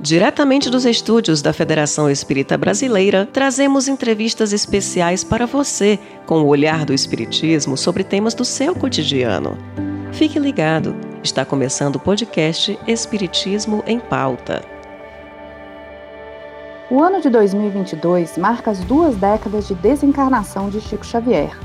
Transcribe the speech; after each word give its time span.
Diretamente 0.00 0.70
dos 0.70 0.84
estúdios 0.84 1.42
da 1.42 1.52
Federação 1.52 2.08
Espírita 2.08 2.56
Brasileira, 2.56 3.26
trazemos 3.32 3.88
entrevistas 3.88 4.52
especiais 4.52 5.24
para 5.24 5.44
você 5.44 5.98
com 6.24 6.40
o 6.40 6.46
olhar 6.46 6.84
do 6.84 6.94
Espiritismo 6.94 7.76
sobre 7.76 8.04
temas 8.04 8.32
do 8.32 8.44
seu 8.44 8.76
cotidiano. 8.76 9.58
Fique 10.12 10.38
ligado, 10.38 10.94
está 11.20 11.44
começando 11.44 11.96
o 11.96 11.98
podcast 11.98 12.78
Espiritismo 12.86 13.82
em 13.88 13.98
Pauta. 13.98 14.62
O 16.88 17.02
ano 17.02 17.20
de 17.20 17.28
2022 17.28 18.38
marca 18.38 18.70
as 18.70 18.78
duas 18.84 19.16
décadas 19.16 19.66
de 19.66 19.74
desencarnação 19.74 20.70
de 20.70 20.80
Chico 20.80 21.04
Xavier. 21.04 21.58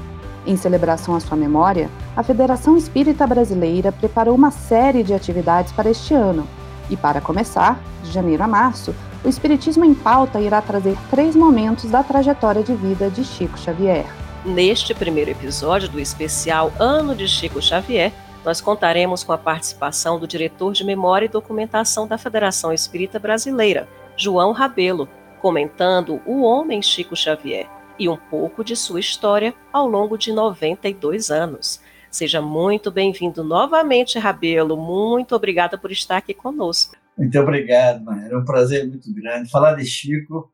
Em 0.47 0.57
celebração 0.57 1.15
à 1.15 1.19
sua 1.19 1.37
memória, 1.37 1.87
a 2.17 2.23
Federação 2.23 2.75
Espírita 2.75 3.27
Brasileira 3.27 3.91
preparou 3.91 4.33
uma 4.33 4.49
série 4.49 5.03
de 5.03 5.13
atividades 5.13 5.71
para 5.71 5.91
este 5.91 6.15
ano 6.15 6.47
e 6.89 6.97
para 6.97 7.21
começar, 7.21 7.79
de 8.03 8.11
janeiro 8.11 8.43
a 8.43 8.47
março, 8.47 8.93
o 9.23 9.29
Espiritismo 9.29 9.85
em 9.85 9.93
Pauta 9.93 10.41
irá 10.41 10.61
trazer 10.61 10.97
três 11.09 11.35
momentos 11.35 11.89
da 11.89 12.03
trajetória 12.03 12.61
de 12.61 12.75
vida 12.75 13.09
de 13.09 13.23
Chico 13.23 13.57
Xavier. 13.57 14.05
Neste 14.45 14.93
primeiro 14.93 15.31
episódio 15.31 15.87
do 15.87 15.99
especial 15.99 16.71
Ano 16.77 17.15
de 17.15 17.27
Chico 17.27 17.61
Xavier, 17.61 18.11
nós 18.43 18.59
contaremos 18.59 19.23
com 19.23 19.31
a 19.31 19.37
participação 19.37 20.19
do 20.19 20.27
diretor 20.27 20.73
de 20.73 20.83
Memória 20.83 21.25
e 21.25 21.29
Documentação 21.29 22.05
da 22.05 22.17
Federação 22.17 22.73
Espírita 22.73 23.17
Brasileira, 23.17 23.87
João 24.17 24.51
Rabelo, 24.51 25.07
comentando 25.41 26.21
o 26.25 26.41
homem 26.41 26.81
Chico 26.81 27.15
Xavier 27.15 27.69
e 27.97 28.09
um 28.09 28.17
pouco 28.17 28.63
de 28.63 28.75
sua 28.75 28.99
história 28.99 29.53
ao 29.71 29.87
longo 29.87 30.17
de 30.17 30.33
92 30.33 31.29
anos. 31.29 31.79
Seja 32.13 32.39
muito 32.39 32.91
bem-vindo 32.91 33.43
novamente, 33.43 34.19
Rabelo. 34.19 34.77
Muito 34.77 35.35
obrigada 35.35 35.79
por 35.79 35.91
estar 35.91 36.17
aqui 36.17 36.31
conosco. 36.31 36.95
Muito 37.17 37.39
obrigado, 37.39 38.03
Maria. 38.03 38.27
É 38.27 38.37
um 38.37 38.45
prazer 38.45 38.87
muito 38.87 39.11
grande. 39.11 39.49
Falar 39.49 39.73
de 39.73 39.83
Chico 39.83 40.53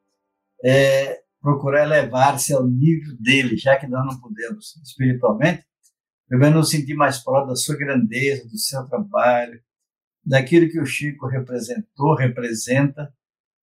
é 0.63 1.19
procurar 1.41 1.83
elevar-se 1.83 2.53
ao 2.53 2.65
nível 2.65 3.13
dele, 3.19 3.57
já 3.57 3.75
que 3.75 3.87
nós 3.87 4.05
não 4.05 4.21
podemos 4.21 4.73
espiritualmente, 4.77 5.65
eu 6.31 6.39
nos 6.49 6.69
sentir 6.69 6.93
mais 6.93 7.21
próximo 7.21 7.49
da 7.49 7.55
sua 7.57 7.75
grandeza, 7.75 8.47
do 8.47 8.57
seu 8.57 8.87
trabalho, 8.87 9.59
daquilo 10.25 10.69
que 10.69 10.79
o 10.79 10.85
Chico 10.85 11.27
representou, 11.27 12.15
representa, 12.15 13.13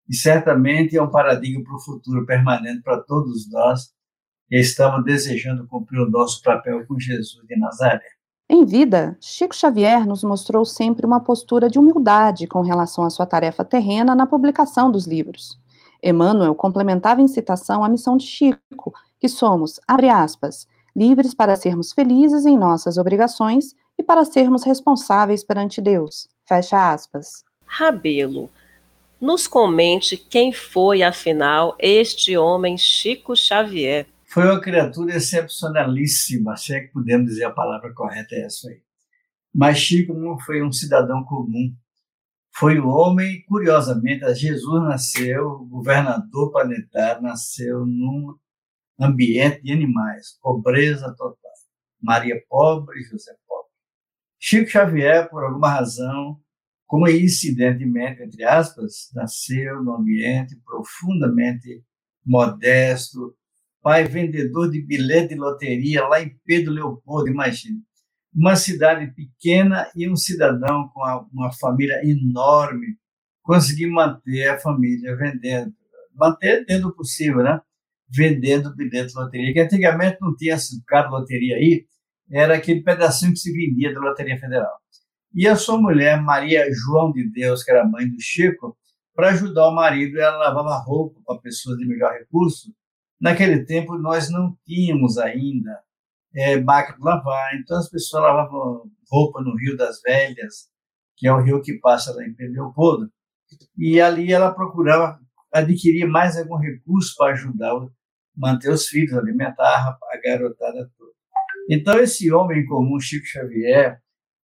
e 0.07 0.15
certamente 0.15 0.99
é 0.99 1.03
um 1.03 1.11
paradigma 1.11 1.65
para 1.65 1.77
o 1.77 1.81
futuro 1.81 2.27
permanente 2.27 2.83
para 2.83 3.01
todos 3.01 3.51
nós 3.51 3.96
e 4.51 4.61
estamos 4.61 5.05
desejando 5.05 5.67
cumprir 5.67 6.01
o 6.01 6.11
nosso 6.11 6.43
papel 6.43 6.87
com 6.87 6.99
Jesus 6.99 7.47
de 7.47 7.57
Nazaré. 7.57 8.17
Em 8.49 8.65
vida, 8.65 9.17
Chico 9.21 9.55
Xavier 9.55 10.07
nos 10.07 10.23
mostrou 10.23 10.65
sempre 10.65 11.05
uma 11.05 11.21
postura 11.21 11.69
de 11.69 11.79
humildade 11.79 12.47
com 12.47 12.61
relação 12.61 13.03
à 13.03 13.11
sua 13.11 13.27
tarefa 13.27 13.65
terrena 13.65 14.15
na 14.15 14.27
publicação 14.27 14.91
dos 14.91 15.05
livros. 15.05 15.59
Emmanuel 16.01 16.55
complementava 16.55 17.21
em 17.21 17.27
citação 17.27 17.83
a 17.83 17.89
missão 17.89 18.17
de 18.17 18.25
Chico, 18.25 18.95
que 19.19 19.29
somos, 19.29 19.81
abre 19.89 20.09
aspas, 20.09 20.69
livres 20.95 21.35
para 21.35 21.57
sermos 21.57 21.93
felizes 21.93 22.47
em 22.47 22.57
nossas 22.57 22.99
obrigações 22.99 23.75
e 23.99 24.03
para 24.03 24.25
sermos 24.25 24.63
responsáveis 24.63 25.43
perante 25.43 25.81
Deus. 25.81 26.29
Fecha 26.47 26.93
aspas. 26.93 27.45
Rabelo, 27.65 28.49
nos 29.21 29.49
comente 29.49 30.17
quem 30.17 30.53
foi, 30.53 31.03
afinal, 31.03 31.75
este 31.81 32.37
homem 32.37 32.79
Chico 32.79 33.35
Xavier. 33.35 34.07
Foi 34.29 34.45
uma 34.45 34.61
criatura 34.61 35.17
excepcionalíssima, 35.17 36.57
se 36.57 36.75
é 36.75 36.81
que 36.81 36.93
podemos 36.93 37.27
dizer 37.31 37.45
a 37.45 37.53
palavra 37.53 37.95
correta 37.95 38.35
é 38.35 38.43
essa 38.43 38.69
aí. 38.69 38.83
Mas 39.55 39.79
Chico 39.79 40.13
não 40.13 40.39
foi 40.39 40.63
um 40.63 40.73
cidadão 40.73 41.25
comum. 41.25 41.75
Foi 42.55 42.81
um 42.81 42.89
homem, 42.89 43.45
curiosamente, 43.47 44.35
Jesus 44.35 44.83
nasceu, 44.83 45.65
governador 45.67 46.51
planetário, 46.51 47.23
nasceu 47.23 47.87
num 47.87 48.37
ambiente 48.99 49.63
de 49.63 49.73
animais, 49.73 50.39
pobreza 50.43 51.15
total. 51.17 51.53
Maria 52.01 52.43
pobre, 52.49 53.03
José 53.03 53.35
pobre. 53.47 53.71
Chico 54.39 54.71
Xavier, 54.71 55.29
por 55.29 55.45
alguma 55.45 55.71
razão, 55.71 56.41
coincidentemente, 56.87 58.23
entre 58.23 58.45
aspas, 58.45 59.11
nasceu 59.15 59.83
num 59.83 59.95
ambiente 59.95 60.57
profundamente 60.65 61.85
modesto, 62.25 63.37
pai 63.87 64.03
vendedor 64.03 64.69
de 64.69 64.83
bilhete 64.85 65.29
de 65.29 65.35
loteria 65.37 66.05
lá 66.09 66.21
em 66.21 66.37
Pedro 66.45 66.73
Leopoldo, 66.73 67.31
imagine. 67.31 67.85
Uma 68.35 68.57
cidade 68.57 69.15
pequena 69.15 69.89
e 69.95 70.11
um 70.11 70.17
cidadão 70.17 70.89
com 70.93 71.03
uma 71.33 71.53
família 71.53 72.01
enorme 72.03 72.99
conseguir 73.45 73.87
manter 73.87 74.49
a 74.49 74.59
família 74.59 75.15
vendendo, 75.17 75.73
manter 76.17 76.65
dentro 76.67 76.89
do 76.89 76.97
possível, 76.97 77.45
né? 77.45 77.61
Vendendo 78.09 78.75
bilhete 78.75 79.13
de 79.13 79.21
loteria, 79.21 79.53
que 79.53 79.61
antigamente 79.61 80.19
não 80.21 80.35
tinha 80.35 80.57
cada 80.85 81.09
loteria 81.09 81.55
aí, 81.55 81.87
era 82.29 82.57
aquele 82.57 82.83
pedacinho 82.83 83.35
que 83.35 83.39
se 83.39 83.53
vendia 83.53 83.95
da 83.95 84.01
Loteria 84.01 84.37
Federal. 84.37 84.81
E 85.33 85.47
a 85.47 85.55
sua 85.55 85.81
mulher, 85.81 86.21
Maria 86.21 86.67
João 86.73 87.13
de 87.13 87.31
Deus, 87.31 87.63
que 87.63 87.71
era 87.71 87.87
mãe 87.87 88.11
do 88.11 88.21
Chico, 88.21 88.77
para 89.15 89.29
ajudar 89.29 89.69
o 89.69 89.75
marido, 89.77 90.19
ela 90.19 90.39
lavava 90.39 90.77
roupa 90.77 91.21
para 91.25 91.39
pessoas 91.41 91.79
de 91.79 91.87
melhor 91.87 92.13
recurso, 92.13 92.75
Naquele 93.21 93.65
tempo, 93.65 93.97
nós 93.99 94.31
não 94.31 94.57
tínhamos 94.65 95.19
ainda 95.19 95.81
é, 96.35 96.61
máquina 96.61 96.99
de 96.99 97.05
lavar, 97.05 97.55
então 97.57 97.79
as 97.79 97.89
pessoas 97.89 98.23
lavavam 98.23 98.91
roupa 99.11 99.41
no 99.41 99.57
Rio 99.57 99.77
das 99.77 100.01
Velhas, 100.03 100.69
que 101.17 101.27
é 101.27 101.33
o 101.33 101.41
rio 101.41 101.63
que 101.63 101.79
passa 101.79 102.15
lá 102.15 102.23
em 102.25 102.35
Leopoldo, 102.39 103.11
e 103.79 104.01
ali 104.01 104.33
ela 104.33 104.53
procurava 104.53 105.19
adquirir 105.53 106.07
mais 106.07 106.37
algum 106.37 106.57
recurso 106.57 107.15
para 107.17 107.33
ajudar 107.33 107.73
manter 108.37 108.71
os 108.71 108.87
filhos, 108.87 109.15
alimentar 109.15 109.99
a 110.03 110.21
garotada 110.23 110.91
toda. 110.99 111.13
Então, 111.71 111.99
esse 111.99 112.31
homem 112.31 112.67
comum, 112.67 113.01
Chico 113.01 113.27
Xavier, 113.27 113.99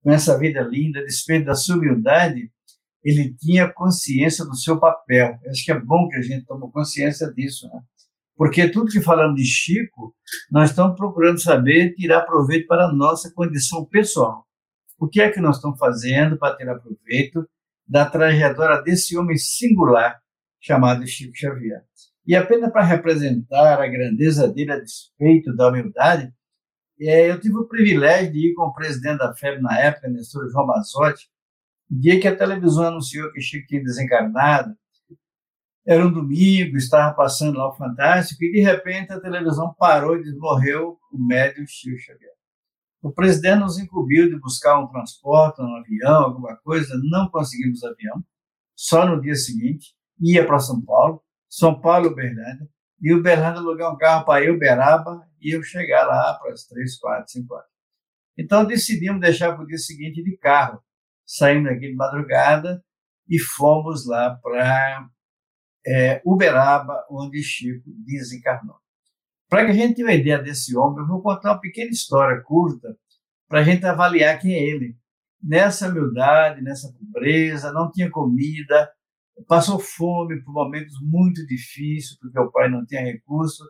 com 0.03 0.11
essa 0.11 0.39
vida 0.39 0.63
linda, 0.63 1.05
despeito 1.05 1.47
da 1.47 1.55
sua 1.55 1.77
humildade, 1.77 2.51
ele 3.03 3.35
tinha 3.35 3.71
consciência 3.73 4.45
do 4.45 4.55
seu 4.55 4.79
papel. 4.79 5.39
Acho 5.49 5.65
que 5.65 5.73
é 5.73 5.79
bom 5.79 6.09
que 6.09 6.17
a 6.17 6.23
gente 6.23 6.47
tome 6.47 6.71
consciência 6.71 7.31
disso, 7.33 7.69
né? 7.69 7.81
Porque 8.41 8.71
tudo 8.71 8.91
que 8.91 9.03
falamos 9.03 9.37
de 9.37 9.45
Chico, 9.45 10.17
nós 10.51 10.71
estamos 10.71 10.97
procurando 10.97 11.39
saber 11.39 11.93
tirar 11.93 12.23
proveito 12.23 12.67
para 12.67 12.87
a 12.87 12.91
nossa 12.91 13.31
condição 13.35 13.85
pessoal. 13.85 14.47
O 14.99 15.07
que 15.07 15.21
é 15.21 15.31
que 15.31 15.43
nós 15.43 15.57
estamos 15.57 15.79
fazendo 15.79 16.39
para 16.39 16.57
tirar 16.57 16.79
proveito 16.79 17.47
da 17.87 18.07
trajetória 18.07 18.81
desse 18.81 19.15
homem 19.15 19.37
singular 19.37 20.19
chamado 20.59 21.07
Chico 21.07 21.37
Xavier? 21.37 21.83
E 22.27 22.35
apenas 22.35 22.73
para 22.73 22.83
representar 22.83 23.79
a 23.79 23.87
grandeza 23.87 24.49
dele 24.51 24.73
a 24.73 24.81
despeito 24.81 25.55
da 25.55 25.69
humildade, 25.69 26.33
é, 26.99 27.31
eu 27.31 27.39
tive 27.39 27.59
o 27.59 27.69
privilégio 27.69 28.33
de 28.33 28.49
ir 28.49 28.55
com 28.55 28.63
o 28.63 28.73
presidente 28.73 29.19
da 29.19 29.35
FEB 29.35 29.61
na 29.61 29.79
época, 29.79 30.09
Nestor 30.09 30.49
João 30.49 30.67
Mazotti, 30.67 31.29
dia 31.91 32.19
que 32.19 32.27
a 32.27 32.35
televisão 32.35 32.85
anunciou 32.85 33.31
que 33.33 33.43
Chico 33.43 33.67
tinha 33.67 33.83
desencarnado, 33.83 34.75
era 35.87 36.07
um 36.07 36.13
domingo, 36.13 36.77
estava 36.77 37.15
passando 37.15 37.57
lá 37.59 37.69
o 37.69 37.77
Fantástico, 37.77 38.45
e 38.45 38.53
de 38.53 38.61
repente 38.61 39.13
a 39.13 39.21
televisão 39.21 39.75
parou 39.79 40.17
e 40.17 40.39
morreu 40.39 40.99
o 41.13 41.19
médium 41.19 41.67
Chico 41.67 41.99
Xavier. 41.99 42.33
O 43.03 43.11
presidente 43.11 43.61
nos 43.61 43.79
incumbiu 43.79 44.29
de 44.29 44.39
buscar 44.39 44.79
um 44.79 44.87
transporte, 44.87 45.63
um 45.63 45.77
avião, 45.77 46.25
alguma 46.25 46.57
coisa, 46.57 47.01
não 47.11 47.31
conseguimos 47.31 47.83
avião. 47.83 48.23
Só 48.77 49.07
no 49.07 49.21
dia 49.21 49.35
seguinte, 49.35 49.95
ia 50.21 50.47
para 50.47 50.59
São 50.59 50.81
Paulo, 50.83 51.23
São 51.49 51.81
Paulo 51.81 52.07
e 52.07 52.09
Uberlândia, 52.11 52.69
e 53.01 53.15
Uberlândia 53.15 53.61
alugar 53.61 53.93
um 53.93 53.97
carro 53.97 54.27
para 54.27 54.53
Uberaba 54.53 55.27
e 55.41 55.57
eu 55.57 55.63
chegar 55.63 56.07
lá 56.07 56.35
para 56.35 56.53
as 56.53 56.65
três, 56.65 56.99
quatro, 56.99 57.31
cinco 57.31 57.55
horas. 57.55 57.71
Então 58.37 58.65
decidimos 58.65 59.21
deixar 59.21 59.55
para 59.55 59.65
o 59.65 59.67
dia 59.67 59.79
seguinte 59.79 60.23
de 60.23 60.37
carro. 60.37 60.83
Saímos 61.25 61.71
daqui 61.71 61.89
de 61.89 61.95
madrugada 61.95 62.85
e 63.29 63.39
fomos 63.39 64.07
lá 64.07 64.39
para 64.43 65.09
é, 65.87 66.21
Uberaba, 66.25 67.07
onde 67.11 67.43
Chico 67.43 67.91
desencarnou. 68.05 68.77
Para 69.49 69.65
que 69.65 69.73
a 69.73 69.75
gente 69.75 69.97
tenha 69.97 70.07
uma 70.07 70.15
ideia 70.15 70.39
desse 70.39 70.77
homem, 70.77 71.01
eu 71.01 71.09
vou 71.09 71.23
contar 71.23 71.53
uma 71.53 71.61
pequena 71.61 71.91
história 71.91 72.41
curta 72.43 72.97
para 73.49 73.61
a 73.61 73.65
gente 73.65 73.85
avaliar 73.85 74.39
quem 74.39 74.55
é 74.55 74.63
ele. 74.63 74.97
Nessa 75.43 75.89
humildade, 75.89 76.63
nessa 76.63 76.93
pobreza, 76.93 77.73
não 77.73 77.91
tinha 77.91 78.11
comida, 78.11 78.89
passou 79.49 79.81
fome 79.81 80.41
por 80.43 80.53
momentos 80.53 80.95
muito 81.03 81.45
difíceis, 81.47 82.17
porque 82.19 82.39
o 82.39 82.51
pai 82.51 82.69
não 82.69 82.85
tinha 82.87 83.01
recurso. 83.01 83.65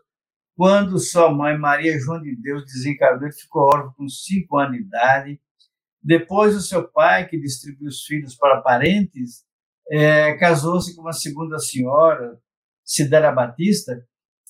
Quando 0.55 0.99
sua 0.99 1.33
mãe, 1.33 1.57
Maria 1.57 1.97
João 1.97 2.21
de 2.21 2.35
Deus, 2.35 2.65
desencarnou, 2.65 3.23
ele 3.23 3.33
ficou 3.33 3.63
órfão 3.63 3.93
com 3.97 4.07
cinco 4.07 4.57
anos 4.57 4.77
de 4.77 4.83
idade. 4.83 5.41
Depois, 6.03 6.55
o 6.55 6.61
seu 6.61 6.87
pai, 6.87 7.27
que 7.27 7.39
distribuiu 7.39 7.87
os 7.87 8.03
filhos 8.03 8.35
para 8.35 8.61
parentes, 8.61 9.45
é, 9.89 10.33
casou-se 10.37 10.95
com 10.95 11.01
uma 11.01 11.13
segunda 11.13 11.57
senhora, 11.59 12.39
Cidara 12.83 13.31
Batista, 13.31 14.05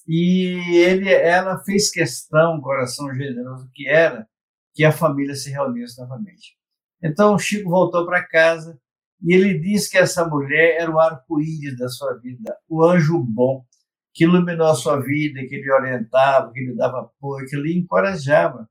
e 0.08 0.78
ele, 0.78 1.10
ela 1.10 1.64
fez 1.64 1.92
questão, 1.92 2.60
coração 2.60 3.14
generoso 3.14 3.70
que 3.74 3.88
era, 3.88 4.28
que 4.74 4.84
a 4.84 4.92
família 4.92 5.36
se 5.36 5.52
reunisse 5.52 6.00
novamente. 6.00 6.56
Então, 7.04 7.38
Chico 7.38 7.70
voltou 7.70 8.06
para 8.06 8.26
casa 8.28 8.80
E 9.24 9.34
ele 9.34 9.60
diz 9.60 9.88
que 9.88 9.98
essa 9.98 10.28
mulher 10.28 10.82
era 10.82 10.92
o 10.92 11.00
arco-íris 11.00 11.78
da 11.78 11.88
sua 11.90 12.18
vida, 12.20 12.56
o 12.68 12.84
anjo 12.84 13.24
bom, 13.24 13.64
que 14.14 14.24
iluminou 14.24 14.68
a 14.68 14.76
sua 14.76 15.00
vida, 15.00 15.40
que 15.48 15.58
lhe 15.62 15.72
orientava, 15.72 16.52
que 16.52 16.60
lhe 16.60 16.76
dava 16.76 17.02
apoio, 17.02 17.48
que 17.48 17.56
lhe 17.56 17.78
encorajava. 17.78 18.68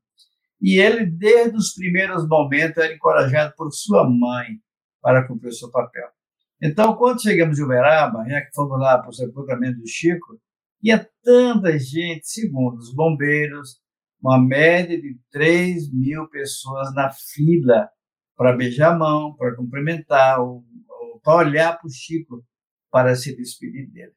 E 0.60 0.78
ele, 0.78 1.06
desde 1.06 1.56
os 1.56 1.72
primeiros 1.72 2.28
momentos, 2.28 2.76
era 2.78 2.92
encorajado 2.92 3.54
por 3.56 3.70
sua 3.72 4.04
mãe 4.08 4.58
para 5.00 5.26
cumprir 5.26 5.48
o 5.48 5.54
seu 5.54 5.70
papel. 5.70 6.08
Então, 6.62 6.94
quando 6.96 7.22
chegamos 7.22 7.58
em 7.58 7.62
Uberaba, 7.62 8.24
já 8.28 8.40
que 8.42 8.54
fomos 8.54 8.78
lá 8.78 8.98
para 8.98 9.08
o 9.08 9.12
sepultamento 9.12 9.78
do 9.78 9.88
Chico, 9.88 10.38
ia 10.82 11.08
tanta 11.22 11.78
gente, 11.78 12.28
segundo 12.28 12.76
os 12.76 12.94
bombeiros, 12.94 13.80
uma 14.22 14.38
média 14.38 15.00
de 15.00 15.18
3 15.30 15.90
mil 15.92 16.28
pessoas 16.28 16.94
na 16.94 17.10
fila 17.10 17.88
para 18.36 18.56
beijar 18.56 18.92
a 18.92 18.98
mão, 18.98 19.34
para 19.36 19.56
cumprimentar, 19.56 20.38
para 21.22 21.34
olhar 21.34 21.78
para 21.78 21.86
o 21.86 21.90
Chico, 21.90 22.44
para 22.90 23.14
se 23.14 23.34
despedir 23.34 23.90
dele. 23.90 24.12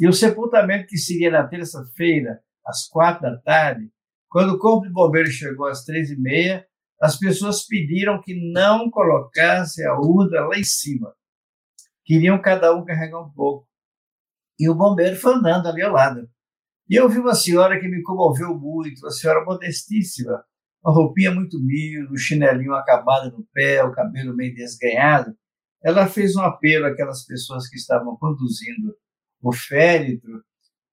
E 0.00 0.08
o 0.08 0.12
sepultamento 0.12 0.86
que 0.88 0.98
seria 0.98 1.30
na 1.30 1.46
terça-feira, 1.46 2.40
às 2.66 2.88
quatro 2.88 3.22
da 3.22 3.38
tarde, 3.38 3.88
quando 4.28 4.54
o 4.54 4.58
corpo 4.58 4.86
de 4.86 4.92
bombeiro 4.92 5.30
chegou 5.30 5.66
às 5.66 5.84
três 5.84 6.10
e 6.10 6.20
meia, 6.20 6.66
as 7.00 7.16
pessoas 7.18 7.64
pediram 7.64 8.20
que 8.20 8.34
não 8.52 8.90
colocasse 8.90 9.84
a 9.84 9.94
urna 9.94 10.46
lá 10.46 10.58
em 10.58 10.64
cima. 10.64 11.14
Queriam 12.06 12.40
cada 12.40 12.72
um 12.74 12.84
carregar 12.84 13.20
um 13.20 13.30
pouco. 13.30 13.68
E 14.58 14.70
o 14.70 14.74
bombeiro 14.74 15.16
foi 15.16 15.34
andando 15.34 15.66
ali 15.66 15.82
ao 15.82 15.92
lado. 15.92 16.28
E 16.88 16.94
eu 16.94 17.08
vi 17.08 17.18
uma 17.18 17.34
senhora 17.34 17.80
que 17.80 17.88
me 17.88 18.00
comoveu 18.02 18.56
muito, 18.56 19.00
uma 19.00 19.10
senhora 19.10 19.44
modestíssima, 19.44 20.44
uma 20.84 20.94
roupinha 20.94 21.34
muito 21.34 21.58
humilde, 21.58 22.12
um 22.12 22.16
chinelinho 22.16 22.74
acabado 22.74 23.36
no 23.36 23.44
pé, 23.52 23.82
o 23.82 23.90
cabelo 23.90 24.36
meio 24.36 24.54
desganhado. 24.54 25.36
Ela 25.82 26.06
fez 26.06 26.36
um 26.36 26.42
apelo 26.42 26.86
àquelas 26.86 27.24
pessoas 27.26 27.68
que 27.68 27.76
estavam 27.76 28.16
conduzindo 28.16 28.96
o 29.42 29.52
féretro. 29.52 30.44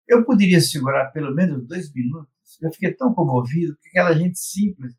Eu 0.08 0.26
poderia 0.26 0.60
segurar 0.60 1.12
pelo 1.12 1.34
menos 1.34 1.66
dois 1.68 1.94
minutos. 1.94 2.34
Eu 2.60 2.72
fiquei 2.72 2.92
tão 2.92 3.14
comovido, 3.14 3.76
porque 3.76 3.90
aquela 3.90 4.14
gente 4.14 4.40
simples. 4.40 4.94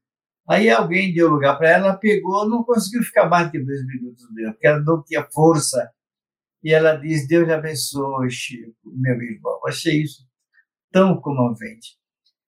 Aí 0.48 0.70
alguém 0.70 1.12
deu 1.12 1.28
lugar 1.28 1.58
para 1.58 1.70
ela, 1.70 1.96
pegou, 1.96 2.48
não 2.48 2.62
conseguiu 2.62 3.02
ficar 3.02 3.28
mais 3.28 3.50
que 3.50 3.58
dois 3.58 3.84
minutos 3.84 4.26
mesmo, 4.32 4.52
porque 4.52 4.66
ela 4.66 4.80
não 4.80 5.02
tinha 5.02 5.26
força. 5.32 5.90
E 6.64 6.72
ela 6.72 6.96
diz: 6.96 7.28
Deus 7.28 7.48
abençoe, 7.50 8.30
Chico, 8.30 8.74
meu 8.86 9.20
irmão. 9.20 9.60
Achei 9.66 10.02
isso 10.02 10.26
tão 10.90 11.20
comovente. 11.20 11.98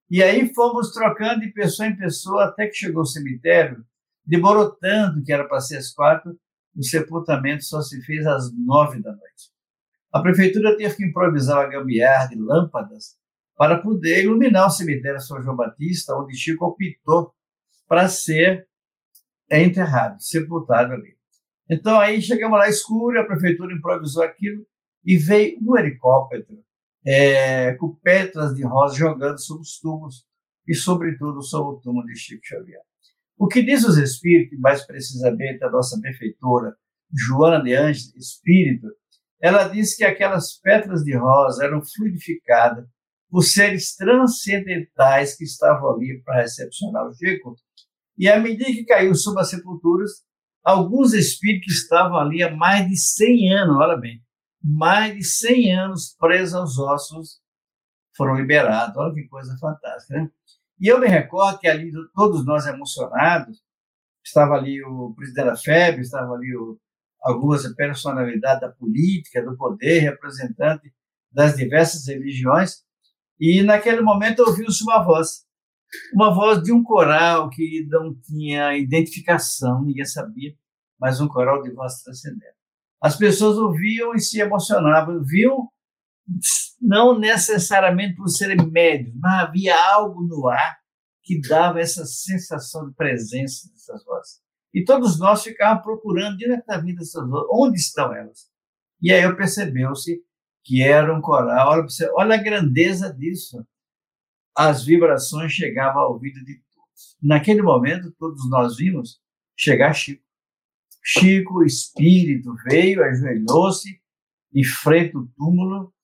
E 0.09 0.23
aí 0.23 0.53
fomos 0.55 0.93
trocando 0.93 1.41
de 1.41 1.53
pessoa 1.53 1.89
em 1.89 1.97
pessoa 1.97 2.45
até 2.45 2.67
que 2.67 2.75
chegou 2.77 3.03
o 3.03 3.07
cemitério. 3.07 3.85
Demorou 4.25 4.71
tanto 4.71 5.23
que 5.23 5.33
era 5.33 5.47
para 5.47 5.61
ser 5.61 5.77
às 5.77 5.93
quatro, 5.93 6.37
o 6.75 6.83
sepultamento 6.83 7.65
só 7.65 7.83
se 7.83 8.01
fez 8.03 8.27
às 8.27 8.51
nove 8.53 9.03
da 9.03 9.11
noite. 9.11 9.51
A 10.13 10.21
prefeitura 10.21 10.77
teve 10.77 10.97
que 10.97 11.05
improvisar 11.05 11.59
uma 11.59 11.69
gambiarra 11.69 12.29
de 12.29 12.37
lâmpadas 12.37 13.17
para 13.57 13.81
poder 13.81 14.25
iluminar 14.25 14.67
o 14.67 14.71
cemitério 14.71 15.21
São 15.21 15.43
João 15.43 15.57
Batista, 15.57 16.17
onde 16.17 16.37
Chico 16.37 16.67
optou 16.67 17.35
para 17.89 18.09
ser 18.09 18.67
enterrado, 19.51 20.21
sepultado 20.21 20.93
ali. 20.93 21.16
Então 21.69 21.99
aí 21.99 22.23
chegamos 22.23 22.59
lá 22.59 22.69
escuro, 22.69 23.21
a 23.21 23.25
prefeitura 23.25 23.75
improvisou 23.75 24.23
aquilo 24.23 24.65
e 25.05 25.17
veio 25.17 25.59
um 25.61 25.77
helicóptero 25.77 26.65
é, 27.05 27.75
com 27.75 27.95
pétalas 27.95 28.55
de 28.55 28.65
rosa 28.65 28.97
jogando 28.97 29.39
sobre 29.39 29.63
os 29.63 29.79
túmulos 29.79 30.27
e, 30.67 30.75
sobretudo, 30.75 31.43
sobre 31.43 31.77
o 31.77 31.81
túmulo 31.81 32.07
de 32.07 32.17
Chico 32.17 32.45
Xavier. 32.45 32.81
O 33.39 33.47
que 33.47 33.63
diz 33.63 33.85
os 33.85 33.97
espíritos, 33.97 34.59
mais 34.59 34.85
precisamente 34.85 35.63
a 35.63 35.71
nossa 35.71 36.01
benfeitora, 36.01 36.75
Joana 37.13 37.63
de 37.63 37.75
Anjos, 37.75 38.15
espírito, 38.17 38.89
ela 39.41 39.69
diz 39.69 39.95
que 39.95 40.05
aquelas 40.05 40.59
pétalas 40.59 41.05
de 41.05 41.17
rosa 41.17 41.65
eram 41.65 41.81
fluidificadas 41.85 42.85
por 43.31 43.43
seres 43.43 43.95
transcendentais 43.95 45.37
que 45.37 45.45
estavam 45.45 45.95
ali 45.95 46.21
para 46.23 46.41
recepcionar 46.41 47.07
o 47.07 47.15
Chico. 47.15 47.55
E 48.19 48.29
à 48.29 48.41
medida 48.41 48.65
que 48.65 48.85
caiu 48.85 49.15
sobre 49.15 49.43
as 49.43 49.51
sepulturas, 49.51 50.26
alguns 50.67 51.13
espíritos 51.13 51.67
que 51.67 51.81
estavam 51.83 52.19
ali 52.19 52.43
há 52.43 52.55
mais 52.55 52.89
de 52.89 52.97
100 52.97 53.53
anos, 53.55 53.77
olha 53.77 53.97
bem, 53.97 54.21
mais 54.61 55.15
de 55.15 55.23
100 55.23 55.79
anos 55.79 56.17
presos 56.19 56.55
aos 56.55 56.77
ossos 56.77 57.41
foram 58.17 58.35
liberados. 58.35 58.97
Olha 58.97 59.15
que 59.15 59.29
coisa 59.29 59.57
fantástica, 59.61 60.21
né? 60.21 60.29
E 60.81 60.89
eu 60.89 60.99
me 60.99 61.07
recordo 61.07 61.61
que 61.61 61.69
ali, 61.69 61.93
todos 62.13 62.45
nós 62.45 62.67
emocionados, 62.67 63.63
estava 64.25 64.55
ali 64.55 64.83
o 64.83 65.15
presidente 65.15 65.47
da 65.47 65.57
FEB, 65.57 66.01
estava 66.01 66.35
ali 66.35 66.55
o, 66.57 66.79
algumas 67.23 67.67
personalidades 67.75 68.61
da 68.61 68.69
política, 68.69 69.45
do 69.45 69.57
poder, 69.57 70.01
representante 70.01 70.93
das 71.31 71.57
diversas 71.57 72.09
religiões, 72.09 72.85
e 73.39 73.63
naquele 73.63 74.01
momento 74.01 74.41
ouviu-se 74.41 74.83
uma 74.83 75.03
voz, 75.05 75.46
uma 76.15 76.35
voz 76.35 76.63
de 76.63 76.73
um 76.73 76.83
coral 76.83 77.51
que 77.51 77.87
não 77.89 78.15
tinha 78.15 78.77
identificação, 78.77 79.83
ninguém 79.83 80.05
sabia, 80.05 80.55
mas 80.99 81.21
um 81.21 81.29
coral 81.29 81.63
de 81.63 81.71
voz 81.71 82.03
transcendente. 82.03 82.57
As 83.01 83.17
pessoas 83.17 83.59
ouviam 83.59 84.15
e 84.15 84.21
se 84.21 84.41
emocionavam, 84.41 85.23
viam 85.25 85.69
não 86.81 87.19
necessariamente 87.19 88.17
por 88.17 88.29
serem 88.29 88.57
médios, 88.71 89.15
mas 89.17 89.43
havia 89.43 89.75
algo 89.93 90.23
no 90.23 90.49
ar 90.49 90.77
que 91.23 91.41
dava 91.41 91.81
essa 91.81 92.05
sensação 92.05 92.89
de 92.89 92.95
presença 92.95 93.69
dessas 93.71 94.05
vozes. 94.05 94.41
E 94.73 94.85
todos 94.85 95.19
nós 95.19 95.43
ficávamos 95.43 95.83
procurando 95.83 96.37
diretamente 96.37 97.01
essas 97.01 97.29
vozes, 97.29 97.49
onde 97.51 97.79
estão 97.79 98.15
elas? 98.15 98.47
E 99.01 99.13
aí 99.13 99.23
eu 99.23 99.37
percebeu-se 99.37 100.21
que 100.65 100.83
era 100.83 101.15
um 101.15 101.21
coral. 101.21 101.71
Olha, 101.71 101.87
olha 102.15 102.35
a 102.35 102.43
grandeza 102.43 103.13
disso. 103.13 103.65
As 104.57 104.85
vibrações 104.85 105.53
chegavam 105.53 106.03
ao 106.03 106.13
ouvido 106.13 106.45
de 106.45 106.55
todos. 106.73 107.17
Naquele 107.23 107.63
momento, 107.63 108.13
todos 108.19 108.49
nós 108.49 108.77
vimos 108.77 109.21
chegar 109.57 109.93
Chico. 109.93 110.25
Chico, 111.03 111.65
espírito, 111.65 112.55
veio, 112.69 113.03
ajoelhou-se 113.05 114.01
e 114.53 114.65
frente 114.65 115.17
o 115.17 115.29
túmulo 115.37 115.95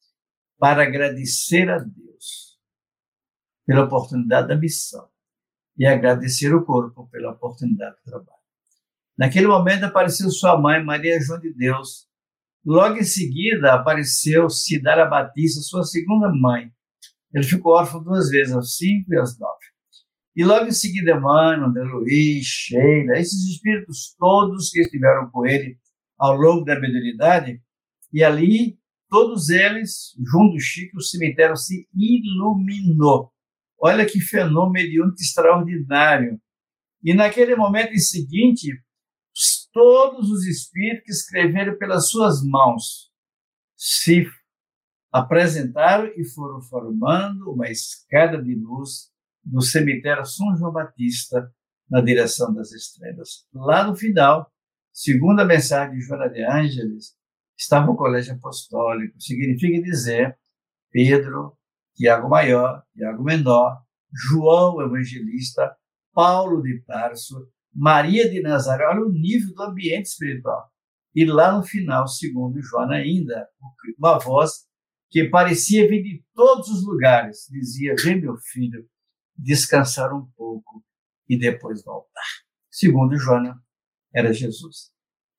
para 0.58 0.82
agradecer 0.82 1.68
a 1.68 1.78
Deus 1.78 2.58
pela 3.66 3.84
oportunidade 3.84 4.48
da 4.48 4.56
missão 4.56 5.08
e 5.76 5.86
agradecer 5.86 6.54
o 6.54 6.64
corpo 6.64 7.08
pela 7.08 7.32
oportunidade 7.32 7.96
do 7.96 8.10
trabalho. 8.10 8.42
Naquele 9.18 9.46
momento 9.48 9.84
apareceu 9.84 10.30
sua 10.30 10.60
mãe, 10.60 10.84
Maria 10.84 11.20
João 11.20 11.40
de 11.40 11.52
Deus, 11.52 12.08
Logo 12.64 12.96
em 12.96 13.02
seguida, 13.02 13.74
apareceu 13.74 14.48
Cidara 14.48 15.04
Batista, 15.04 15.60
sua 15.62 15.82
segunda 15.82 16.32
mãe. 16.32 16.72
Ele 17.34 17.44
ficou 17.44 17.72
órfão 17.72 18.02
duas 18.02 18.28
vezes, 18.28 18.52
aos 18.52 18.76
cinco 18.76 19.12
e 19.12 19.16
aos 19.16 19.38
nove. 19.38 19.64
E 20.34 20.44
logo 20.44 20.66
em 20.66 20.72
seguida, 20.72 21.12
Emmanuel, 21.12 21.68
André 21.68 21.82
Luiz, 21.84 22.46
Sheila, 22.46 23.18
esses 23.18 23.42
espíritos 23.50 24.14
todos 24.18 24.70
que 24.70 24.80
estiveram 24.80 25.30
com 25.30 25.46
ele 25.46 25.78
ao 26.18 26.36
longo 26.36 26.64
da 26.64 26.78
mediunidade, 26.78 27.60
e 28.12 28.22
ali, 28.22 28.78
todos 29.08 29.48
eles, 29.48 30.14
junto 30.18 30.60
Chico, 30.60 30.98
o 30.98 31.02
cemitério 31.02 31.56
se 31.56 31.88
iluminou. 31.94 33.32
Olha 33.80 34.06
que 34.06 34.20
fenômeno 34.20 34.70
mediúnico 34.70 35.20
extraordinário. 35.20 36.40
E 37.02 37.12
naquele 37.12 37.56
momento 37.56 37.98
seguinte, 37.98 38.68
todos 39.72 40.30
os 40.30 40.46
espíritos 40.46 41.04
que 41.04 41.10
escreveram 41.12 41.76
pelas 41.78 42.08
suas 42.08 42.44
mãos 42.44 43.10
se 43.76 44.26
apresentaram 45.12 46.10
e 46.16 46.24
foram 46.24 46.62
formando 46.62 47.52
uma 47.52 47.68
escada 47.68 48.42
de 48.42 48.54
luz 48.54 49.10
do 49.44 49.60
cemitério 49.60 50.24
São 50.24 50.56
João 50.56 50.72
Batista 50.72 51.52
na 51.90 52.00
direção 52.00 52.54
das 52.54 52.72
estrelas. 52.72 53.44
Lá 53.52 53.84
no 53.86 53.94
final, 53.94 54.50
segundo 54.92 55.40
a 55.40 55.44
mensagem 55.44 55.98
de 55.98 56.04
Joana 56.04 56.30
de 56.30 56.42
Ângeles, 56.42 57.14
estava 57.58 57.90
o 57.90 57.96
colégio 57.96 58.34
apostólico. 58.34 59.20
Significa 59.20 59.82
dizer 59.82 60.38
Pedro, 60.90 61.58
Tiago 61.94 62.30
Maior, 62.30 62.82
Tiago 62.94 63.22
Menor, 63.22 63.82
João 64.30 64.80
Evangelista, 64.80 65.76
Paulo 66.14 66.62
de 66.62 66.80
Tarso, 66.82 67.48
Maria 67.74 68.30
de 68.30 68.40
Nazaré, 68.40 68.86
olha 68.86 69.02
o 69.02 69.12
nível 69.12 69.54
do 69.54 69.62
ambiente 69.62 70.06
espiritual. 70.06 70.70
E 71.14 71.24
lá 71.24 71.56
no 71.56 71.62
final, 71.62 72.06
segundo 72.06 72.62
Joana 72.62 72.96
ainda, 72.96 73.46
uma 73.98 74.18
voz 74.18 74.66
que 75.12 75.28
parecia 75.28 75.86
vir 75.86 76.02
de 76.02 76.24
todos 76.34 76.68
os 76.68 76.84
lugares, 76.84 77.46
dizia: 77.50 77.94
Vem, 78.02 78.18
meu 78.18 78.36
filho, 78.38 78.88
descansar 79.36 80.12
um 80.14 80.26
pouco 80.34 80.82
e 81.28 81.38
depois 81.38 81.84
voltar. 81.84 82.24
Segundo 82.70 83.16
Joana, 83.18 83.62
era 84.14 84.32
Jesus. 84.32 84.90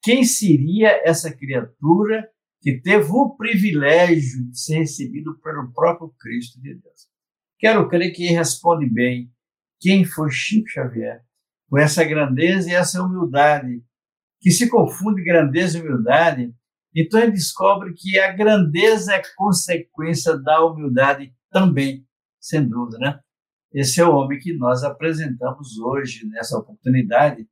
Quem 0.03 0.23
seria 0.23 1.01
essa 1.03 1.35
criatura 1.35 2.29
que 2.61 2.79
teve 2.79 3.09
o 3.11 3.35
privilégio 3.35 4.49
de 4.49 4.59
ser 4.59 4.77
recebido 4.79 5.39
pelo 5.39 5.71
próprio 5.73 6.13
Cristo 6.19 6.61
de 6.61 6.75
Deus? 6.75 7.09
Quero 7.57 7.89
crer 7.89 8.13
que 8.13 8.27
responde 8.27 8.87
bem 8.87 9.33
quem 9.79 10.05
foi 10.05 10.29
Chico 10.29 10.69
Xavier 10.69 11.23
com 11.67 11.79
essa 11.79 12.03
grandeza 12.03 12.69
e 12.69 12.73
essa 12.75 13.01
humildade 13.01 13.83
que 14.39 14.51
se 14.51 14.69
confunde 14.69 15.23
grandeza 15.23 15.77
e 15.77 15.81
humildade, 15.81 16.53
então 16.95 17.19
ele 17.19 17.31
descobre 17.31 17.93
que 17.93 18.19
a 18.19 18.31
grandeza 18.31 19.13
é 19.13 19.21
consequência 19.35 20.37
da 20.37 20.63
humildade 20.63 21.33
também, 21.51 22.05
sem 22.39 22.67
dúvida, 22.67 22.97
né? 22.99 23.19
Esse 23.73 23.99
é 23.99 24.05
o 24.05 24.13
homem 24.15 24.39
que 24.39 24.53
nós 24.53 24.83
apresentamos 24.83 25.79
hoje, 25.79 26.27
nessa 26.27 26.57
oportunidade, 26.57 27.47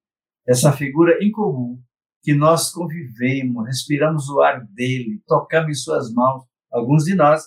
essa 0.48 0.71
figura 0.71 1.24
incomum, 1.24 1.81
que 2.21 2.36
nós 2.36 2.71
convivemos, 2.71 3.65
respiramos 3.65 4.29
o 4.29 4.39
ar 4.41 4.63
dele, 4.67 5.21
tocamos 5.25 5.69
em 5.69 5.74
suas 5.74 6.13
mãos, 6.13 6.43
alguns 6.71 7.05
de 7.05 7.15
nós, 7.15 7.43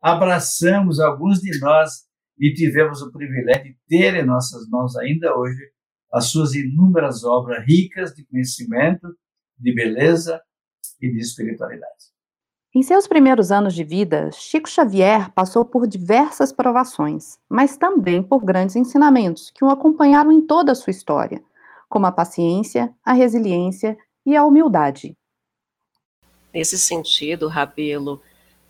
abraçamos 0.00 1.00
alguns 1.00 1.40
de 1.40 1.58
nós 1.58 2.04
e 2.38 2.54
tivemos 2.54 3.02
o 3.02 3.10
privilégio 3.10 3.64
de 3.64 3.78
ter 3.88 4.14
em 4.14 4.24
nossas 4.24 4.68
mãos 4.68 4.96
ainda 4.96 5.36
hoje 5.36 5.60
as 6.12 6.26
suas 6.26 6.54
inúmeras 6.54 7.24
obras 7.24 7.64
ricas 7.66 8.14
de 8.14 8.24
conhecimento, 8.26 9.08
de 9.58 9.74
beleza 9.74 10.40
e 11.02 11.10
de 11.10 11.18
espiritualidade. 11.18 12.12
Em 12.74 12.82
seus 12.82 13.06
primeiros 13.06 13.52
anos 13.52 13.74
de 13.74 13.84
vida, 13.84 14.30
Chico 14.32 14.66
Xavier 14.66 15.30
passou 15.32 15.62
por 15.62 15.86
diversas 15.86 16.50
provações, 16.52 17.38
mas 17.46 17.76
também 17.76 18.22
por 18.22 18.42
grandes 18.42 18.76
ensinamentos 18.76 19.50
que 19.50 19.62
o 19.62 19.68
acompanharam 19.68 20.32
em 20.32 20.40
toda 20.40 20.72
a 20.72 20.74
sua 20.74 20.90
história, 20.90 21.42
como 21.86 22.06
a 22.06 22.12
paciência, 22.12 22.90
a 23.04 23.12
resiliência 23.12 23.98
e 24.24 24.34
a 24.34 24.42
humildade. 24.42 25.14
Nesse 26.54 26.78
sentido, 26.78 27.46
Rabelo, 27.46 28.22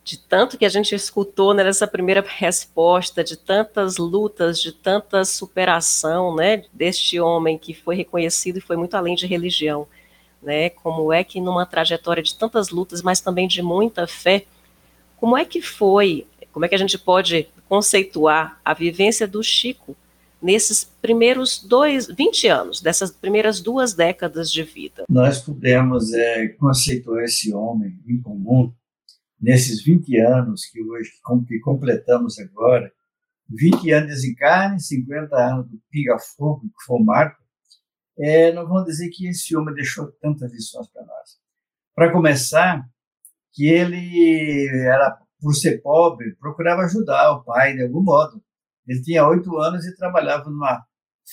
de 0.02 0.18
tanto 0.18 0.58
que 0.58 0.64
a 0.64 0.68
gente 0.68 0.94
escutou 0.94 1.54
né, 1.54 1.62
nessa 1.62 1.86
primeira 1.86 2.24
resposta, 2.26 3.22
de 3.22 3.36
tantas 3.36 3.98
lutas, 3.98 4.60
de 4.60 4.72
tanta 4.72 5.24
superação, 5.24 6.34
né, 6.34 6.64
deste 6.72 7.20
homem 7.20 7.56
que 7.56 7.72
foi 7.72 7.94
reconhecido 7.94 8.56
e 8.58 8.60
foi 8.60 8.76
muito 8.76 8.96
além 8.96 9.14
de 9.14 9.26
religião, 9.26 9.86
né, 10.42 10.70
como 10.70 11.12
é 11.12 11.22
que 11.22 11.40
numa 11.40 11.64
trajetória 11.64 12.22
de 12.22 12.36
tantas 12.36 12.70
lutas, 12.70 13.02
mas 13.02 13.20
também 13.20 13.46
de 13.46 13.62
muita 13.62 14.06
fé, 14.06 14.44
como 15.16 15.36
é 15.36 15.44
que 15.44 15.62
foi, 15.62 16.26
como 16.50 16.64
é 16.64 16.68
que 16.68 16.74
a 16.74 16.78
gente 16.78 16.98
pode 16.98 17.48
conceituar 17.68 18.60
a 18.64 18.74
vivência 18.74 19.26
do 19.26 19.42
Chico 19.42 19.96
nesses 20.42 20.84
primeiros 21.00 21.62
dois, 21.62 22.08
20 22.08 22.48
anos, 22.48 22.80
dessas 22.80 23.12
primeiras 23.12 23.60
duas 23.60 23.94
décadas 23.94 24.50
de 24.50 24.64
vida? 24.64 25.04
Nós 25.08 25.40
pudemos 25.40 26.12
é, 26.12 26.48
conceituar 26.48 27.22
esse 27.22 27.54
homem 27.54 27.98
em 28.06 28.20
comum 28.20 28.72
nesses 29.40 29.82
20 29.82 30.18
anos 30.18 30.64
que 30.66 30.82
hoje 30.82 31.10
que 31.46 31.58
completamos 31.60 32.38
agora, 32.38 32.92
20 33.48 33.90
anos 33.90 34.22
de 34.22 34.34
carne, 34.34 34.80
50 34.80 35.36
anos 35.36 35.68
do 35.68 35.80
Piga 35.90 36.16
Fogo, 36.18 36.62
que 36.62 36.84
foi 36.86 36.96
o 36.96 37.04
marco, 37.04 37.41
é, 38.18 38.52
não 38.52 38.66
vamos 38.66 38.84
dizer 38.84 39.10
que 39.10 39.28
esse 39.28 39.56
homem 39.56 39.74
deixou 39.74 40.10
tantas 40.20 40.52
lições 40.52 40.88
para 40.88 41.04
nós. 41.04 41.38
Para 41.94 42.12
começar, 42.12 42.86
que 43.52 43.66
ele 43.68 44.68
era, 44.86 45.18
por 45.40 45.54
ser 45.54 45.82
pobre, 45.82 46.34
procurava 46.36 46.82
ajudar 46.82 47.32
o 47.32 47.44
pai 47.44 47.74
de 47.74 47.82
algum 47.82 48.02
modo. 48.02 48.42
Ele 48.86 49.02
tinha 49.02 49.26
oito 49.26 49.56
anos 49.58 49.84
e 49.86 49.96
trabalhava 49.96 50.48
numa 50.50 50.84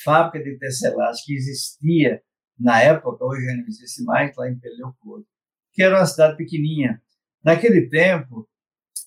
fábrica 0.03 0.43
de 0.43 0.57
tecelagem 0.57 1.23
que 1.25 1.35
existia 1.35 2.21
na 2.59 2.81
época, 2.81 3.23
hoje 3.23 3.45
não 3.55 3.65
existe 3.65 4.03
mais, 4.03 4.35
lá 4.35 4.49
em 4.49 4.59
Peleopoldo, 4.59 5.25
que 5.71 5.81
era 5.81 5.97
uma 5.97 6.05
cidade 6.05 6.35
pequenininha, 6.35 7.01
Naquele 7.43 7.87
tempo, 7.87 8.47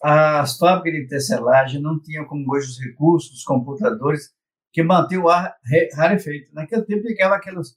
as 0.03 0.57
fábricas 0.57 1.03
de 1.03 1.09
tecelagem 1.09 1.81
não 1.81 2.01
tinham 2.01 2.25
como 2.25 2.51
hoje 2.53 2.71
os 2.71 2.81
recursos, 2.81 3.39
os 3.39 3.45
computadores, 3.45 4.31
que 4.73 4.83
mantinham 4.83 5.25
o 5.25 5.29
ar 5.29 5.55
rarefeito. 5.95 6.53
Naquele 6.55 6.83
tempo, 6.83 7.03
pegava 7.03 7.37
aqueles 7.37 7.77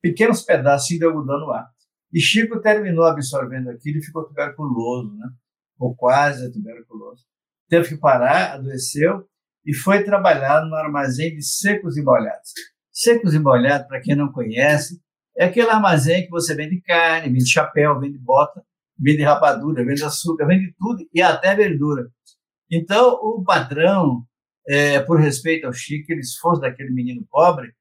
pequenos 0.00 0.42
pedaços 0.42 0.88
de 0.88 1.04
algodão 1.04 1.40
no 1.40 1.50
ar. 1.50 1.68
E 2.12 2.20
Chico 2.20 2.60
terminou 2.60 3.04
absorvendo 3.04 3.70
aquilo 3.70 3.98
e 3.98 4.04
ficou 4.04 4.24
tuberculoso, 4.24 5.14
né? 5.16 5.28
ou 5.78 5.94
quase 5.94 6.52
tuberculoso. 6.52 7.24
Teve 7.68 7.88
que 7.88 7.96
parar, 7.96 8.54
adoeceu 8.54 9.26
e 9.64 9.74
foi 9.74 10.02
trabalhar 10.04 10.64
no 10.64 10.74
armazém 10.74 11.34
de 11.34 11.42
secos 11.42 11.96
e 11.96 12.02
molhados. 12.02 12.52
Secos 12.92 13.34
e 13.34 13.38
molhados, 13.38 13.86
para 13.86 14.00
quem 14.00 14.14
não 14.14 14.32
conhece, 14.32 15.00
é 15.36 15.44
aquele 15.44 15.70
armazém 15.70 16.24
que 16.24 16.30
você 16.30 16.54
vende 16.54 16.80
carne, 16.82 17.32
vende 17.32 17.48
chapéu, 17.48 17.98
vende 17.98 18.18
bota, 18.18 18.62
vende 18.98 19.22
rapadura, 19.22 19.84
vende 19.84 20.04
açúcar, 20.04 20.46
vende 20.46 20.74
tudo 20.78 21.08
e 21.14 21.22
até 21.22 21.54
verdura. 21.54 22.10
Então, 22.70 23.14
o 23.14 23.42
patrão, 23.42 24.24
é, 24.68 25.00
por 25.00 25.18
respeito 25.18 25.66
ao 25.66 25.72
Chico, 25.72 26.12
ele 26.12 26.20
esforço 26.20 26.60
daquele 26.60 26.90
menino 26.90 27.26
pobre, 27.30 27.72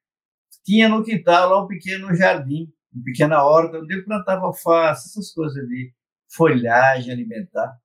tinha 0.63 0.89
no 0.89 1.03
quintal 1.03 1.49
lá 1.49 1.63
um 1.63 1.67
pequeno 1.67 2.13
jardim, 2.15 2.71
uma 2.93 3.03
pequena 3.03 3.43
horta, 3.43 3.79
onde 3.79 3.93
ele 3.93 4.03
plantava 4.03 4.45
alface, 4.45 5.09
essas 5.09 5.31
coisas 5.31 5.67
de 5.67 5.93
folhagem 6.31 7.11
alimentar. 7.11 7.77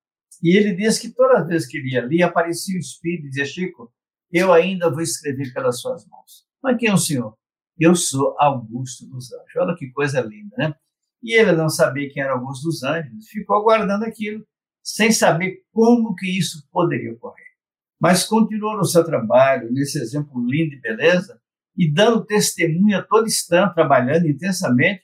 E 0.43 0.57
ele 0.57 0.75
disse 0.75 1.01
que 1.01 1.15
todas 1.15 1.43
as 1.43 1.49
vezes 1.49 1.69
que 1.69 1.79
ele 1.79 1.93
ia 1.93 2.03
ali, 2.03 2.23
aparecia 2.23 2.77
o 2.77 2.81
espírito 2.81 3.27
e 3.27 3.29
dizia, 3.29 3.45
Chico, 3.47 3.93
eu 4.31 4.53
ainda 4.53 4.91
vou 4.91 5.01
escrever 5.01 5.53
pelas 5.53 5.81
suas 5.81 6.07
mãos. 6.07 6.45
Mas 6.63 6.77
quem 6.79 6.89
é 6.89 6.95
o 6.95 6.99
senhor? 6.99 7.37
Eu 7.79 7.95
sou 7.95 8.37
Augusto 8.39 9.07
dos 9.07 9.33
Anjos. 9.33 9.57
Olha 9.57 9.77
que 9.77 9.91
coisa 9.91 10.21
linda, 10.21 10.57
né? 10.57 10.75
e 11.25 11.33
ele 11.33 11.53
não 11.53 11.71
sabia 11.71 12.11
quem 12.11 12.23
era 12.23 12.35
Augusto 12.35 12.65
dos 12.65 12.83
Anjos, 12.83 13.29
ficou 13.29 13.57
aguardando 13.57 14.05
aquilo, 14.05 14.47
sem 14.83 15.11
saber 15.11 15.63
como 15.73 16.15
que 16.15 16.39
isso 16.39 16.69
poderia 16.71 17.15
ocorrer. 17.15 17.47
Mas 18.01 18.25
continuou 18.25 18.77
no 18.77 18.85
seu 18.85 19.05
trabalho, 19.05 19.73
nesse 19.73 19.99
exemplo 19.99 20.45
lindo 20.47 20.75
e 20.75 20.81
beleza, 20.81 21.41
e 21.77 21.93
dando 21.93 22.25
testemunho 22.25 22.99
a 22.99 23.03
todo 23.03 23.27
instante, 23.27 23.75
trabalhando 23.75 24.29
intensamente, 24.29 25.03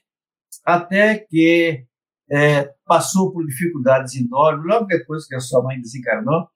até 0.65 1.19
que 1.19 1.85
é, 2.29 2.73
passou 2.85 3.31
por 3.31 3.45
dificuldades 3.45 4.15
enormes. 4.15 4.65
Logo 4.65 4.85
depois 4.85 5.27
que 5.27 5.35
a 5.35 5.39
sua 5.39 5.61
mãe 5.63 5.79
desencarnou, 5.79 6.47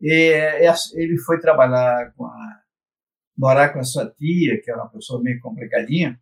ele 0.00 1.18
foi 1.24 1.40
trabalhar 1.40 2.12
com 2.16 2.26
a, 2.26 2.60
morar 3.36 3.70
com 3.70 3.80
a 3.80 3.84
sua 3.84 4.08
tia, 4.10 4.60
que 4.62 4.70
era 4.70 4.82
uma 4.82 4.90
pessoa 4.90 5.22
meio 5.22 5.40
complicadinha, 5.40 6.18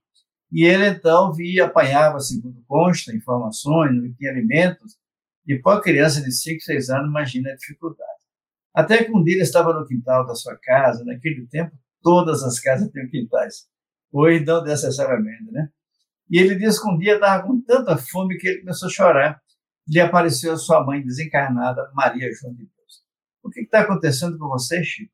e 0.50 0.64
ele 0.64 0.86
então 0.86 1.32
via, 1.32 1.66
apanhava, 1.66 2.20
segundo 2.20 2.62
consta, 2.66 3.14
informações, 3.14 3.94
não 3.94 4.12
tinha 4.14 4.30
alimentos. 4.30 4.96
E 5.46 5.58
para 5.58 5.78
a 5.78 5.82
criança 5.82 6.22
de 6.22 6.32
5, 6.32 6.60
6 6.60 6.90
anos, 6.90 7.08
imagina 7.08 7.50
a 7.50 7.56
dificuldade. 7.56 8.13
Até 8.74 9.04
que 9.04 9.12
um 9.12 9.22
dia 9.22 9.34
ele 9.34 9.42
estava 9.42 9.72
no 9.72 9.86
quintal 9.86 10.26
da 10.26 10.34
sua 10.34 10.56
casa, 10.56 11.04
naquele 11.04 11.46
tempo 11.46 11.72
todas 12.02 12.42
as 12.42 12.60
casas 12.60 12.90
têm 12.90 13.08
quintais. 13.08 13.66
Hoje 14.12 14.44
não 14.44 14.62
necessariamente, 14.62 15.50
né? 15.50 15.70
E 16.30 16.38
ele 16.38 16.56
disse 16.56 16.80
que 16.80 16.88
um 16.88 16.98
dia 16.98 17.14
estava 17.14 17.46
com 17.46 17.60
tanta 17.60 17.96
fome 17.96 18.36
que 18.36 18.48
ele 18.48 18.60
começou 18.60 18.88
a 18.88 18.92
chorar. 18.92 19.42
Lhe 19.88 20.00
apareceu 20.00 20.52
a 20.52 20.56
sua 20.56 20.84
mãe 20.84 21.02
desencarnada, 21.02 21.90
Maria 21.94 22.30
João 22.32 22.54
de 22.54 22.64
Deus. 22.64 23.04
O 23.42 23.50
que 23.50 23.60
está 23.60 23.80
acontecendo 23.80 24.38
com 24.38 24.48
você, 24.48 24.82
Chico? 24.82 25.12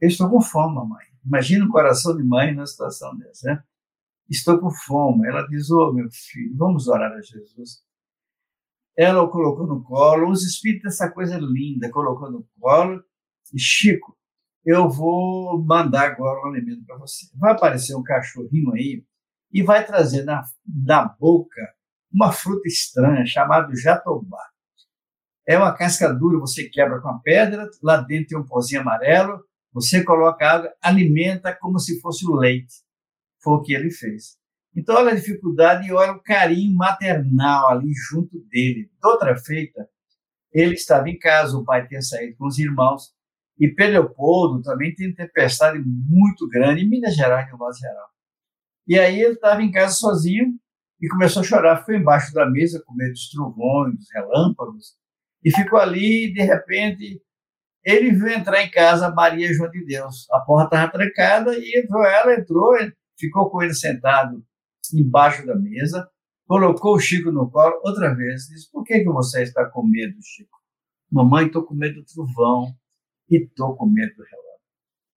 Eu 0.00 0.08
estou 0.08 0.30
com 0.30 0.40
fome, 0.40 0.74
mamãe. 0.74 1.06
Imagina 1.24 1.64
o 1.64 1.70
coração 1.70 2.16
de 2.16 2.22
mãe 2.22 2.54
numa 2.54 2.66
situação 2.66 3.16
dessa, 3.16 3.48
né? 3.48 3.62
estou 4.28 4.58
com 4.58 4.70
fome. 4.70 5.26
Ela 5.28 5.46
diz, 5.46 5.70
ô 5.70 5.88
oh, 5.88 5.92
meu 5.92 6.08
filho, 6.10 6.56
vamos 6.56 6.88
orar 6.88 7.12
a 7.12 7.20
Jesus. 7.20 7.82
Ela 8.96 9.22
o 9.22 9.30
colocou 9.30 9.66
no 9.66 9.82
colo, 9.82 10.30
os 10.30 10.42
espíritos, 10.42 10.94
essa 10.94 11.10
coisa 11.10 11.36
linda, 11.38 11.90
colocou 11.90 12.30
no 12.30 12.46
colo, 12.58 13.02
e 13.52 13.58
Chico, 13.58 14.16
eu 14.64 14.88
vou 14.88 15.62
mandar 15.62 16.10
agora 16.10 16.40
um 16.40 16.52
alimento 16.52 16.84
para 16.84 16.96
você. 16.96 17.26
Vai 17.34 17.52
aparecer 17.52 17.94
um 17.94 18.02
cachorrinho 18.02 18.72
aí 18.72 19.04
e 19.52 19.62
vai 19.62 19.86
trazer 19.86 20.24
na, 20.24 20.42
na 20.66 21.04
boca 21.04 21.62
uma 22.12 22.32
fruta 22.32 22.66
estranha 22.66 23.24
chamada 23.26 23.74
jatobá. 23.76 24.42
É 25.46 25.56
uma 25.56 25.72
casca 25.72 26.12
dura, 26.12 26.40
você 26.40 26.68
quebra 26.68 27.00
com 27.00 27.08
a 27.08 27.18
pedra, 27.20 27.68
lá 27.82 27.98
dentro 27.98 28.28
tem 28.28 28.38
um 28.38 28.46
pozinho 28.46 28.80
amarelo, 28.80 29.44
você 29.72 30.02
coloca 30.02 30.44
água, 30.44 30.74
alimenta 30.82 31.54
como 31.54 31.78
se 31.78 32.00
fosse 32.00 32.26
o 32.26 32.34
leite. 32.34 32.82
Foi 33.40 33.54
o 33.54 33.62
que 33.62 33.74
ele 33.74 33.90
fez. 33.90 34.36
Então, 34.76 34.96
olha 34.96 35.12
a 35.12 35.14
dificuldade 35.14 35.88
e 35.88 35.92
olha 35.92 36.12
o 36.12 36.22
carinho 36.22 36.76
maternal 36.76 37.70
ali 37.70 37.90
junto 38.10 38.38
dele. 38.50 38.84
De 38.84 39.08
outra 39.08 39.34
feita, 39.34 39.88
ele 40.52 40.74
estava 40.74 41.08
em 41.08 41.18
casa, 41.18 41.56
o 41.56 41.64
pai 41.64 41.88
tinha 41.88 42.02
saído 42.02 42.36
com 42.36 42.46
os 42.46 42.58
irmãos, 42.58 43.14
e 43.58 43.74
Leopoldo 43.74 44.62
também 44.62 44.94
tem 44.94 45.14
tempestade 45.14 45.82
muito 45.82 46.46
grande, 46.46 46.82
em 46.82 46.88
Minas 46.88 47.16
Gerais, 47.16 47.50
no 47.50 47.56
modo 47.56 47.74
geral. 47.74 48.08
E 48.86 48.98
aí 48.98 49.20
ele 49.20 49.34
estava 49.34 49.62
em 49.62 49.70
casa 49.70 49.94
sozinho 49.94 50.54
e 51.00 51.08
começou 51.08 51.40
a 51.40 51.44
chorar, 51.44 51.84
foi 51.84 51.96
embaixo 51.96 52.34
da 52.34 52.48
mesa 52.48 52.82
com 52.86 52.94
medo 52.94 53.12
dos 53.12 53.30
trovões, 53.30 53.94
dos 53.96 54.06
relâmpagos, 54.12 54.94
e 55.42 55.50
ficou 55.50 55.78
ali, 55.78 56.26
e 56.26 56.34
de 56.34 56.42
repente, 56.42 57.22
ele 57.82 58.12
viu 58.12 58.28
entrar 58.28 58.62
em 58.62 58.70
casa 58.70 59.10
Maria 59.10 59.52
João 59.54 59.70
de 59.70 59.84
Deus. 59.86 60.26
A 60.30 60.40
porta 60.40 60.76
estava 60.76 60.92
trancada 60.92 61.56
e 61.56 61.80
entrou 61.82 62.04
ela, 62.04 62.34
entrou, 62.34 62.74
ficou 63.18 63.50
com 63.50 63.62
ele 63.62 63.74
sentado 63.74 64.44
embaixo 64.94 65.46
da 65.46 65.54
mesa, 65.54 66.08
colocou 66.46 66.94
o 66.94 67.00
Chico 67.00 67.30
no 67.30 67.50
colo 67.50 67.80
outra 67.84 68.14
vez, 68.14 68.46
disse: 68.48 68.70
Por 68.70 68.84
que, 68.84 69.00
que 69.00 69.10
você 69.10 69.42
está 69.42 69.64
com 69.66 69.86
medo, 69.86 70.16
Chico? 70.22 70.56
Mamãe, 71.10 71.46
estou 71.46 71.62
com 71.62 71.74
medo 71.74 72.00
do 72.00 72.04
trovão 72.04 72.74
e 73.30 73.36
estou 73.36 73.76
com 73.76 73.86
medo 73.86 74.14
do 74.16 74.22
relógio. 74.22 74.46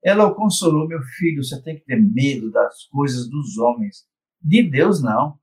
Ela 0.03 0.25
o 0.25 0.35
consolou: 0.35 0.87
Meu 0.87 1.01
filho, 1.17 1.43
você 1.43 1.61
tem 1.61 1.75
que 1.75 1.85
ter 1.85 2.01
medo 2.01 2.51
das 2.51 2.85
coisas 2.85 3.29
dos 3.29 3.57
homens. 3.57 4.07
De 4.41 4.63
Deus, 4.63 5.01
não. 5.01 5.37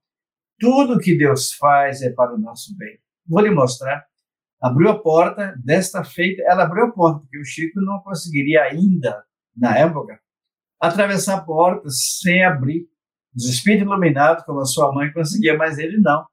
Tudo 0.59 0.99
que 0.99 1.17
Deus 1.17 1.53
faz 1.53 2.01
é 2.01 2.11
para 2.11 2.35
o 2.35 2.39
nosso 2.39 2.75
bem. 2.77 2.99
Vou 3.27 3.41
lhe 3.41 3.51
mostrar. 3.51 4.07
Abriu 4.61 4.89
a 4.89 4.99
porta, 4.99 5.55
desta 5.63 6.03
feita, 6.03 6.43
ela 6.47 6.65
abriu 6.65 6.87
a 6.87 6.93
porta, 6.93 7.21
porque 7.21 7.39
o 7.39 7.45
Chico 7.45 7.79
não 7.83 8.01
conseguiria 8.01 8.63
ainda, 8.63 9.23
na 9.55 9.77
época, 9.77 10.19
atravessar 10.81 11.37
a 11.37 11.41
porta 11.43 11.89
sem 11.91 12.43
abrir. 12.43 12.89
Os 13.37 13.45
espíritos 13.45 13.87
iluminados, 13.87 14.45
como 14.45 14.61
a 14.61 14.65
sua 14.65 14.93
mãe, 14.93 15.13
conseguia, 15.13 15.57
mas 15.57 15.79
ele 15.79 15.99
não. 15.99 16.25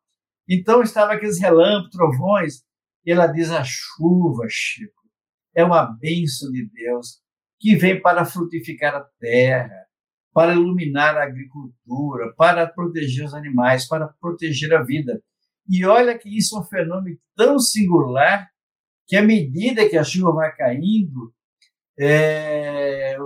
Então 0.48 0.82
estava 0.82 1.14
aqueles 1.14 1.40
relâmpagos, 1.40 1.92
trovões, 1.92 2.64
e 3.06 3.12
ela 3.12 3.28
diz: 3.28 3.52
a 3.52 3.64
chuva, 3.64 4.46
Chico, 4.48 5.04
é 5.56 5.64
uma 5.64 5.84
bênção 5.86 6.52
de 6.52 6.66
Deus 6.70 7.22
que 7.60 7.76
vem 7.76 8.02
para 8.02 8.26
frutificar 8.26 8.96
a 8.96 9.08
terra, 9.20 9.86
para 10.34 10.54
iluminar 10.54 11.16
a 11.18 11.24
agricultura, 11.24 12.34
para 12.36 12.68
proteger 12.68 13.26
os 13.26 13.34
animais, 13.34 13.88
para 13.88 14.08
proteger 14.20 14.74
a 14.74 14.84
vida. 14.84 15.22
E 15.70 15.86
olha 15.86 16.18
que 16.18 16.36
isso 16.36 16.58
é 16.58 16.60
um 16.60 16.64
fenômeno 16.64 17.18
tão 17.36 17.60
singular 17.60 18.50
que, 19.08 19.16
à 19.16 19.22
medida 19.22 19.88
que 19.88 19.98
a 19.98 20.04
chuva 20.04 20.34
vai 20.34 20.56
caindo, 20.56 21.34
é, 21.98 23.18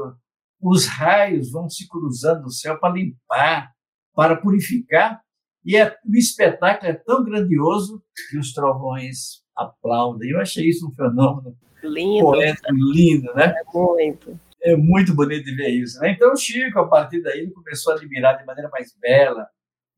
os 0.61 0.87
raios 0.87 1.51
vão 1.51 1.69
se 1.69 1.87
cruzando 1.87 2.43
no 2.43 2.51
céu 2.51 2.79
para 2.79 2.93
limpar, 2.93 3.71
para 4.13 4.35
purificar, 4.35 5.21
e 5.67 5.75
é, 5.75 5.95
o 6.05 6.15
espetáculo 6.15 6.89
é 6.89 6.93
tão 6.93 7.23
grandioso 7.23 8.01
que 8.29 8.37
os 8.37 8.53
trovões 8.53 9.43
aplaudem. 9.53 10.29
Eu 10.29 10.39
achei 10.39 10.65
isso 10.65 10.87
um 10.87 10.95
fenômeno 10.95 11.57
lindo, 11.83 12.21
poético, 12.23 12.73
lindo, 12.73 13.33
né? 13.33 13.53
É 13.53 13.77
muito. 13.77 14.39
É 14.61 14.75
muito 14.75 15.13
bonito 15.13 15.43
de 15.43 15.55
ver 15.55 15.69
isso. 15.69 15.99
Né? 15.99 16.11
Então, 16.11 16.31
o 16.31 16.37
Chico, 16.37 16.79
a 16.79 16.87
partir 16.87 17.21
daí, 17.21 17.51
começou 17.51 17.93
a 17.93 17.95
admirar 17.97 18.37
de 18.37 18.45
maneira 18.45 18.69
mais 18.69 18.93
bela 18.99 19.47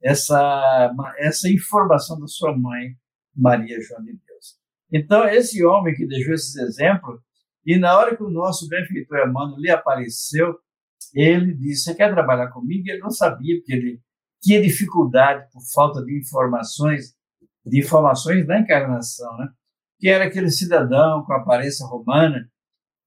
essa, 0.01 0.91
essa 1.17 1.49
informação 1.49 2.19
da 2.19 2.27
sua 2.27 2.55
mãe, 2.57 2.95
Maria 3.35 3.79
João 3.81 4.01
de 4.01 4.13
Deus. 4.13 4.57
Então, 4.91 5.27
esse 5.27 5.63
homem 5.63 5.95
que 5.95 6.05
deixou 6.05 6.33
esses 6.33 6.55
exemplos, 6.55 7.21
e 7.65 7.77
na 7.77 7.97
hora 7.97 8.15
que 8.15 8.23
o 8.23 8.29
nosso 8.29 8.67
benfeitor 8.67 9.27
Emmanuel 9.27 9.59
lhe 9.59 9.69
apareceu, 9.69 10.57
ele 11.13 11.53
disse: 11.53 11.83
Você 11.83 11.95
quer 11.95 12.11
trabalhar 12.11 12.49
comigo? 12.49 12.87
Ele 12.87 12.99
não 12.99 13.11
sabia, 13.11 13.55
porque 13.57 13.73
ele 13.73 14.01
tinha 14.41 14.61
dificuldade 14.61 15.47
por 15.51 15.61
falta 15.73 16.03
de 16.03 16.17
informações, 16.17 17.15
de 17.65 17.79
informações 17.79 18.45
da 18.45 18.59
encarnação, 18.59 19.35
né? 19.37 19.47
Que 19.99 20.07
era 20.09 20.25
aquele 20.25 20.49
cidadão 20.49 21.23
com 21.25 21.33
aparência 21.33 21.85
romana 21.85 22.49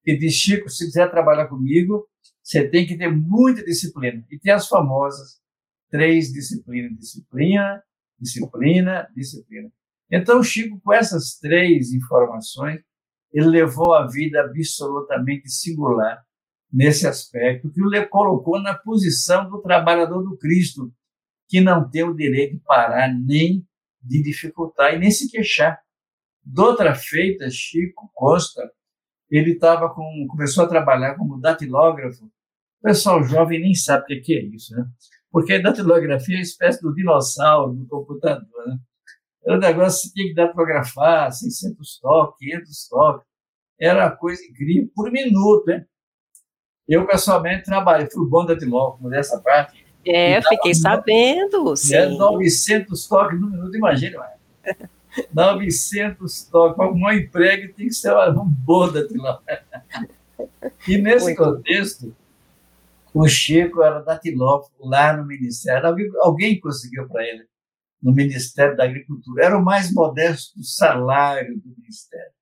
que 0.05 0.17
disse: 0.17 0.39
Chico, 0.39 0.69
se 0.69 0.85
quiser 0.85 1.11
trabalhar 1.11 1.49
comigo, 1.49 2.07
você 2.43 2.69
tem 2.69 2.87
que 2.87 2.97
ter 2.97 3.11
muita 3.11 3.65
disciplina. 3.65 4.25
E 4.31 4.39
tem 4.39 4.53
as 4.53 4.69
famosas 4.69 5.41
três 5.91 6.33
disciplinas: 6.33 6.99
disciplina, 6.99 7.83
disciplina, 8.19 9.09
disciplina. 9.15 9.71
Então, 10.11 10.43
Chico, 10.43 10.81
com 10.81 10.93
essas 10.93 11.39
três 11.39 11.93
informações, 11.93 12.81
ele 13.33 13.47
levou 13.47 13.95
a 13.95 14.07
vida 14.07 14.41
absolutamente 14.41 15.49
singular 15.51 16.23
nesse 16.73 17.07
aspecto, 17.07 17.71
que 17.71 17.83
o 17.83 18.09
colocou 18.09 18.61
na 18.61 18.75
posição 18.75 19.49
do 19.49 19.61
trabalhador 19.61 20.23
do 20.23 20.37
Cristo, 20.39 20.93
que 21.49 21.61
não 21.61 21.89
tem 21.89 22.03
o 22.03 22.15
direito 22.15 22.55
de 22.55 22.61
parar 22.61 23.13
nem 23.13 23.67
de 24.03 24.23
dificultar 24.23 24.95
e 24.95 24.99
nem 24.99 25.11
se 25.11 25.31
queixar. 25.31 25.79
Doutra 26.43 26.95
feita, 26.95 27.49
Chico 27.51 28.11
Costa, 28.15 28.71
ele 29.31 29.59
tava 29.59 29.89
com, 29.95 30.27
começou 30.29 30.65
a 30.65 30.69
trabalhar 30.69 31.15
como 31.15 31.41
datilógrafo. 31.41 32.25
O 32.25 32.83
pessoal 32.83 33.23
jovem 33.23 33.61
nem 33.61 33.75
sabe 33.75 34.19
o 34.19 34.23
que 34.23 34.35
é 34.35 34.43
isso, 34.43 34.75
né? 34.75 34.85
Porque 35.31 35.55
a 35.55 35.63
datilografia 35.63 36.35
é 36.35 36.39
uma 36.39 36.43
espécie 36.43 36.83
do 36.83 36.93
dinossauro 36.93 37.75
do 37.75 37.87
computador, 37.87 38.67
né? 38.67 38.79
Era 39.45 39.57
um 39.57 39.61
negócio 39.61 40.09
que 40.09 40.15
tinha 40.15 40.29
que 40.29 40.35
datilografar 40.35 41.33
600 41.33 41.99
toques, 42.01 42.39
500 42.39 42.89
toques. 42.89 43.27
Era 43.81 44.07
uma 44.07 44.17
coisa 44.17 44.43
incrível, 44.45 44.89
por 44.95 45.11
minuto, 45.11 45.67
né? 45.67 45.85
Eu, 46.89 47.07
pessoalmente, 47.07 47.65
trabalhei, 47.65 48.09
fui 48.11 48.29
bom 48.29 48.45
datilógrafo 48.45 49.09
nessa 49.09 49.41
parte. 49.41 49.85
É, 50.07 50.41
fiquei 50.43 50.75
sabendo, 50.75 51.77
sim. 51.77 51.95
É 51.95 52.09
900 52.09 53.09
toques 53.09 53.41
no 53.41 53.51
minuto, 53.51 53.77
imagina, 53.77 54.25
900 55.33 56.45
toques, 56.51 56.77
para 56.77 56.93
um 56.93 57.11
emprego 57.13 57.73
tem 57.75 57.87
que 57.87 57.95
ser 57.95 58.15
um 58.15 58.45
bom 58.45 58.91
datilógrafo. 58.91 59.43
E 60.87 60.99
nesse 60.99 61.27
Muito. 61.27 61.39
contexto, 61.39 62.15
o 63.15 63.29
Chico 63.29 63.83
era 63.83 64.01
datilógrafo 64.01 64.71
lá 64.81 65.17
no 65.17 65.25
Ministério. 65.25 65.87
Alguém, 65.87 66.11
alguém 66.21 66.61
conseguiu 66.61 67.09
para 67.09 67.25
ele 67.25 67.47
no 68.03 68.13
Ministério 68.13 68.77
da 68.77 68.85
Agricultura. 68.85 69.45
Era 69.45 69.59
o 69.59 69.65
mais 69.65 69.93
modesto 69.93 70.63
salário 70.63 71.59
do 71.61 71.69
Ministério. 71.77 72.33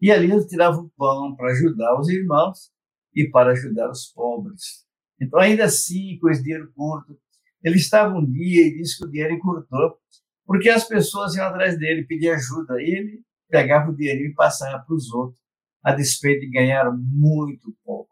E 0.00 0.10
ali 0.10 0.32
ele 0.32 0.46
tirava 0.46 0.78
o 0.78 0.90
pão 0.96 1.36
para 1.36 1.52
ajudar 1.52 2.00
os 2.00 2.08
irmãos 2.08 2.72
e 3.14 3.28
para 3.28 3.52
ajudar 3.52 3.90
os 3.90 4.06
pobres. 4.06 4.86
Então, 5.20 5.38
ainda 5.38 5.64
assim, 5.64 6.18
com 6.18 6.28
esse 6.30 6.42
dinheiro 6.42 6.72
curto, 6.74 7.16
ele 7.62 7.76
estava 7.76 8.14
um 8.14 8.24
dia 8.24 8.66
e 8.66 8.74
disse 8.74 8.98
que 8.98 9.06
o 9.06 9.10
dinheiro 9.10 9.34
encurtou, 9.34 9.96
porque 10.44 10.68
as 10.68 10.88
pessoas 10.88 11.36
iam 11.36 11.46
atrás 11.46 11.78
dele 11.78 12.04
pedir 12.04 12.30
ajuda. 12.30 12.80
E 12.80 12.96
ele 12.96 13.22
pegava 13.48 13.90
o 13.90 13.94
dinheiro 13.94 14.24
e 14.24 14.34
passava 14.34 14.82
para 14.84 14.94
os 14.94 15.12
outros, 15.12 15.38
a 15.84 15.92
despeito 15.92 16.40
de 16.40 16.50
ganhar 16.50 16.90
muito 16.90 17.72
pouco. 17.84 18.10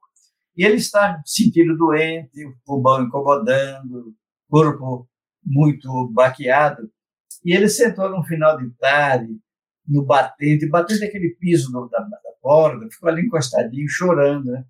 E 0.56 0.64
ele 0.64 0.76
está 0.76 1.20
sentindo 1.24 1.76
doente, 1.76 2.44
o 2.44 2.54
pulmão 2.64 3.02
incomodando, 3.02 4.14
corpo 4.48 5.09
muito 5.44 6.08
baqueado. 6.12 6.90
E 7.44 7.54
ele 7.54 7.68
sentou 7.68 8.08
no 8.10 8.22
final 8.24 8.58
de 8.58 8.70
tarde, 8.76 9.38
no 9.86 10.04
batente, 10.04 10.68
batendo 10.68 11.04
aquele 11.04 11.30
piso 11.40 11.72
da, 11.72 11.98
da 11.98 12.18
porta, 12.40 12.88
ficou 12.90 13.08
ali 13.08 13.22
encostadinho, 13.22 13.88
chorando. 13.88 14.50
Né? 14.52 14.64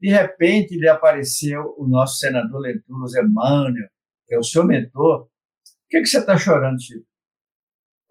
De 0.00 0.08
repente, 0.08 0.76
lhe 0.76 0.88
apareceu 0.88 1.74
o 1.78 1.86
nosso 1.86 2.18
senador 2.18 2.60
Lentulus 2.60 3.14
Emmanuel, 3.16 3.88
que 4.26 4.34
é 4.34 4.38
o 4.38 4.44
seu 4.44 4.64
mentor. 4.64 5.22
O 5.22 5.28
que, 5.88 5.98
é 5.98 6.00
que 6.00 6.06
você 6.06 6.18
está 6.18 6.36
chorando, 6.36 6.80
Chico? 6.80 7.06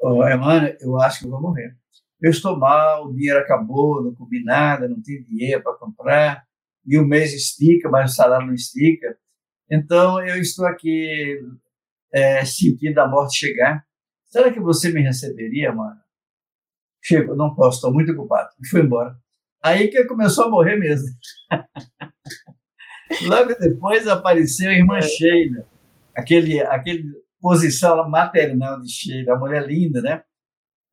Oh, 0.01 0.27
Emmanuel, 0.27 0.75
eu 0.81 0.99
acho 0.99 1.19
que 1.19 1.25
eu 1.25 1.31
vou 1.31 1.41
morrer. 1.41 1.75
Eu 2.19 2.31
estou 2.31 2.57
mal, 2.57 3.07
o 3.07 3.13
dinheiro 3.13 3.39
acabou, 3.39 4.03
não 4.03 4.13
comi 4.13 4.43
nada, 4.43 4.87
não 4.87 5.01
tenho 5.01 5.25
dinheiro 5.25 5.63
para 5.63 5.77
comprar 5.77 6.43
e 6.85 6.97
o 6.97 7.05
mês 7.05 7.33
estica, 7.33 7.89
mas 7.89 8.11
o 8.11 8.15
salário 8.15 8.47
não 8.47 8.53
estica. 8.53 9.17
Então, 9.69 10.21
eu 10.25 10.35
estou 10.37 10.65
aqui 10.65 11.39
é, 12.13 12.43
sentindo 12.45 12.99
a 12.99 13.07
morte 13.07 13.37
chegar. 13.37 13.85
Será 14.27 14.51
que 14.51 14.59
você 14.59 14.91
me 14.91 15.01
receberia, 15.01 15.73
mano? 15.73 15.99
Chego, 17.03 17.35
não 17.35 17.55
posso, 17.55 17.77
estou 17.77 17.93
muito 17.93 18.11
ocupado. 18.11 18.49
E 18.61 18.67
foi 18.67 18.81
embora. 18.81 19.15
Aí 19.63 19.89
que 19.89 20.03
começou 20.05 20.45
a 20.45 20.49
morrer 20.49 20.77
mesmo. 20.77 21.07
Logo 23.27 23.53
depois 23.55 24.07
apareceu 24.07 24.69
a 24.69 24.73
irmã 24.73 25.01
Sheila, 25.01 25.67
aquele, 26.15 26.61
aquele 26.61 27.03
posição 27.39 28.09
maternal 28.09 28.79
de 28.81 28.89
Sheila, 28.89 29.33
a 29.33 29.39
mulher 29.39 29.67
linda, 29.67 30.01
né? 30.01 30.23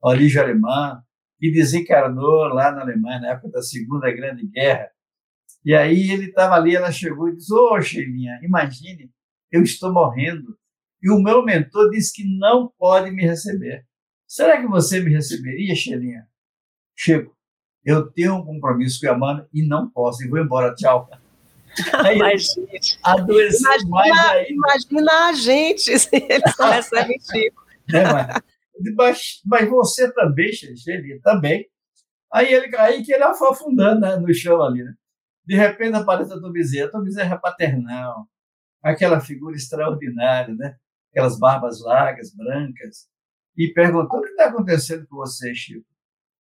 Origem 0.02 0.42
alemã, 0.42 1.02
que 1.38 1.52
desencarnou 1.52 2.48
lá 2.48 2.72
na 2.72 2.80
Alemanha, 2.82 3.20
na 3.20 3.28
época 3.30 3.50
da 3.50 3.62
Segunda 3.62 4.10
Grande 4.10 4.46
Guerra, 4.46 4.90
e 5.64 5.74
aí 5.74 6.10
ele 6.10 6.26
estava 6.26 6.54
ali, 6.54 6.74
ela 6.74 6.90
chegou 6.90 7.28
e 7.28 7.36
disse: 7.36 7.52
Ô, 7.52 7.74
oh, 7.74 7.82
Sheilinha, 7.82 8.40
imagine, 8.42 9.10
eu 9.50 9.62
estou 9.62 9.92
morrendo 9.92 10.56
e 11.02 11.10
o 11.10 11.20
meu 11.20 11.44
mentor 11.44 11.90
disse 11.90 12.12
que 12.12 12.24
não 12.38 12.72
pode 12.78 13.10
me 13.10 13.22
receber. 13.22 13.86
Será 14.26 14.60
que 14.60 14.66
você 14.66 15.00
me 15.00 15.12
receberia, 15.12 15.74
Sheilinha? 15.74 16.26
Chico, 16.96 17.34
eu 17.84 18.10
tenho 18.10 18.36
um 18.36 18.44
compromisso 18.44 19.00
com 19.00 19.08
a 19.08 19.14
Amanda 19.14 19.48
e 19.52 19.66
não 19.66 19.88
posso, 19.88 20.22
e 20.22 20.28
vou 20.28 20.38
embora, 20.38 20.74
tchau. 20.74 21.08
Aí, 22.04 22.16
imagina, 22.16 22.66
mais. 23.88 24.50
Imagina 24.50 25.28
a 25.28 25.32
gente 25.32 25.98
se 25.98 26.08
eles 26.12 26.54
não 26.58 26.70
recebem 26.70 27.18
Chico. 27.20 27.64
É, 27.94 28.02
mas, 28.12 28.42
mas, 28.96 29.40
mas, 29.46 29.70
você 29.70 30.12
também, 30.12 30.52
Sheilinha, 30.52 31.20
também. 31.22 31.66
Aí, 32.32 32.52
ele, 32.52 32.76
aí 32.76 33.02
que 33.02 33.12
ele 33.12 33.34
foi 33.34 33.48
afundando 33.50 34.00
né, 34.00 34.16
no 34.16 34.34
chão 34.34 34.62
ali, 34.62 34.82
né? 34.82 34.92
De 35.46 35.56
repente 35.56 35.96
aparece 35.96 36.32
a 36.32 36.38
Tom 36.38 36.52
Bezerra. 36.52 36.88
A 36.88 36.90
Tom 36.90 37.02
Bezerra 37.02 37.36
é 37.36 37.38
paternal, 37.38 38.26
aquela 38.82 39.20
figura 39.20 39.56
extraordinária, 39.56 40.54
né? 40.54 40.76
Aquelas 41.10 41.38
barbas 41.38 41.80
largas, 41.82 42.34
brancas, 42.34 43.08
e 43.56 43.72
perguntou: 43.72 44.20
o 44.20 44.22
que 44.22 44.30
está 44.30 44.46
acontecendo 44.46 45.06
com 45.06 45.16
você, 45.16 45.54
Chico? 45.54 45.86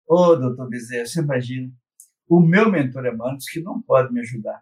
Ô, 0.08 0.16
oh, 0.16 0.36
doutor 0.36 0.70
Bezerra, 0.70 1.06
você 1.06 1.20
imagina, 1.20 1.72
o 2.30 2.40
meu 2.40 2.72
mentor 2.72 3.06
Emmanuel 3.06 3.38
disse 3.38 3.52
que 3.52 3.62
não 3.62 3.82
pode 3.82 4.14
me 4.14 4.22
ajudar. 4.22 4.62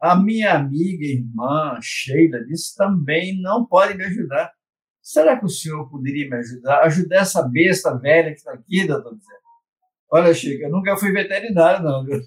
A 0.00 0.16
minha 0.16 0.54
amiga 0.54 1.04
e 1.04 1.18
irmã 1.18 1.78
Sheila 1.82 2.42
disse 2.46 2.74
também 2.74 3.40
não 3.40 3.66
pode 3.66 3.94
me 3.94 4.04
ajudar. 4.04 4.50
Será 5.02 5.38
que 5.38 5.44
o 5.44 5.48
senhor 5.48 5.88
poderia 5.90 6.28
me 6.28 6.36
ajudar? 6.36 6.82
Ajudar 6.84 7.16
essa 7.16 7.42
besta 7.42 7.98
velha 7.98 8.30
que 8.30 8.38
está 8.38 8.52
aqui, 8.52 8.86
doutor 8.86 9.14
Bezerra? 9.14 9.40
Olha, 10.12 10.34
Chico, 10.34 10.64
eu 10.64 10.70
nunca 10.70 10.96
fui 10.96 11.12
veterinário, 11.12 11.84
não. 11.84 12.06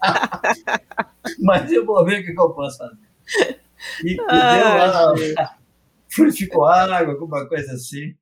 Mas 1.42 1.72
eu 1.72 1.84
vou 1.84 2.04
ver 2.04 2.20
o 2.20 2.24
que, 2.24 2.30
eu 2.30 2.50
posso 2.50 2.78
fazer. 2.78 3.60
E, 4.04 4.16
ah, 4.28 5.12
deu 5.14 5.34
lá, 5.34 5.57
frutificou 6.10 6.64
água, 6.64 7.12
alguma 7.12 7.46
coisa 7.48 7.72
assim. 7.72 8.14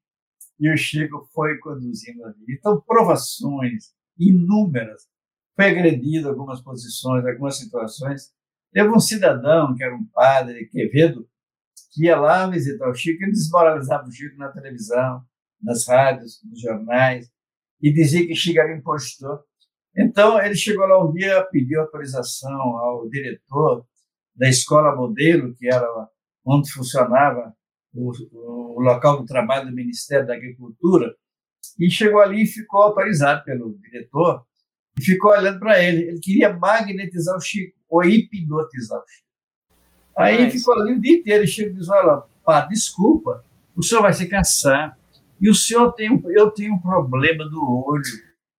E 0.59 0.73
o 0.73 0.77
Chico 0.77 1.29
foi 1.33 1.59
conduzindo 1.59 2.25
ali. 2.25 2.45
Então, 2.49 2.81
provações 2.81 3.95
inúmeras. 4.19 5.03
Foi 5.55 5.67
agredido 5.67 6.29
algumas 6.29 6.61
posições, 6.63 7.25
algumas 7.25 7.59
situações. 7.59 8.33
Teve 8.73 8.89
um 8.89 9.01
cidadão, 9.01 9.75
que 9.75 9.83
era 9.83 9.95
um 9.95 10.05
padre, 10.07 10.67
Quevedo, 10.67 11.29
que 11.93 12.05
ia 12.05 12.19
lá 12.19 12.47
visitar 12.47 12.89
o 12.89 12.95
Chico 12.95 13.25
e 13.25 13.31
desmoralizava 13.31 14.07
o 14.07 14.13
Chico 14.13 14.37
na 14.37 14.49
televisão, 14.49 15.23
nas 15.63 15.87
rádios, 15.87 16.41
nos 16.45 16.61
jornais, 16.61 17.31
e 17.81 17.93
dizia 17.93 18.27
que 18.27 18.35
Chico 18.35 18.61
era 18.61 18.77
impostor. 18.77 19.45
Então, 19.97 20.39
ele 20.41 20.55
chegou 20.55 20.87
lá 20.87 21.03
um 21.03 21.13
dia, 21.13 21.43
pediu 21.51 21.81
autorização 21.81 22.77
ao 22.77 23.09
diretor 23.09 23.87
da 24.35 24.49
escola 24.49 24.95
modelo, 24.95 25.55
que 25.55 25.67
era 25.67 25.87
onde 26.45 26.71
funcionava 26.71 27.55
o, 27.97 28.77
o 28.77 28.81
local 28.81 29.19
do 29.19 29.27
trabalho 29.27 29.67
do 29.67 29.75
Ministério 29.75 30.27
da 30.27 30.35
Agricultura, 30.35 31.15
e 31.79 31.91
chegou 31.91 32.21
ali 32.21 32.43
e 32.43 32.47
ficou 32.47 32.83
autorizado 32.83 33.45
pelo 33.45 33.77
diretor 33.79 34.45
e 34.99 35.05
ficou 35.05 35.31
olhando 35.31 35.59
para 35.59 35.83
ele. 35.83 36.09
Ele 36.09 36.21
queria 36.21 36.53
magnetizar 36.53 37.37
o 37.37 37.41
Chico, 37.41 37.77
ou 37.89 38.05
hipnotizar 38.05 38.99
o 38.99 39.05
Chico. 39.09 39.27
Aí 40.17 40.45
Mas... 40.45 40.55
ficou 40.55 40.75
ali 40.75 40.95
o 40.95 41.01
dia 41.01 41.19
inteiro. 41.19 41.45
E 41.45 41.49
Chico 41.49 41.75
disse: 41.75 41.91
Olha, 41.91 42.23
pá, 42.45 42.63
desculpa, 42.63 43.45
o 43.77 43.83
senhor 43.83 44.03
vai 44.03 44.13
se 44.13 44.27
cansar. 44.27 44.99
E 45.39 45.51
o 45.51 45.55
senhor 45.55 45.93
tem, 45.93 46.09
eu 46.31 46.51
tenho 46.51 46.75
um 46.75 46.81
problema 46.81 47.45
do 47.45 47.63
olho. 47.87 48.03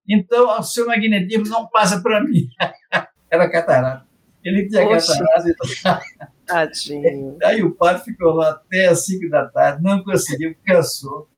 Então, 0.07 0.59
o 0.59 0.63
seu 0.63 0.85
magnetismo 0.85 1.47
não 1.49 1.67
passa 1.67 2.01
para 2.01 2.23
mim. 2.23 2.47
Era 3.29 3.49
catarata. 3.49 4.05
Ele 4.43 4.69
tinha 4.69 4.87
catarata. 4.87 5.49
Então... 5.49 6.27
Tadinho. 6.47 7.37
Aí 7.43 7.61
o 7.61 7.75
padre 7.75 8.03
ficou 8.03 8.33
lá 8.33 8.51
até 8.51 8.87
as 8.87 9.05
5 9.05 9.29
da 9.29 9.47
tarde, 9.49 9.83
não 9.83 10.03
conseguiu, 10.03 10.55
cansou, 10.65 11.29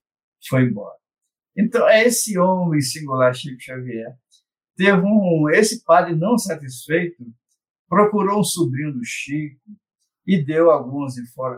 foi 0.48 0.64
embora. 0.64 0.96
Então, 1.58 1.88
é 1.90 2.06
esse 2.06 2.38
homem 2.38 2.80
singular, 2.80 3.34
Chico 3.34 3.60
Xavier, 3.60 4.16
teve 4.78 5.02
um. 5.02 5.50
Esse 5.50 5.84
padre 5.84 6.16
não 6.16 6.38
satisfeito 6.38 7.26
procurou 7.90 8.40
um 8.40 8.44
sobrinho 8.44 8.94
do 8.94 9.04
Chico 9.04 9.60
e 10.26 10.42
deu 10.42 10.70
alguns 10.70 11.16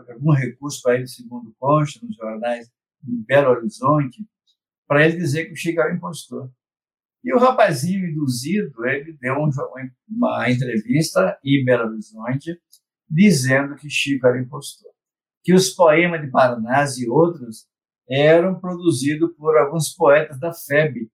algum 0.08 0.32
recurso 0.32 0.80
para 0.82 0.96
ele, 0.96 1.06
segundo 1.06 1.54
consta 1.58 2.04
nos 2.04 2.16
jornais 2.16 2.68
de 3.02 3.16
Belo 3.26 3.50
Horizonte, 3.50 4.26
para 4.88 5.04
ele 5.04 5.18
dizer 5.18 5.46
que 5.46 5.52
o 5.52 5.56
Chico 5.56 5.80
era 5.80 5.94
impostor. 5.94 6.50
E 7.22 7.32
o 7.32 7.38
rapazinho 7.38 8.08
induzido, 8.08 8.84
ele 8.86 9.12
deu 9.20 9.34
um, 9.34 9.50
uma 10.08 10.50
entrevista 10.50 11.38
em 11.44 11.64
Belo 11.64 11.90
Horizonte 11.90 12.60
dizendo 13.12 13.76
que 13.76 13.90
Chico 13.90 14.26
era 14.26 14.40
impostor. 14.40 14.90
Que 15.42 15.52
os 15.52 15.70
poemas 15.70 16.20
de 16.22 16.30
Parnás 16.30 16.96
e 16.98 17.08
outros 17.08 17.66
eram 18.08 18.58
produzidos 18.58 19.30
por 19.36 19.56
alguns 19.56 19.94
poetas 19.94 20.38
da 20.40 20.52
FEB, 20.52 21.10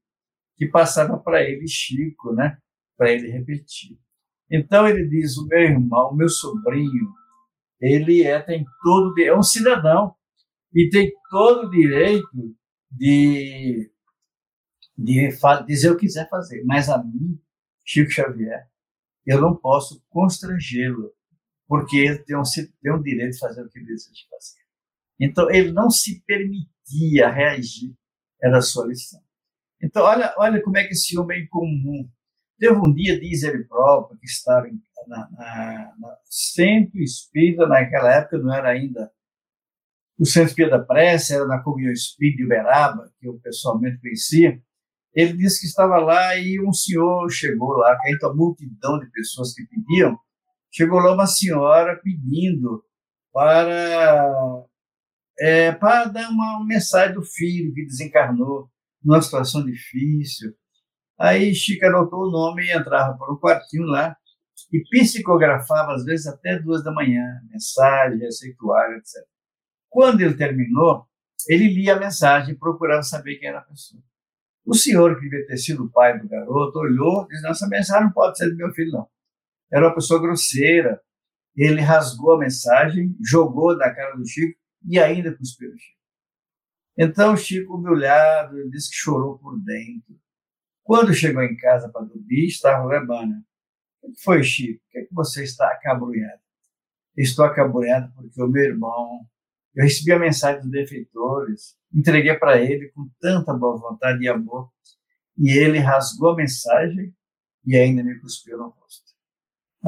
que 0.57 0.67
passavam 0.67 1.19
para 1.21 1.43
ele 1.43 1.67
Chico, 1.67 2.33
né? 2.33 2.59
para 2.97 3.13
ele 3.13 3.31
repetir. 3.31 3.99
Então 4.51 4.87
ele 4.87 5.09
diz: 5.09 5.37
o 5.37 5.47
meu 5.47 5.61
irmão, 5.61 6.11
o 6.11 6.17
meu 6.17 6.29
sobrinho, 6.29 7.13
ele 7.81 8.23
é, 8.23 8.41
tem 8.41 8.65
todo, 8.83 9.15
é 9.21 9.37
um 9.37 9.43
cidadão 9.43 10.15
e 10.75 10.89
tem 10.91 11.13
todo 11.31 11.67
o 11.67 11.71
direito 11.71 12.57
de 12.91 13.91
de 15.01 15.29
dizer 15.65 15.93
o 15.93 15.97
que 15.97 16.07
quiser 16.07 16.29
fazer. 16.29 16.65
Mas 16.65 16.89
a 16.89 17.03
mim, 17.03 17.41
Chico 17.85 18.11
Xavier, 18.11 18.69
eu 19.25 19.41
não 19.41 19.55
posso 19.55 20.03
constrangê-lo, 20.09 21.13
porque 21.69 21.99
ele 21.99 22.19
tem 22.21 22.37
um, 22.37 22.43
tem 22.83 22.93
um 22.93 23.03
direito 23.03 23.35
de 23.35 23.39
fazer 23.39 23.63
o 23.63 23.69
que 23.69 23.81
deseja 23.81 24.23
fazer. 24.31 24.59
Então, 25.21 25.51
ele 25.51 25.71
não 25.71 25.91
se 25.91 26.23
permitia 26.25 27.31
reagir, 27.31 27.95
era 28.43 28.59
a 28.59 28.63
sua 28.63 28.87
lição. 28.87 29.21
Então, 29.83 30.03
olha, 30.03 30.35
olha 30.39 30.63
como 30.63 30.79
é 30.79 30.85
que 30.85 30.93
esse 30.93 31.17
homem 31.19 31.43
é 31.43 31.47
comum. 31.47 32.09
Teve 32.59 32.75
um 32.75 32.93
dia, 32.93 33.21
diz 33.21 33.43
ele 33.43 33.65
próprio, 33.65 34.19
que 34.19 34.27
estava 34.27 34.67
na, 35.07 35.31
na, 35.31 35.95
na 35.99 36.19
Centro 36.25 36.99
Espírita, 37.01 37.67
naquela 37.67 38.15
época 38.17 38.39
não 38.39 38.53
era 38.53 38.71
ainda 38.71 39.13
o 40.19 40.27
Centro 40.27 40.49
Espírita 40.49 40.79
da 40.79 40.85
Prece, 40.85 41.35
era 41.35 41.47
na 41.47 41.63
Comunhão 41.63 41.93
Espírita 41.93 42.39
de 42.39 42.45
Uberaba, 42.45 43.13
que 43.21 43.29
eu 43.29 43.39
pessoalmente 43.39 44.01
conhecia, 44.01 44.61
ele 45.15 45.33
disse 45.35 45.61
que 45.61 45.67
estava 45.67 45.99
lá 45.99 46.37
e 46.37 46.61
um 46.61 46.73
senhor 46.73 47.29
chegou 47.31 47.73
lá, 47.73 47.97
com 47.97 48.27
a 48.27 48.35
multidão 48.35 48.99
de 48.99 49.11
pessoas 49.11 49.55
que 49.55 49.65
pediam, 49.67 50.19
chegou 50.79 51.01
lá 51.01 51.13
uma 51.13 51.27
senhora 51.27 52.01
pedindo 52.01 52.85
para, 53.33 54.65
é, 55.41 55.73
para 55.73 56.05
dar 56.05 56.31
uma, 56.31 56.65
mensagem 56.65 57.17
do 57.17 57.23
filho 57.25 57.75
que 57.75 57.85
desencarnou 57.85 58.71
numa 59.03 59.21
situação 59.21 59.65
difícil. 59.65 60.55
Aí 61.19 61.53
Chico 61.53 61.85
anotou 61.85 62.21
o 62.21 62.31
nome 62.31 62.65
e 62.65 62.71
entrava 62.71 63.19
para 63.19 63.33
um 63.33 63.37
quartinho 63.37 63.87
lá 63.87 64.17
e 64.73 64.81
psicografava, 64.89 65.95
às 65.95 66.05
vezes, 66.05 66.29
até 66.29 66.61
duas 66.61 66.85
da 66.85 66.93
manhã, 66.93 67.25
mensagem, 67.51 68.21
receituário, 68.21 68.99
etc. 68.99 69.25
Quando 69.89 70.21
ele 70.21 70.35
terminou, 70.35 71.07
ele 71.49 71.75
lia 71.75 71.97
a 71.97 71.99
mensagem 71.99 72.55
e 72.55 72.59
procurava 72.59 73.03
saber 73.03 73.37
quem 73.37 73.49
era 73.49 73.59
a 73.59 73.63
pessoa. 73.63 74.01
O 74.65 74.75
senhor, 74.75 75.17
que 75.17 75.23
devia 75.23 75.47
ter 75.47 75.57
sido 75.57 75.85
o 75.85 75.91
pai 75.91 76.19
do 76.21 76.29
garoto, 76.29 76.79
olhou 76.79 77.25
e 77.25 77.29
disse: 77.29 77.49
Essa 77.49 77.69
mensagem 77.69 78.05
não 78.05 78.13
pode 78.13 78.39
ser 78.39 78.51
do 78.51 78.57
meu 78.57 78.71
filho, 78.73 78.93
não. 78.93 79.09
Era 79.73 79.87
uma 79.87 79.95
pessoa 79.95 80.21
grosseira. 80.21 81.01
Ele 81.57 81.81
rasgou 81.81 82.35
a 82.35 82.39
mensagem, 82.39 83.17
jogou 83.25 83.77
na 83.77 83.93
cara 83.95 84.17
do 84.17 84.27
Chico 84.27 84.59
e 84.87 84.99
ainda 84.99 85.37
cuspiu 85.37 85.71
o 85.71 85.79
Chico. 85.79 85.99
Então, 86.97 87.35
o 87.35 87.37
Chico, 87.37 87.77
humilhado, 87.77 88.69
disse 88.71 88.91
que 88.91 88.97
chorou 88.97 89.39
por 89.39 89.59
dentro. 89.61 90.19
Quando 90.83 91.15
chegou 91.15 91.43
em 91.43 91.57
casa 91.57 91.89
para 91.91 92.05
dormir, 92.05 92.47
estava 92.47 92.85
o 92.85 92.89
Lebana. 92.89 93.45
O 94.03 94.13
que 94.13 94.23
foi, 94.23 94.43
Chico? 94.43 94.81
Por 94.85 94.91
que, 94.91 94.99
é 94.99 95.05
que 95.05 95.15
você 95.15 95.45
está 95.45 95.69
acabrunhado? 95.69 96.41
Estou 97.17 97.45
acabrunhado 97.45 98.13
porque 98.15 98.41
o 98.41 98.49
meu 98.49 98.65
irmão 98.65 99.29
eu 99.79 99.85
recebi 99.85 100.13
a 100.13 100.19
mensagem 100.19 100.61
dos 100.61 100.71
defeitores, 100.73 101.77
entreguei 101.95 102.35
para 102.35 102.61
ele 102.61 102.89
com 102.89 103.09
tanta 103.21 103.55
boa 103.55 103.79
vontade 103.79 104.25
e 104.25 104.29
amor, 104.29 104.73
e 105.37 105.57
ele 105.57 105.79
rasgou 105.79 106.31
a 106.31 106.37
mensagem 106.37 107.15
e 107.65 107.77
ainda 107.77 108.03
me 108.03 108.19
cuspiu 108.19 108.59
no 108.59 108.71
rosto. 108.71 109.08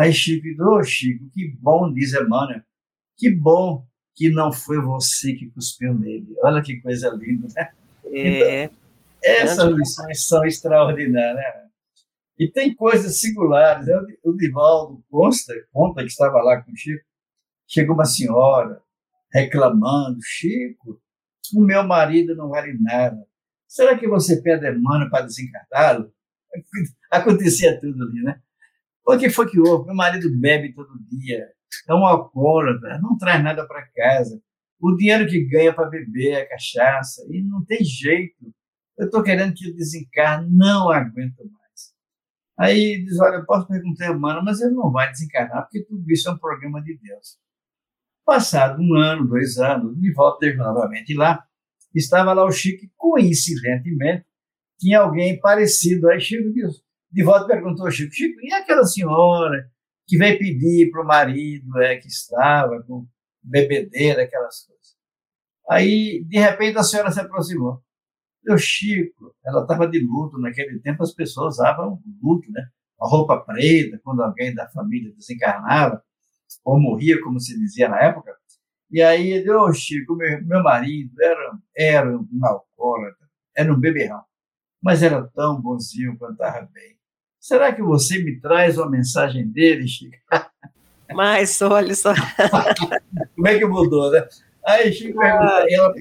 Aí 0.00 0.14
Chico 0.14 0.46
oh, 0.64 0.82
Chico, 0.82 1.28
que 1.28 1.54
bom, 1.60 1.92
diz 1.92 2.14
Emmanuel, 2.14 2.62
que 3.18 3.30
bom 3.30 3.86
que 4.16 4.30
não 4.30 4.50
foi 4.50 4.80
você 4.80 5.34
que 5.34 5.50
cuspiu 5.50 5.92
nele. 5.92 6.34
Olha 6.42 6.62
que 6.62 6.80
coisa 6.80 7.10
linda, 7.10 7.48
né? 7.54 7.70
É. 8.06 8.64
Então, 8.64 8.76
essas 9.22 9.70
lições 9.74 10.26
são 10.26 10.42
extraordinárias. 10.46 11.36
Né? 11.36 11.68
E 12.38 12.50
tem 12.50 12.74
coisas 12.74 13.20
singulares. 13.20 13.86
Né? 13.86 13.94
O 14.24 14.32
Divaldo 14.32 15.04
consta, 15.10 15.52
conta 15.70 16.00
que 16.00 16.08
estava 16.08 16.40
lá 16.40 16.62
com 16.62 16.72
o 16.72 16.76
Chico. 16.76 17.04
Chegou 17.68 17.94
uma 17.94 18.06
senhora, 18.06 18.82
reclamando, 19.30 20.18
Chico, 20.22 20.98
o 21.54 21.60
meu 21.60 21.86
marido 21.86 22.34
não 22.34 22.48
vale 22.48 22.72
nada. 22.80 23.22
Será 23.68 23.98
que 23.98 24.08
você 24.08 24.40
pede 24.40 24.66
Emmanuel 24.66 25.10
para 25.10 25.26
desencarná-lo? 25.26 26.10
Acontecia 27.12 27.78
tudo 27.78 28.02
ali, 28.02 28.22
né? 28.22 28.40
O 29.06 29.16
que 29.16 29.30
foi 29.30 29.48
que 29.50 29.58
houve? 29.58 29.86
Meu 29.86 29.94
marido 29.94 30.28
bebe 30.38 30.72
todo 30.72 30.98
dia, 31.10 31.48
é 31.88 31.94
um 31.94 32.06
alcoólatra, 32.06 32.98
não 33.00 33.16
traz 33.16 33.42
nada 33.42 33.66
para 33.66 33.86
casa. 33.88 34.40
O 34.80 34.94
dinheiro 34.96 35.28
que 35.28 35.44
ganha 35.44 35.74
para 35.74 35.88
beber 35.88 36.32
é 36.32 36.44
cachaça, 36.44 37.26
e 37.28 37.42
não 37.42 37.64
tem 37.64 37.84
jeito. 37.84 38.52
Eu 38.98 39.06
estou 39.06 39.22
querendo 39.22 39.54
que 39.54 39.64
ele 39.64 39.74
desencarne, 39.74 40.48
não 40.50 40.90
aguento 40.90 41.38
mais. 41.38 41.94
Aí 42.58 43.04
diz: 43.04 43.18
Olha, 43.20 43.36
eu 43.36 43.46
posso 43.46 43.66
perguntar 43.66 44.08
a 44.08 44.14
Emmanuel, 44.14 44.44
mas 44.44 44.60
ele 44.60 44.74
não 44.74 44.90
vai 44.90 45.10
desencarnar, 45.10 45.62
porque 45.62 45.84
tudo 45.84 46.10
isso 46.10 46.28
é 46.28 46.32
um 46.32 46.38
programa 46.38 46.82
de 46.82 46.98
Deus. 46.98 47.38
Passado 48.24 48.80
um 48.80 48.94
ano, 48.94 49.26
dois 49.26 49.58
anos, 49.58 49.98
de 49.98 50.12
volta 50.12 50.38
teve 50.40 50.56
novamente 50.56 51.14
lá. 51.14 51.44
Estava 51.94 52.32
lá 52.32 52.44
o 52.44 52.52
Chico, 52.52 52.86
coincidentemente, 52.96 54.24
tinha 54.78 55.00
alguém 55.00 55.40
parecido. 55.40 56.08
Aí 56.08 56.20
Chico 56.20 56.52
de 57.10 57.22
volta 57.24 57.46
perguntou 57.46 57.86
ao 57.86 57.92
Chico, 57.92 58.12
Chico, 58.12 58.40
e 58.40 58.52
aquela 58.52 58.84
senhora 58.84 59.70
que 60.06 60.16
veio 60.16 60.38
pedir 60.38 60.90
para 60.90 61.02
o 61.02 61.06
marido 61.06 61.78
é, 61.80 61.96
que 61.96 62.08
estava 62.08 62.82
com 62.82 63.06
bebedeira, 63.42 64.22
aquelas 64.22 64.64
coisas. 64.64 64.96
Aí, 65.68 66.24
de 66.24 66.38
repente, 66.38 66.78
a 66.78 66.82
senhora 66.82 67.10
se 67.10 67.20
aproximou. 67.20 67.82
Meu 68.44 68.58
Chico, 68.58 69.34
ela 69.44 69.62
estava 69.62 69.86
de 69.86 70.00
luto. 70.00 70.38
Naquele 70.38 70.80
tempo, 70.80 71.02
as 71.02 71.14
pessoas 71.14 71.54
usavam 71.54 72.02
luto, 72.22 72.50
né? 72.50 72.68
A 73.00 73.06
roupa 73.06 73.40
preta, 73.40 74.00
quando 74.02 74.22
alguém 74.22 74.54
da 74.54 74.68
família 74.68 75.14
desencarnava 75.14 76.02
ou 76.64 76.80
morria, 76.80 77.20
como 77.22 77.38
se 77.40 77.58
dizia 77.58 77.88
na 77.88 78.00
época. 78.00 78.34
E 78.90 79.00
aí 79.00 79.30
ele, 79.30 79.50
ô 79.50 79.72
Chico, 79.72 80.16
meu, 80.16 80.44
meu 80.44 80.62
marido 80.62 81.14
era, 81.22 81.58
era 81.76 82.18
um 82.18 82.28
alcoólatra, 82.42 83.28
era 83.56 83.72
um 83.72 83.78
beberrão, 83.78 84.22
mas 84.82 85.02
era 85.02 85.28
tão 85.28 85.60
bonzinho 85.60 86.18
quando 86.18 86.32
estava 86.32 86.68
bem. 86.72 86.99
Será 87.40 87.72
que 87.72 87.80
você 87.80 88.22
me 88.22 88.38
traz 88.38 88.76
uma 88.76 88.90
mensagem 88.90 89.48
dele, 89.48 89.88
Chico? 89.88 90.14
Mas 91.14 91.60
olha 91.62 91.94
só. 91.94 92.12
Como 93.34 93.48
é 93.48 93.58
que 93.58 93.64
mudou, 93.64 94.10
né? 94.12 94.28
Aí 94.64 94.92
Chico 94.92 95.18
pergunta, 95.18 95.66
ela, 95.70 95.94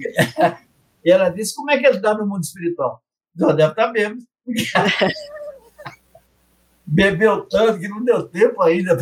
ela 1.03 1.29
disse, 1.29 1.55
como 1.55 1.71
é 1.71 1.79
que 1.79 1.87
ele 1.87 1.95
está 1.95 2.13
no 2.13 2.27
mundo 2.27 2.43
espiritual? 2.43 3.01
Já 3.35 3.53
deve 3.53 3.71
estar 3.71 3.87
tá 3.87 3.91
bêbado. 3.91 4.21
Bebeu 6.85 7.45
tanto 7.45 7.79
que 7.79 7.87
não 7.87 8.03
deu 8.03 8.27
tempo 8.27 8.61
ainda 8.61 8.97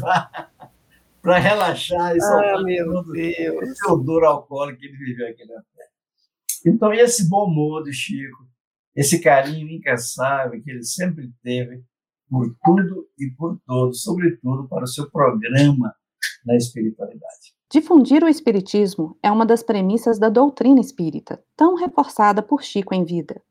para 1.21 1.39
relaxar 1.39 2.15
e 2.15 2.21
soltar 2.21 2.56
ah, 2.56 2.62
meu 2.62 3.04
Deus. 3.04 3.69
esse 3.69 3.88
odor 3.88 4.23
alcoólico 4.26 4.80
que 4.80 4.86
ele 4.86 4.97
viveu 4.97 5.28
aqui 5.28 5.43
na 5.45 5.56
terra. 5.56 5.89
Então, 6.65 6.93
esse 6.93 7.28
bom 7.28 7.45
humor 7.45 7.84
do 7.84 7.91
Chico, 7.91 8.47
esse 8.95 9.19
carinho 9.19 9.69
incansável 9.69 10.62
que 10.62 10.69
ele 10.69 10.84
sempre 10.84 11.32
teve 11.41 11.84
por 12.30 12.56
tudo 12.63 13.08
e 13.18 13.32
por 13.32 13.60
todos, 13.66 14.02
sobretudo 14.02 14.68
para 14.68 14.84
o 14.84 14.88
seu 14.88 15.10
programa 15.10 15.94
na 16.46 16.56
espiritualidade. 16.56 17.56
Difundir 17.70 18.24
o 18.24 18.30
espiritismo 18.30 19.18
é 19.22 19.30
uma 19.30 19.46
das 19.46 19.62
premissas 19.62 20.18
da 20.18 20.30
doutrina 20.30 20.80
espírita, 20.80 21.44
tão 21.56 21.76
reforçada 21.76 22.42
por 22.42 22.63
Chico 22.63 22.94
em 22.94 23.04
vida. 23.04 23.42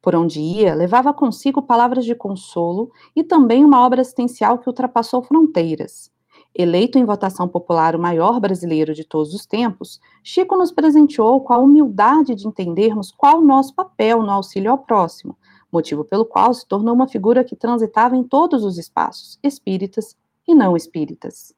Por 0.00 0.14
onde 0.14 0.40
ia, 0.40 0.74
levava 0.74 1.12
consigo 1.12 1.60
palavras 1.60 2.04
de 2.04 2.14
consolo 2.14 2.90
e 3.14 3.22
também 3.22 3.64
uma 3.64 3.84
obra 3.84 4.00
assistencial 4.00 4.58
que 4.58 4.68
ultrapassou 4.68 5.22
fronteiras. 5.22 6.10
Eleito 6.54 6.98
em 6.98 7.04
votação 7.04 7.46
popular 7.46 7.94
o 7.94 8.00
maior 8.00 8.40
brasileiro 8.40 8.94
de 8.94 9.04
todos 9.04 9.34
os 9.34 9.44
tempos, 9.44 10.00
Chico 10.22 10.56
nos 10.56 10.72
presenteou 10.72 11.40
com 11.42 11.52
a 11.52 11.58
humildade 11.58 12.34
de 12.34 12.48
entendermos 12.48 13.10
qual 13.10 13.38
o 13.38 13.44
nosso 13.44 13.74
papel 13.74 14.22
no 14.22 14.30
auxílio 14.30 14.70
ao 14.70 14.78
próximo, 14.78 15.36
motivo 15.70 16.04
pelo 16.04 16.24
qual 16.24 16.52
se 16.52 16.66
tornou 16.66 16.94
uma 16.94 17.08
figura 17.08 17.44
que 17.44 17.56
transitava 17.56 18.16
em 18.16 18.24
todos 18.24 18.64
os 18.64 18.78
espaços, 18.78 19.38
espíritas 19.42 20.16
e 20.46 20.54
não 20.54 20.76
espíritas. 20.76 21.54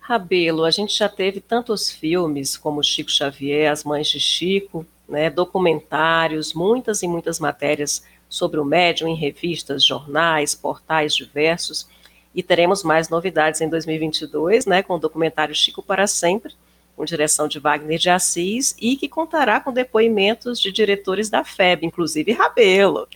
Rabelo, 0.00 0.64
a 0.64 0.70
gente 0.70 0.96
já 0.98 1.08
teve 1.08 1.40
tantos 1.40 1.88
filmes 1.88 2.56
como 2.56 2.82
Chico 2.82 3.10
Xavier, 3.10 3.70
As 3.70 3.84
Mães 3.84 4.08
de 4.08 4.18
Chico, 4.18 4.84
né, 5.08 5.30
documentários, 5.30 6.52
muitas 6.52 7.02
e 7.02 7.08
muitas 7.08 7.38
matérias 7.38 8.02
sobre 8.28 8.58
o 8.58 8.64
médium 8.64 9.06
em 9.06 9.14
revistas, 9.14 9.84
jornais, 9.84 10.54
portais 10.54 11.14
diversos. 11.14 11.86
E 12.34 12.42
teremos 12.42 12.82
mais 12.82 13.08
novidades 13.08 13.60
em 13.60 13.68
2022, 13.68 14.66
né, 14.66 14.82
com 14.82 14.94
o 14.94 14.98
documentário 14.98 15.54
Chico 15.54 15.82
para 15.82 16.06
Sempre, 16.06 16.52
com 16.96 17.04
direção 17.04 17.48
de 17.48 17.58
Wagner 17.58 17.98
de 17.98 18.10
Assis 18.10 18.74
e 18.80 18.96
que 18.96 19.08
contará 19.08 19.60
com 19.60 19.72
depoimentos 19.72 20.60
de 20.60 20.70
diretores 20.70 21.28
da 21.28 21.44
FEB, 21.44 21.86
inclusive 21.86 22.32
Rabelo. 22.32 23.08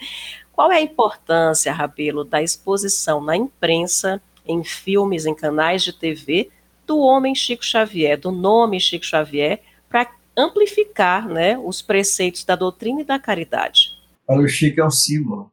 Qual 0.52 0.72
é 0.72 0.76
a 0.76 0.82
importância, 0.82 1.72
Rabelo, 1.72 2.24
da 2.24 2.42
exposição 2.42 3.20
na 3.20 3.36
imprensa, 3.36 4.22
em 4.46 4.64
filmes, 4.64 5.26
em 5.26 5.34
canais 5.34 5.82
de 5.82 5.92
TV, 5.92 6.50
do 6.86 6.98
homem 6.98 7.34
Chico 7.34 7.64
Xavier, 7.64 8.18
do 8.18 8.30
nome 8.30 8.80
Chico 8.80 9.04
Xavier, 9.04 9.60
para 9.88 10.10
amplificar 10.36 11.28
né, 11.28 11.58
os 11.58 11.82
preceitos 11.82 12.44
da 12.44 12.56
doutrina 12.56 13.02
e 13.02 13.04
da 13.04 13.18
caridade? 13.18 13.90
Para 14.26 14.40
o 14.40 14.48
Chico 14.48 14.80
é 14.80 14.86
um 14.86 14.90
símbolo. 14.90 15.52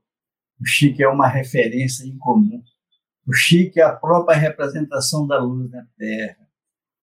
O 0.59 0.65
Chico 0.65 1.01
é 1.01 1.07
uma 1.07 1.27
referência 1.27 2.05
em 2.05 2.17
comum. 2.17 2.63
O 3.27 3.33
Chico 3.33 3.79
é 3.79 3.83
a 3.83 3.91
própria 3.91 4.38
representação 4.38 5.27
da 5.27 5.39
luz 5.39 5.69
na 5.71 5.86
Terra. 5.97 6.42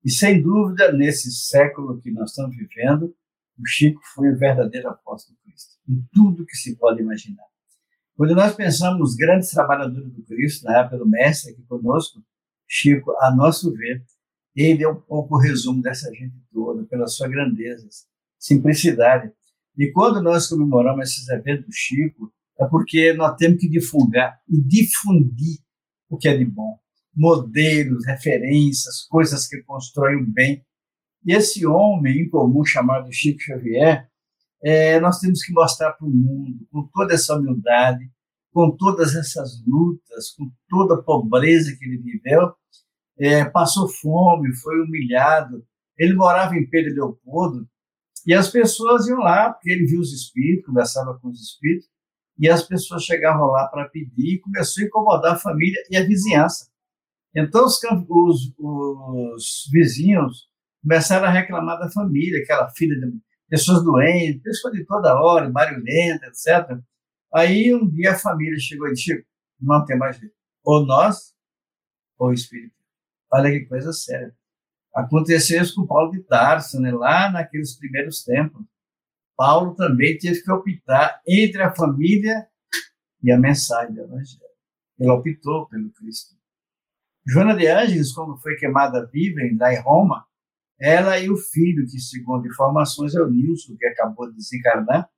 E, 0.05 0.11
sem 0.11 0.43
dúvida, 0.43 0.93
nesse 0.93 1.31
século 1.31 2.01
que 2.01 2.11
nós 2.11 2.31
estamos 2.31 2.57
vivendo, 2.57 3.15
o 3.59 3.67
Chico 3.67 4.01
foi 4.15 4.31
o 4.31 4.39
verdadeiro 4.39 4.89
apóstolo 4.89 5.37
de 5.37 5.51
Cristo, 5.51 5.77
em 5.89 6.03
tudo 6.13 6.47
que 6.47 6.57
se 6.57 6.77
pode 6.77 7.03
imaginar. 7.03 7.45
Quando 8.17 8.35
nós 8.35 8.55
pensamos 8.55 8.99
nos 8.99 9.15
grandes 9.15 9.51
trabalhadores 9.51 10.13
do 10.13 10.23
Cristo, 10.25 10.65
na 10.65 10.79
época 10.79 10.99
do 10.99 11.09
Mestre 11.09 11.53
aqui 11.53 11.63
conosco, 11.63 12.23
Chico, 12.67 13.13
a 13.21 13.35
nosso 13.35 13.73
ver, 13.75 14.05
ele 14.55 14.83
é 14.83 14.89
um 14.89 15.01
pouco 15.01 15.37
o 15.37 15.39
resumo 15.39 15.83
dessa 15.83 16.11
gente 16.15 16.35
toda, 16.53 16.85
pela 16.85 17.07
sua 17.07 17.29
grandeza, 17.29 17.89
simplicidade. 18.39 19.33
E 19.77 19.91
quando 19.93 20.23
nós 20.23 20.49
comemoramos 20.49 21.11
esses 21.11 21.29
eventos 21.29 21.67
do 21.67 21.73
Chico, 21.73 22.33
é 22.59 22.67
porque 22.67 23.13
nós 23.13 23.37
temos 23.37 23.61
que 23.61 23.69
divulgar 23.69 24.41
e 24.49 24.61
difundir 24.61 25.59
o 26.09 26.17
que 26.17 26.29
é 26.29 26.37
de 26.37 26.45
bom 26.45 26.79
modelos, 27.15 28.07
referências, 28.07 29.07
coisas 29.09 29.47
que 29.47 29.63
constroem 29.63 30.23
o 30.23 30.27
bem. 30.27 30.65
E 31.25 31.33
esse 31.33 31.67
homem 31.67 32.23
em 32.23 32.29
comum 32.29 32.65
chamado 32.65 33.13
Chico 33.13 33.41
Xavier, 33.41 34.09
é, 34.63 35.01
nós 35.01 35.19
temos 35.19 35.43
que 35.43 35.53
mostrar 35.53 35.93
para 35.93 36.07
o 36.07 36.11
mundo, 36.11 36.67
com 36.71 36.87
toda 36.93 37.15
essa 37.15 37.37
humildade, 37.37 38.11
com 38.53 38.77
todas 38.77 39.15
essas 39.15 39.63
lutas, 39.67 40.31
com 40.37 40.51
toda 40.69 40.95
a 40.95 41.03
pobreza 41.03 41.77
que 41.77 41.85
ele 41.85 41.99
viveu, 41.99 42.53
é, 43.19 43.45
passou 43.45 43.89
fome, 43.89 44.55
foi 44.57 44.81
humilhado. 44.81 45.65
Ele 45.99 46.15
morava 46.15 46.57
em 46.57 46.69
Pedro 46.69 46.95
Leopoldo 46.95 47.69
e 48.27 48.35
as 48.35 48.49
pessoas 48.49 49.07
iam 49.07 49.19
lá, 49.19 49.53
porque 49.53 49.71
ele 49.71 49.87
viu 49.87 50.01
os 50.01 50.13
espíritos, 50.13 50.67
conversava 50.67 51.19
com 51.19 51.29
os 51.29 51.41
espíritos, 51.41 51.89
e 52.39 52.49
as 52.49 52.63
pessoas 52.63 53.05
chegavam 53.05 53.47
lá 53.49 53.67
para 53.67 53.89
pedir 53.89 54.35
e 54.35 54.41
começou 54.41 54.83
a 54.83 54.87
incomodar 54.87 55.35
a 55.35 55.39
família 55.39 55.79
e 55.91 55.97
a 55.97 56.05
vizinhança. 56.05 56.70
Então, 57.35 57.65
os, 57.65 57.79
os, 58.09 58.55
os, 58.59 59.69
vizinhos 59.73 60.49
começaram 60.83 61.27
a 61.27 61.31
reclamar 61.31 61.79
da 61.79 61.91
família, 61.91 62.43
aquela 62.43 62.69
filha 62.71 62.99
de 62.99 63.19
pessoas 63.49 63.85
doentes, 63.85 64.43
pessoas 64.43 64.75
de 64.75 64.85
toda 64.85 65.21
hora, 65.21 65.51
barulhenta, 65.51 66.27
etc. 66.27 66.79
Aí, 67.33 67.75
um 67.75 67.89
dia, 67.89 68.13
a 68.13 68.19
família 68.19 68.59
chegou 68.59 68.89
e 68.89 68.95
disse: 68.95 69.25
não 69.61 69.85
tem 69.85 69.97
mais 69.97 70.17
jeito. 70.17 70.35
Ou 70.65 70.85
nós, 70.85 71.35
ou 72.19 72.29
o 72.29 72.33
Espírito. 72.33 72.75
Olha 73.33 73.51
que 73.51 73.67
coisa 73.67 73.93
séria. 73.93 74.35
Aconteceu 74.95 75.63
isso 75.63 75.77
com 75.77 75.87
Paulo 75.87 76.11
de 76.11 76.23
Tarso, 76.25 76.81
né? 76.81 76.91
lá 76.91 77.31
naqueles 77.31 77.77
primeiros 77.79 78.25
tempos. 78.25 78.65
Paulo 79.37 79.75
também 79.75 80.19
teve 80.19 80.43
que 80.43 80.51
optar 80.51 81.23
entre 81.27 81.63
a 81.63 81.75
família 81.75 82.47
e 83.23 83.31
a 83.31 83.39
mensagem 83.39 83.95
do 83.95 84.03
Evangelho. 84.03 84.43
Ele 84.99 85.11
optou 85.11 85.67
pelo 85.69 85.91
Cristo. 85.93 86.40
Joana 87.27 87.55
de 87.57 87.67
Ângeles, 87.67 88.13
quando 88.13 88.41
foi 88.41 88.57
queimada 88.57 89.07
viva 89.07 89.41
lá 89.59 89.73
em 89.73 89.81
Roma, 89.81 90.27
ela 90.81 91.19
e 91.19 91.29
o 91.29 91.37
filho, 91.37 91.87
que 91.87 91.99
segundo 92.01 92.47
informações 92.47 93.15
é 93.15 93.21
o 93.21 93.31
Nilson, 93.31 93.77
que 93.77 93.87
acabou 93.87 94.31
de 94.31 94.37
desencarnar, 94.37 95.11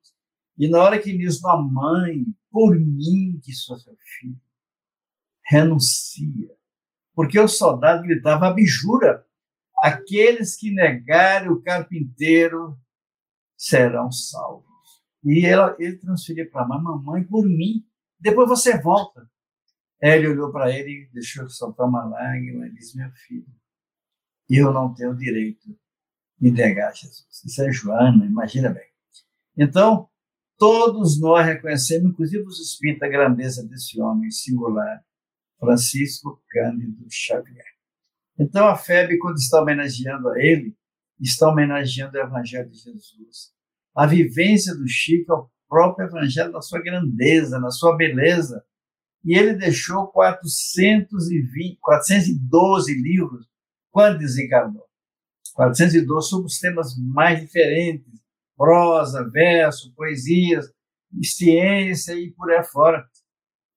e 0.57 0.67
na 0.67 0.83
hora 0.83 0.99
que 0.99 1.13
Nilson, 1.13 1.47
a 1.47 1.61
mãe, 1.61 2.25
por 2.51 2.75
mim 2.77 3.39
que 3.41 3.53
sou 3.53 3.77
seu 3.77 3.95
filho, 4.19 4.39
renuncia. 5.45 6.51
Porque 7.15 7.39
o 7.39 7.47
soldado 7.47 8.03
gritava, 8.03 8.47
abjura, 8.47 9.25
aqueles 9.81 10.55
que 10.55 10.71
negarem 10.71 11.49
o 11.49 11.61
carpinteiro 11.61 12.77
serão 13.57 14.11
salvos. 14.11 14.73
E 15.23 15.45
ela, 15.45 15.75
ele 15.79 15.97
transferiu 15.97 16.49
para 16.51 16.63
a 16.63 16.67
mamãe, 16.67 17.23
por 17.23 17.45
mim, 17.45 17.85
depois 18.19 18.49
você 18.49 18.79
volta. 18.79 19.29
Ele 20.05 20.27
olhou 20.27 20.51
para 20.51 20.69
ele, 20.69 21.09
deixou 21.13 21.47
soltar 21.49 21.87
uma 21.87 22.03
lágrima 22.03 22.67
e 22.67 22.73
disse: 22.73 22.97
Meu 22.97 23.09
filho, 23.11 23.47
eu 24.49 24.73
não 24.73 24.93
tenho 24.93 25.15
direito 25.15 25.73
de 26.37 26.51
negar 26.51 26.93
Jesus. 26.93 27.41
Isso 27.45 27.63
é 27.63 27.71
Joana, 27.71 28.25
imagina 28.25 28.69
bem. 28.69 28.91
Então, 29.57 30.09
todos 30.57 31.17
nós 31.21 31.45
reconhecemos, 31.45 32.11
inclusive 32.11 32.43
os 32.43 32.59
espíritos, 32.59 33.01
a 33.01 33.07
grandeza 33.07 33.65
desse 33.65 34.01
homem 34.01 34.29
singular, 34.29 35.01
Francisco 35.57 36.43
Cândido 36.49 37.07
Xavier. 37.09 37.63
Então, 38.37 38.67
a 38.67 38.75
FEB, 38.75 39.17
quando 39.19 39.37
está 39.37 39.61
homenageando 39.61 40.27
a 40.27 40.37
ele, 40.37 40.75
está 41.17 41.47
homenageando 41.47 42.17
o 42.17 42.21
Evangelho 42.21 42.69
de 42.69 42.77
Jesus. 42.77 43.53
A 43.95 44.05
vivência 44.05 44.75
do 44.75 44.85
Chico 44.85 45.31
é 45.31 45.35
o 45.35 45.49
próprio 45.69 46.07
Evangelho 46.07 46.51
na 46.51 46.61
sua 46.61 46.81
grandeza, 46.81 47.57
na 47.57 47.71
sua 47.71 47.95
beleza, 47.95 48.65
e 49.23 49.37
ele 49.37 49.53
deixou 49.53 50.07
420, 50.07 51.77
412 51.79 52.93
livros 52.93 53.47
quando 53.91 54.19
desencarnou. 54.19 54.85
412 55.53 56.27
sobre 56.27 56.47
os 56.47 56.59
temas 56.59 56.97
mais 56.97 57.39
diferentes, 57.39 58.21
prosa, 58.57 59.29
verso, 59.29 59.93
poesias, 59.95 60.65
ciência 61.21 62.13
e 62.13 62.31
por 62.31 62.51
aí 62.51 62.63
fora. 62.63 63.07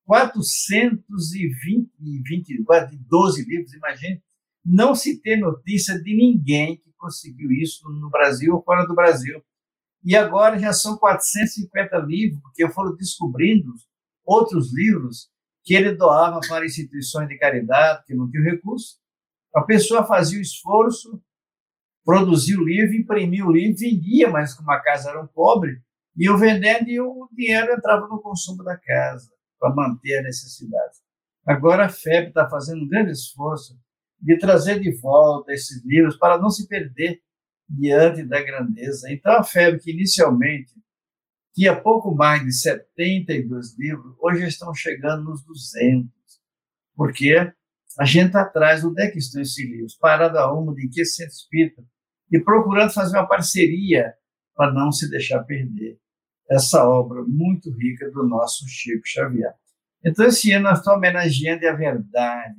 420, 0.04 1.90
20, 1.98 2.64
12 3.08 3.44
livros, 3.44 3.74
imagine, 3.74 4.22
não 4.64 4.94
se 4.94 5.20
tem 5.20 5.38
notícia 5.38 6.00
de 6.00 6.16
ninguém 6.16 6.76
que 6.78 6.92
conseguiu 6.96 7.52
isso 7.52 7.88
no 7.88 8.10
Brasil 8.10 8.54
ou 8.54 8.62
fora 8.62 8.86
do 8.86 8.94
Brasil. 8.94 9.42
E 10.04 10.16
agora 10.16 10.58
já 10.58 10.72
são 10.72 10.96
450 10.96 11.98
livros, 11.98 12.40
porque 12.42 12.68
foram 12.68 12.94
descobrindo 12.94 13.72
outros 14.24 14.72
livros 14.72 15.28
que 15.66 15.74
ele 15.74 15.96
doava 15.96 16.38
para 16.48 16.64
instituições 16.64 17.28
de 17.28 17.36
caridade 17.36 18.04
que 18.06 18.14
não 18.14 18.30
tinham 18.30 18.44
recurso. 18.44 18.98
A 19.52 19.62
pessoa 19.62 20.06
fazia 20.06 20.38
o 20.38 20.42
esforço, 20.42 21.20
produzia 22.04 22.56
o 22.56 22.64
livro, 22.64 22.94
imprimia 22.94 23.44
o 23.44 23.50
livro, 23.50 23.76
vendia, 23.76 24.30
mas 24.30 24.54
como 24.54 24.70
a 24.70 24.80
casa 24.80 25.10
era 25.10 25.20
um 25.20 25.26
pobre, 25.26 25.82
iam 26.16 26.38
vendendo 26.38 26.88
e 26.88 27.00
o 27.00 27.28
dinheiro 27.32 27.72
entrava 27.72 28.06
no 28.06 28.22
consumo 28.22 28.62
da 28.62 28.78
casa, 28.78 29.28
para 29.58 29.74
manter 29.74 30.20
a 30.20 30.22
necessidade. 30.22 30.98
Agora 31.44 31.86
a 31.86 31.88
FEB 31.88 32.28
está 32.28 32.48
fazendo 32.48 32.84
um 32.84 32.88
grande 32.88 33.10
esforço 33.10 33.76
de 34.20 34.38
trazer 34.38 34.78
de 34.78 34.96
volta 35.00 35.52
esses 35.52 35.84
livros 35.84 36.16
para 36.16 36.38
não 36.38 36.48
se 36.48 36.68
perder, 36.68 37.20
diante 37.68 38.22
da 38.22 38.40
grandeza. 38.40 39.10
Então, 39.10 39.32
a 39.32 39.42
febre 39.42 39.80
que 39.80 39.90
inicialmente 39.90 40.72
tinha 41.56 41.74
pouco 41.74 42.14
mais 42.14 42.44
de 42.44 42.52
72 42.52 43.78
livros, 43.78 44.14
hoje 44.20 44.46
estão 44.46 44.74
chegando 44.74 45.24
nos 45.24 45.42
200, 45.42 46.10
porque 46.94 47.50
a 47.98 48.04
gente 48.04 48.26
está 48.26 48.42
atrás, 48.42 48.84
onde 48.84 49.02
é 49.02 49.10
que 49.10 49.18
estão 49.18 49.40
esses 49.40 49.58
livros? 49.58 49.94
Parada 49.94 50.52
uma 50.52 50.74
de 50.74 50.86
que 50.86 51.02
centro 51.06 51.32
espírita, 51.32 51.82
e 52.30 52.38
procurando 52.38 52.92
fazer 52.92 53.16
uma 53.16 53.26
parceria 53.26 54.12
para 54.54 54.70
não 54.70 54.92
se 54.92 55.08
deixar 55.08 55.44
perder 55.44 55.98
essa 56.50 56.86
obra 56.86 57.24
muito 57.26 57.70
rica 57.70 58.10
do 58.10 58.28
nosso 58.28 58.68
Chico 58.68 59.06
Xavier. 59.06 59.54
Então, 60.04 60.26
esse 60.26 60.52
ano 60.52 60.64
nós 60.64 60.78
estamos 60.78 60.98
homenageando 60.98 61.66
a 61.66 61.72
verdade, 61.72 62.56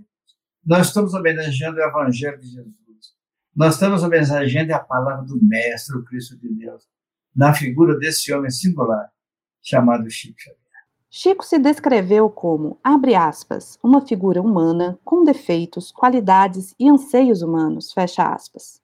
nós 0.66 0.88
estamos 0.88 1.14
homenageando 1.14 1.78
o 1.78 1.84
Evangelho 1.84 2.40
de 2.40 2.48
Jesus, 2.48 3.16
nós 3.56 3.76
estamos 3.76 4.02
homenageando 4.02 4.74
a 4.74 4.80
palavra 4.80 5.24
do 5.24 5.40
Mestre, 5.44 5.98
o 5.98 6.04
Cristo 6.04 6.36
de 6.40 6.52
Deus, 6.56 6.84
na 7.38 7.54
figura 7.54 7.96
desse 7.96 8.34
homem 8.34 8.50
singular 8.50 9.12
chamado 9.62 10.10
Chico 10.10 10.40
Xavier. 10.40 10.58
Chico 11.08 11.46
se 11.46 11.60
descreveu 11.60 12.30
como, 12.32 12.80
abre 12.84 13.14
aspas, 13.14 13.78
uma 13.84 14.02
figura 14.02 14.42
humana 14.42 15.00
com 15.06 15.24
defeitos, 15.24 15.92
qualidades 15.92 16.74
e 16.80 16.90
anseios 16.90 17.44
humanos, 17.44 17.94
fecha 17.94 18.24
aspas. 18.24 18.82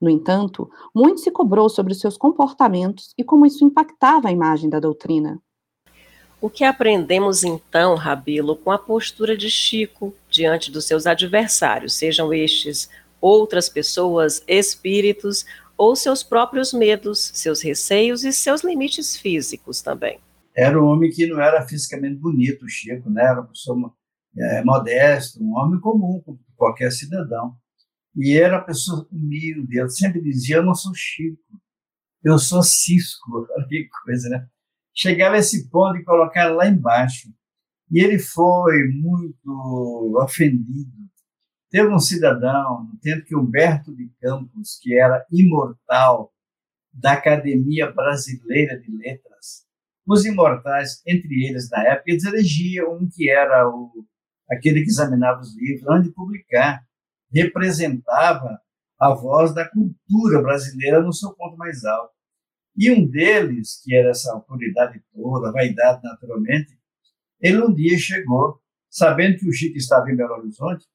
No 0.00 0.08
entanto, 0.08 0.70
muito 0.94 1.20
se 1.20 1.30
cobrou 1.32 1.68
sobre 1.68 1.92
os 1.92 1.98
seus 1.98 2.16
comportamentos 2.16 3.12
e 3.18 3.24
como 3.24 3.44
isso 3.44 3.64
impactava 3.64 4.28
a 4.28 4.32
imagem 4.32 4.70
da 4.70 4.78
doutrina. 4.78 5.42
O 6.40 6.48
que 6.48 6.62
aprendemos 6.62 7.42
então, 7.42 7.96
Rabilo, 7.96 8.54
com 8.54 8.70
a 8.70 8.78
postura 8.78 9.36
de 9.36 9.50
Chico 9.50 10.14
diante 10.30 10.70
dos 10.70 10.84
seus 10.84 11.04
adversários, 11.04 11.94
sejam 11.94 12.32
estes 12.32 12.88
outras 13.20 13.68
pessoas, 13.68 14.42
espíritos 14.46 15.44
ou 15.78 15.94
seus 15.94 16.24
próprios 16.24 16.72
medos, 16.72 17.30
seus 17.32 17.62
receios 17.62 18.24
e 18.24 18.32
seus 18.32 18.62
limites 18.62 19.16
físicos 19.16 19.80
também? 19.80 20.18
Era 20.54 20.82
um 20.82 20.86
homem 20.86 21.08
que 21.08 21.26
não 21.28 21.40
era 21.40 21.66
fisicamente 21.66 22.16
bonito, 22.16 22.68
Chico, 22.68 23.08
né? 23.08 23.22
Era 23.22 23.40
uma 23.40 23.46
pessoa 23.46 23.94
é, 24.36 24.64
modesta, 24.64 25.40
um 25.40 25.56
homem 25.56 25.80
comum, 25.80 26.20
como 26.24 26.40
qualquer 26.56 26.90
cidadão. 26.90 27.56
E 28.16 28.36
era 28.36 28.56
uma 28.56 28.64
pessoa 28.64 29.06
humilde. 29.12 29.78
Ele 29.78 29.88
sempre 29.88 30.20
dizia: 30.20 30.56
Eu 30.56 30.64
não 30.64 30.74
sou 30.74 30.92
Chico, 30.94 31.40
eu 32.24 32.38
sou 32.38 32.62
Cisco. 32.62 33.46
Que 33.68 33.88
coisa, 34.04 34.28
né? 34.28 34.48
Chegava 34.92 35.36
a 35.36 35.38
esse 35.38 35.70
ponto 35.70 35.96
de 35.96 36.04
colocar 36.04 36.48
lá 36.48 36.66
embaixo. 36.66 37.32
E 37.90 38.00
ele 38.00 38.18
foi 38.18 38.88
muito 38.88 40.18
ofendido. 40.20 40.90
Teve 41.70 41.88
um 41.88 41.98
cidadão, 41.98 42.84
no 42.84 42.98
tempo 42.98 43.24
que 43.24 43.36
Humberto 43.36 43.94
de 43.94 44.08
Campos, 44.20 44.78
que 44.80 44.98
era 44.98 45.24
imortal 45.30 46.32
da 46.92 47.12
Academia 47.12 47.92
Brasileira 47.92 48.78
de 48.80 48.90
Letras, 48.90 49.66
os 50.06 50.24
imortais, 50.24 51.02
entre 51.06 51.46
eles 51.46 51.68
na 51.68 51.82
época, 51.82 52.10
eles 52.10 52.24
elegiam 52.24 52.94
um 52.96 53.06
que 53.06 53.30
era 53.30 53.68
o, 53.68 54.06
aquele 54.50 54.82
que 54.82 54.88
examinava 54.88 55.40
os 55.40 55.54
livros, 55.54 55.86
onde 55.86 56.10
publicar 56.10 56.82
representava 57.30 58.58
a 58.98 59.14
voz 59.14 59.54
da 59.54 59.68
cultura 59.68 60.40
brasileira 60.40 61.02
no 61.02 61.12
seu 61.12 61.34
ponto 61.34 61.58
mais 61.58 61.84
alto. 61.84 62.14
E 62.74 62.90
um 62.90 63.06
deles, 63.06 63.82
que 63.84 63.94
era 63.94 64.10
essa 64.10 64.32
autoridade 64.32 65.02
toda, 65.12 65.52
vaidade 65.52 66.02
naturalmente, 66.02 66.78
ele 67.38 67.62
um 67.62 67.74
dia 67.74 67.98
chegou, 67.98 68.58
sabendo 68.88 69.36
que 69.36 69.48
o 69.48 69.52
Chico 69.52 69.76
estava 69.76 70.10
em 70.10 70.16
Belo 70.16 70.34
Horizonte, 70.34 70.86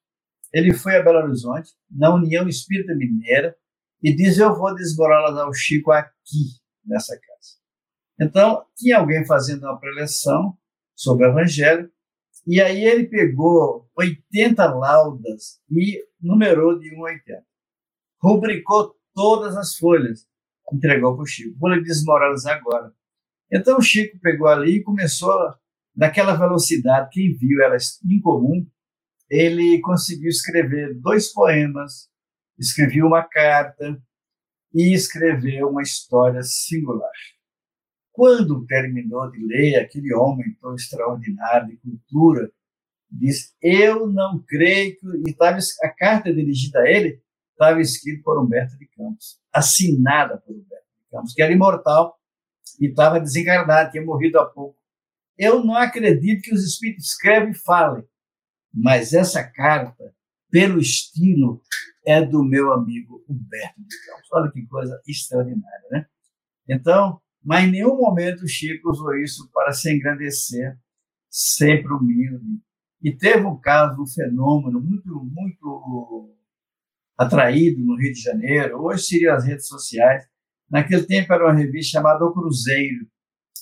ele 0.54 0.74
foi 0.74 0.96
a 0.96 1.04
Belo 1.04 1.20
Horizonte, 1.20 1.72
na 1.90 2.14
União 2.14 2.48
Espírita 2.48 2.94
Mineira, 2.94 3.56
e 4.02 4.16
diz: 4.16 4.38
Eu 4.38 4.56
vou 4.56 4.74
desmoralizar 4.76 5.50
o 5.50 5.54
Chico 5.54 5.92
aqui, 5.92 6.60
nessa 6.86 7.18
casa. 7.20 7.58
Então, 8.22 8.64
tinha 8.76 9.00
alguém 9.00 9.26
fazendo 9.26 9.64
uma 9.64 9.80
preleção 9.80 10.56
sobre 10.96 11.26
o 11.26 11.32
Evangelho, 11.32 11.92
e 12.46 12.62
aí 12.62 12.84
ele 12.84 13.08
pegou 13.08 13.90
80 13.98 14.66
laudas 14.74 15.62
e 15.72 16.04
numerou 16.22 16.78
de 16.78 16.94
1 16.94 17.00
a 17.00 17.10
80. 17.10 17.46
Rubricou 18.22 18.96
todas 19.14 19.56
as 19.56 19.76
folhas, 19.76 20.28
entregou 20.72 21.16
para 21.16 21.24
o 21.24 21.28
Chico. 21.28 21.58
Vou 21.58 21.70
lhe 21.70 21.82
desmoralizar 21.82 22.58
agora. 22.58 22.94
Então 23.52 23.78
o 23.78 23.82
Chico 23.82 24.20
pegou 24.20 24.48
ali 24.48 24.78
e 24.78 24.84
começou, 24.84 25.34
naquela 25.96 26.36
velocidade, 26.36 27.10
quem 27.12 27.34
viu 27.34 27.62
era 27.64 27.78
incomum, 28.06 28.68
ele 29.34 29.82
conseguiu 29.82 30.30
escrever 30.30 30.94
dois 30.94 31.34
poemas, 31.34 32.08
escreveu 32.56 33.08
uma 33.08 33.24
carta 33.24 34.00
e 34.72 34.94
escreveu 34.94 35.70
uma 35.70 35.82
história 35.82 36.44
singular. 36.44 37.10
Quando 38.12 38.64
terminou 38.68 39.32
de 39.32 39.44
ler 39.44 39.80
aquele 39.80 40.14
homem 40.14 40.56
tão 40.62 40.76
extraordinário 40.76 41.70
de 41.70 41.78
cultura, 41.78 42.52
diz: 43.10 43.56
Eu 43.60 44.08
não 44.08 44.40
creio 44.48 44.96
que. 44.98 45.08
E 45.28 45.34
tava, 45.34 45.58
a 45.82 45.90
carta 45.90 46.32
dirigida 46.32 46.82
a 46.82 46.88
ele 46.88 47.20
estava 47.54 47.82
escrita 47.82 48.22
por 48.24 48.40
Humberto 48.40 48.78
de 48.78 48.86
Campos, 48.86 49.40
assinada 49.52 50.38
por 50.38 50.54
Humberto 50.56 50.86
de 50.96 51.10
Campos, 51.10 51.34
que 51.34 51.42
era 51.42 51.52
imortal 51.52 52.16
e 52.80 52.86
estava 52.86 53.20
desencarnado, 53.20 53.90
tinha 53.90 54.06
morrido 54.06 54.40
há 54.40 54.46
pouco. 54.46 54.78
Eu 55.36 55.66
não 55.66 55.76
acredito 55.76 56.44
que 56.44 56.54
os 56.54 56.64
espíritos 56.64 57.08
escrevem 57.08 57.50
e 57.50 57.58
falem, 57.58 58.06
mas 58.74 59.14
essa 59.14 59.44
carta, 59.44 60.14
pelo 60.50 60.80
estilo, 60.80 61.62
é 62.06 62.26
do 62.26 62.44
meu 62.44 62.74
amigo 62.74 63.24
Humberto 63.30 63.82
de 63.82 64.06
Campos. 64.06 64.30
Olha 64.34 64.52
que 64.52 64.66
coisa 64.66 65.02
extraordinária, 65.08 65.88
né? 65.92 66.06
Então, 66.68 67.22
mas 67.44 67.66
em 67.66 67.72
nenhum 67.72 67.98
momento 67.98 68.44
o 68.44 68.48
Chico 68.48 68.90
usou 68.90 69.16
isso 69.18 69.50
para 69.54 69.74
se 69.74 69.94
engrandecer, 69.94 70.78
sempre 71.30 71.94
humilde. 71.94 72.62
E 73.02 73.16
teve 73.16 73.46
um 73.46 73.60
caso, 73.60 74.02
um 74.02 74.08
fenômeno 74.08 74.80
muito, 74.80 75.24
muito 75.24 76.36
atraído 77.18 77.84
no 77.84 77.98
Rio 77.98 78.14
de 78.14 78.22
Janeiro, 78.22 78.82
hoje 78.82 79.04
seriam 79.04 79.36
as 79.36 79.46
redes 79.46 79.68
sociais. 79.68 80.26
Naquele 80.70 81.06
tempo 81.06 81.34
era 81.34 81.46
uma 81.46 81.54
revista 81.54 81.92
chamada 81.92 82.24
O 82.24 82.34
Cruzeiro. 82.34 83.06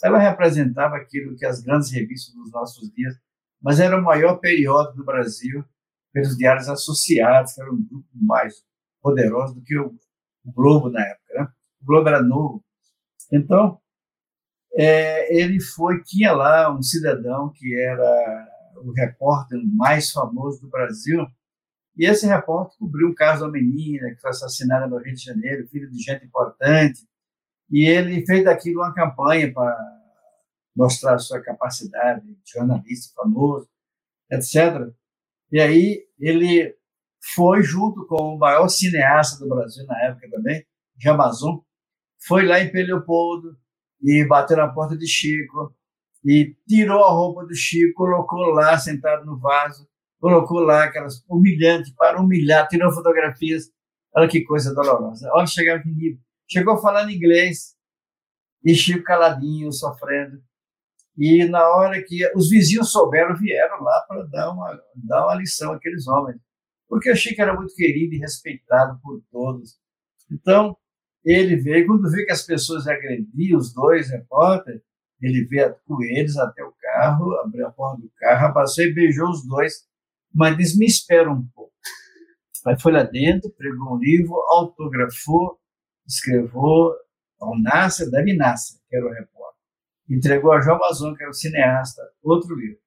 Ela 0.04 0.19
representava 0.19 0.95
aquilo 0.95 1.36
que 1.36 1.45
as 1.45 1.62
grandes 1.62 1.91
revistas 1.91 2.34
dos 2.36 2.52
nossos 2.52 2.89
dias, 2.93 3.15
mas 3.62 3.80
era 3.80 3.97
o 3.97 4.04
maior 4.04 4.38
periódico 4.38 4.97
do 4.97 5.06
Brasil 5.06 5.63
pelos 6.12 6.38
diários 6.38 6.67
associados, 6.67 7.54
que 7.54 7.62
era 7.62 7.71
um 7.71 7.84
grupo 7.84 8.08
mais 8.13 8.63
poderoso 9.02 9.56
do 9.56 9.62
que 9.62 9.78
o, 9.78 9.95
o 10.45 10.52
Globo 10.52 10.89
na 10.89 11.02
época. 11.02 11.34
Né? 11.34 11.47
O 11.82 11.86
Globo 11.86 12.10
era 12.10 12.21
novo, 12.21 12.63
então, 13.32 13.80
é, 14.74 15.34
ele 15.34 15.60
foi, 15.62 16.04
tinha 16.04 16.34
lá 16.34 16.74
um 16.74 16.82
cidadão 16.82 17.52
que 17.56 17.76
era 17.76 18.47
o 18.84 18.91
repórter 18.91 19.60
mais 19.65 20.12
famoso 20.12 20.62
do 20.62 20.69
Brasil, 20.69 21.26
e 21.97 22.06
esse 22.06 22.26
repórter 22.26 22.78
cobriu 22.78 23.10
um 23.10 23.15
caso 23.15 23.45
uma 23.45 23.52
menina 23.52 24.10
que 24.12 24.21
foi 24.21 24.32
assassinada 24.32 24.88
no 24.88 24.97
Rio 24.97 25.13
de 25.13 25.24
Janeiro, 25.24 25.67
filho 25.67 25.89
de 25.89 26.00
gente 26.00 26.26
importante, 26.26 27.08
e 27.69 27.88
ele 27.88 28.26
fez 28.26 28.43
daquilo 28.43 28.82
uma 28.82 28.93
campanha 28.93 29.52
para 29.54 30.01
mostrar 30.75 31.17
sua 31.19 31.41
capacidade 31.41 32.25
de 32.25 32.51
jornalista 32.51 33.13
famoso, 33.15 33.67
etc. 34.31 34.91
E 35.51 35.60
aí 35.60 36.05
ele 36.19 36.75
foi 37.36 37.62
junto 37.62 38.05
com 38.07 38.36
o 38.36 38.39
maior 38.39 38.67
cineasta 38.67 39.43
do 39.43 39.49
Brasil 39.49 39.86
na 39.86 40.01
época 40.03 40.29
também, 40.29 40.65
Jamazon, 40.99 41.63
foi 42.25 42.45
lá 42.45 42.60
em 42.60 42.71
Peleopoldo 42.71 43.57
e 44.01 44.25
bateu 44.25 44.57
na 44.57 44.67
porta 44.67 44.97
de 44.97 45.07
Chico 45.07 45.75
e 46.23 46.55
tirou 46.67 47.03
a 47.03 47.12
roupa 47.12 47.45
do 47.45 47.55
Chico, 47.55 47.93
colocou 47.95 48.45
lá 48.51 48.77
sentado 48.77 49.25
no 49.25 49.39
vaso, 49.39 49.88
colocou 50.19 50.60
lá 50.60 50.84
aquelas 50.84 51.23
humilhantes 51.27 51.91
para 51.95 52.21
humilhar, 52.21 52.67
tirou 52.67 52.91
fotografias. 52.91 53.72
Olha 54.15 54.28
que 54.28 54.43
coisa 54.43 54.74
dolorosa. 54.74 55.30
Olha, 55.34 55.47
chegava 55.47 55.82
que. 55.82 56.19
Chegou 56.47 56.78
falando 56.78 57.09
inglês 57.09 57.76
e 58.63 58.76
Chico 58.76 59.03
caladinho, 59.03 59.72
sofrendo. 59.72 60.43
E 61.18 61.45
na 61.45 61.68
hora 61.76 62.01
que 62.03 62.26
os 62.36 62.49
vizinhos 62.49 62.91
souberam, 62.91 63.36
vieram 63.36 63.82
lá 63.84 64.05
para 64.07 64.24
dar 64.24 64.51
uma, 64.51 64.82
dar 64.95 65.26
uma 65.26 65.36
lição 65.36 65.74
àqueles 65.74 66.07
homens. 66.07 66.39
Porque 66.88 67.12
o 67.12 67.16
Chico 67.16 67.41
era 67.41 67.55
muito 67.55 67.74
querido 67.76 68.16
e 68.16 68.20
respeitado 68.20 68.99
por 69.01 69.22
todos. 69.32 69.78
Então, 70.32 70.76
ele 71.24 71.55
veio, 71.55 71.86
quando 71.86 72.09
vê 72.09 72.26
que 72.26 72.32
as 72.32 72.43
pessoas 72.43 72.88
agrediam 72.88 73.59
os 73.59 73.74
dois 73.74 74.09
repórteres, 74.09 74.82
ele 75.22 75.45
veio 75.45 75.76
com 75.86 76.01
eles 76.01 76.36
até 76.38 76.64
o 76.64 76.74
carro, 76.82 77.34
abriu 77.39 77.68
a 77.68 77.72
porta 77.72 78.01
do 78.01 78.12
carro, 78.18 78.47
abraçou 78.47 78.84
e 78.84 78.93
beijou 78.93 79.30
os 79.30 79.45
dois, 79.45 79.86
mas 80.34 80.57
disse, 80.57 80.80
me 80.80 80.86
espera 80.86 81.32
um 81.32 81.45
pouco. 81.53 81.72
Aí 82.66 82.80
foi 82.80 82.91
lá 82.91 83.03
dentro, 83.03 83.51
pregou 83.51 83.95
um 83.95 83.97
livro, 83.97 84.34
autografou, 84.49 85.59
escreveu 86.07 86.95
ao 87.39 87.59
Nasser, 87.59 88.09
Davi 88.09 88.36
Nasser, 88.36 88.80
que 88.88 88.95
era 88.95 89.05
o 89.05 89.09
repórter. 89.09 89.61
Entregou 90.12 90.51
a 90.51 90.59
João 90.59 90.76
Amazon, 90.76 91.16
que 91.16 91.24
era 91.24 91.32
o 91.32 91.34
cineasta, 91.34 92.01
outro 92.22 92.53
livro. 92.53 92.80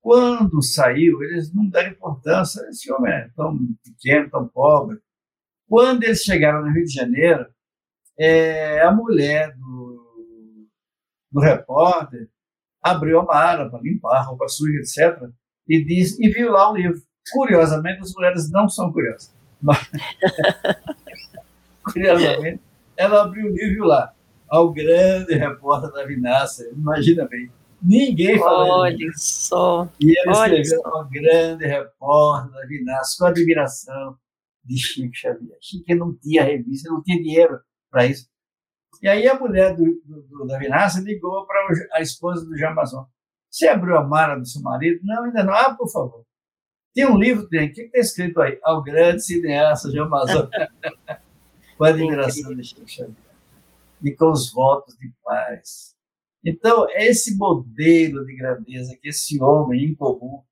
Quando 0.00 0.62
saiu, 0.62 1.22
eles 1.22 1.52
não 1.52 1.68
deram 1.68 1.90
importância. 1.90 2.66
Esse 2.70 2.90
homem 2.90 3.12
é 3.12 3.30
tão 3.36 3.58
pequeno, 3.84 4.30
tão 4.30 4.48
pobre. 4.48 4.98
Quando 5.68 6.02
eles 6.02 6.22
chegaram 6.22 6.62
no 6.62 6.72
Rio 6.72 6.84
de 6.84 6.92
Janeiro, 6.94 7.46
é, 8.18 8.80
a 8.80 8.90
mulher 8.90 9.54
do, 9.54 10.68
do 11.30 11.40
repórter 11.40 12.28
abriu 12.82 13.20
a 13.20 13.24
mala 13.24 13.70
para 13.70 13.82
limpar 13.82 14.26
roupa 14.26 14.48
suja, 14.48 14.78
etc. 14.78 15.30
E, 15.68 15.84
disse, 15.84 16.24
e 16.24 16.30
viu 16.30 16.50
lá 16.50 16.70
o 16.70 16.76
livro. 16.76 17.00
Curiosamente, 17.32 18.00
as 18.00 18.14
mulheres 18.14 18.50
não 18.50 18.66
são 18.66 18.90
curiosas. 18.90 19.34
Mas, 19.60 19.78
curiosamente, 21.84 22.62
ela 22.96 23.24
abriu 23.24 23.46
o 23.46 23.54
livro 23.54 23.84
lá. 23.84 24.14
Ao 24.50 24.72
grande 24.72 25.34
repórter 25.34 25.92
da 25.92 26.04
Vinácia. 26.04 26.68
Imagina 26.72 27.26
bem. 27.28 27.50
Ninguém 27.80 28.36
falou. 28.38 28.80
Olha 28.80 29.10
só. 29.14 29.88
E 30.00 30.10
ele 30.18 30.30
escreveu 30.32 30.86
ao 30.86 31.08
grande 31.08 31.66
repórter 31.66 32.52
da 32.52 32.66
Vinácia, 32.66 33.16
com 33.18 33.26
admiração 33.26 34.18
de 34.64 34.76
Chico 34.76 35.14
Xavier. 35.14 35.56
Chico 35.60 35.94
não 35.94 36.14
tinha 36.14 36.42
revista, 36.42 36.90
não 36.90 37.02
tinha 37.02 37.22
dinheiro 37.22 37.60
para 37.90 38.06
isso. 38.06 38.28
E 39.00 39.08
aí 39.08 39.26
a 39.26 39.38
mulher 39.38 39.74
do, 39.74 39.84
do, 40.04 40.46
da 40.46 40.58
Vinácia 40.58 41.00
ligou 41.00 41.46
para 41.46 41.58
a 41.94 42.02
esposa 42.02 42.44
do 42.44 42.56
Jean 42.56 42.74
Mazon. 42.74 43.06
Você 43.48 43.66
abriu 43.66 43.96
a 43.96 44.06
mala 44.06 44.36
do 44.36 44.46
seu 44.46 44.60
marido? 44.62 45.00
Não, 45.02 45.24
ainda 45.24 45.42
não. 45.42 45.54
Ah, 45.54 45.74
por 45.74 45.90
favor. 45.90 46.24
Tem 46.92 47.06
um 47.06 47.16
livro, 47.16 47.48
tem. 47.48 47.68
O 47.68 47.72
que 47.72 47.82
está 47.82 47.98
escrito 47.98 48.40
aí? 48.40 48.58
Ao 48.62 48.82
grande 48.82 49.24
cineasta 49.24 49.90
Jean 49.90 50.08
Mazon. 50.08 50.48
com 51.78 51.84
admiração 51.84 52.54
de 52.54 52.62
Chico 52.62 52.86
Xavier. 52.86 53.29
E 54.02 54.14
com 54.14 54.30
os 54.30 54.52
votos 54.52 54.96
de 54.96 55.12
paz. 55.22 55.94
Então, 56.44 56.86
esse 56.90 57.36
modelo 57.36 58.24
de 58.24 58.36
grandeza 58.36 58.96
que 59.00 59.08
esse 59.08 59.42
homem 59.42 59.90
incomum 59.90 60.42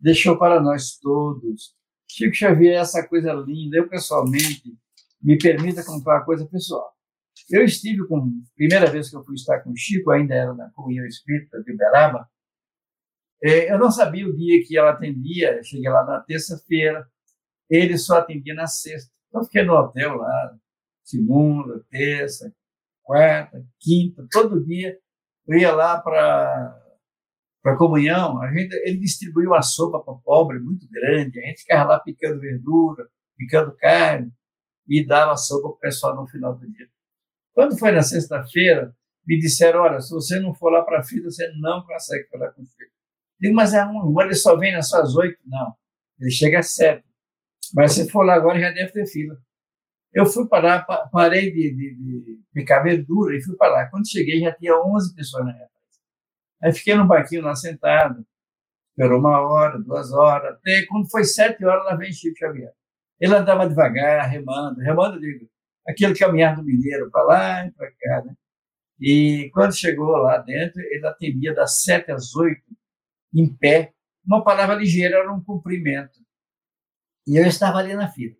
deixou 0.00 0.38
para 0.38 0.60
nós 0.60 0.96
todos. 0.98 1.74
Chico 2.08 2.34
Xavier 2.34 2.74
é 2.74 2.78
essa 2.78 3.06
coisa 3.06 3.32
linda. 3.32 3.76
Eu, 3.76 3.88
pessoalmente, 3.88 4.76
me 5.20 5.36
permita 5.36 5.84
contar 5.84 6.16
uma 6.16 6.24
coisa 6.24 6.46
pessoal. 6.46 6.94
Eu 7.50 7.64
estive 7.64 8.06
com, 8.06 8.42
primeira 8.54 8.90
vez 8.90 9.10
que 9.10 9.16
eu 9.16 9.24
fui 9.24 9.34
estar 9.34 9.60
com 9.60 9.70
o 9.70 9.76
Chico, 9.76 10.10
ainda 10.10 10.34
era 10.34 10.54
na 10.54 10.70
Comunhão 10.70 11.06
Espírita 11.06 11.62
de 11.62 11.72
Uberaba, 11.72 12.26
é, 13.42 13.70
eu 13.70 13.78
não 13.78 13.90
sabia 13.90 14.26
o 14.26 14.34
dia 14.34 14.64
que 14.66 14.76
ela 14.76 14.90
atendia, 14.90 15.62
cheguei 15.62 15.90
lá 15.90 16.04
na 16.04 16.20
terça-feira, 16.20 17.06
ele 17.68 17.98
só 17.98 18.18
atendia 18.18 18.54
na 18.54 18.66
sexta. 18.66 19.12
Então, 19.28 19.44
fiquei 19.44 19.62
no 19.62 19.74
hotel 19.74 20.16
lá, 20.16 20.56
segunda, 21.04 21.84
terça, 21.90 22.52
quarta, 23.06 23.64
quinta, 23.80 24.26
todo 24.30 24.64
dia. 24.64 24.98
Eu 25.46 25.58
ia 25.58 25.72
lá 25.72 26.00
para 26.00 26.82
para 27.62 27.76
comunhão, 27.76 28.40
a 28.40 28.52
gente, 28.52 28.72
ele 28.84 28.98
distribuiu 28.98 29.50
uma 29.50 29.60
sopa 29.60 29.98
para 29.98 30.14
pobre 30.22 30.60
muito 30.60 30.88
grande, 30.88 31.40
a 31.40 31.46
gente 31.46 31.62
ficava 31.62 31.90
lá 31.90 31.98
picando 31.98 32.38
verdura, 32.38 33.08
picando 33.36 33.74
carne, 33.74 34.32
e 34.86 35.04
dava 35.04 35.36
sopa 35.36 35.62
para 35.62 35.76
o 35.76 35.78
pessoal 35.80 36.14
no 36.14 36.28
final 36.28 36.54
do 36.54 36.64
dia. 36.64 36.86
Quando 37.52 37.76
foi 37.76 37.90
na 37.90 38.02
sexta-feira, 38.02 38.94
me 39.26 39.36
disseram, 39.40 39.80
olha, 39.80 40.00
se 40.00 40.14
você 40.14 40.38
não 40.38 40.54
for 40.54 40.70
lá 40.70 40.84
para 40.84 41.00
a 41.00 41.02
fila, 41.02 41.28
você 41.28 41.50
não 41.60 41.84
consegue 41.84 42.28
falar 42.28 42.52
com 42.52 42.62
o 42.62 42.66
filho. 42.66 42.90
Digo, 43.40 43.54
mas 43.56 43.74
é 43.74 43.84
um, 43.84 44.20
ele 44.20 44.34
só 44.36 44.56
vem 44.56 44.72
nas 44.72 44.88
suas 44.88 45.16
oito? 45.16 45.38
Não, 45.44 45.74
ele 46.20 46.30
chega 46.30 46.60
às 46.60 46.72
sete. 46.72 47.04
Mas 47.74 47.94
se 47.94 48.08
for 48.08 48.22
lá 48.22 48.34
agora, 48.34 48.60
já 48.60 48.70
deve 48.70 48.92
ter 48.92 49.06
fila. 49.06 49.36
Eu 50.16 50.24
fui 50.24 50.48
para 50.48 50.66
lá, 50.66 51.08
parei 51.12 51.52
de, 51.52 51.74
de, 51.74 51.94
de 51.94 52.40
picar 52.50 52.82
verdura 52.82 53.36
e 53.36 53.42
fui 53.42 53.54
para 53.54 53.70
lá. 53.70 53.86
Quando 53.90 54.08
cheguei, 54.08 54.40
já 54.40 54.50
tinha 54.50 54.74
11 54.74 55.14
pessoas 55.14 55.44
na 55.44 55.52
minha 55.52 55.66
frente. 55.66 56.00
Aí 56.62 56.72
fiquei 56.72 56.94
no 56.94 57.06
barquinho 57.06 57.42
lá 57.42 57.54
sentado, 57.54 58.26
esperou 58.88 59.20
uma 59.20 59.38
hora, 59.42 59.78
duas 59.78 60.10
horas, 60.14 60.54
até 60.54 60.86
quando 60.88 61.10
foi 61.10 61.22
sete 61.22 61.62
horas, 61.66 61.84
lá 61.84 61.94
vem 61.96 62.10
Chico 62.14 62.38
Xavier. 62.38 62.72
Ele 63.20 63.34
andava 63.34 63.68
devagar, 63.68 64.26
remando, 64.30 64.80
remando, 64.80 65.20
digo, 65.20 65.50
aquele 65.86 66.14
caminhar 66.18 66.56
do 66.56 66.64
mineiro 66.64 67.10
para 67.10 67.22
lá 67.22 67.66
e 67.66 67.72
para 67.72 67.90
cá, 67.90 68.24
né? 68.24 68.34
E 68.98 69.50
quando 69.52 69.76
chegou 69.76 70.16
lá 70.16 70.38
dentro, 70.38 70.80
ele 70.80 71.06
atendia 71.06 71.54
das 71.54 71.82
sete 71.82 72.10
às 72.10 72.34
oito, 72.34 72.64
em 73.34 73.54
pé. 73.54 73.92
Uma 74.24 74.42
palavra 74.42 74.76
ligeira 74.76 75.18
era 75.18 75.30
um 75.30 75.44
cumprimento. 75.44 76.18
E 77.26 77.36
eu 77.36 77.44
estava 77.46 77.80
ali 77.80 77.94
na 77.94 78.08
fila. 78.08 78.34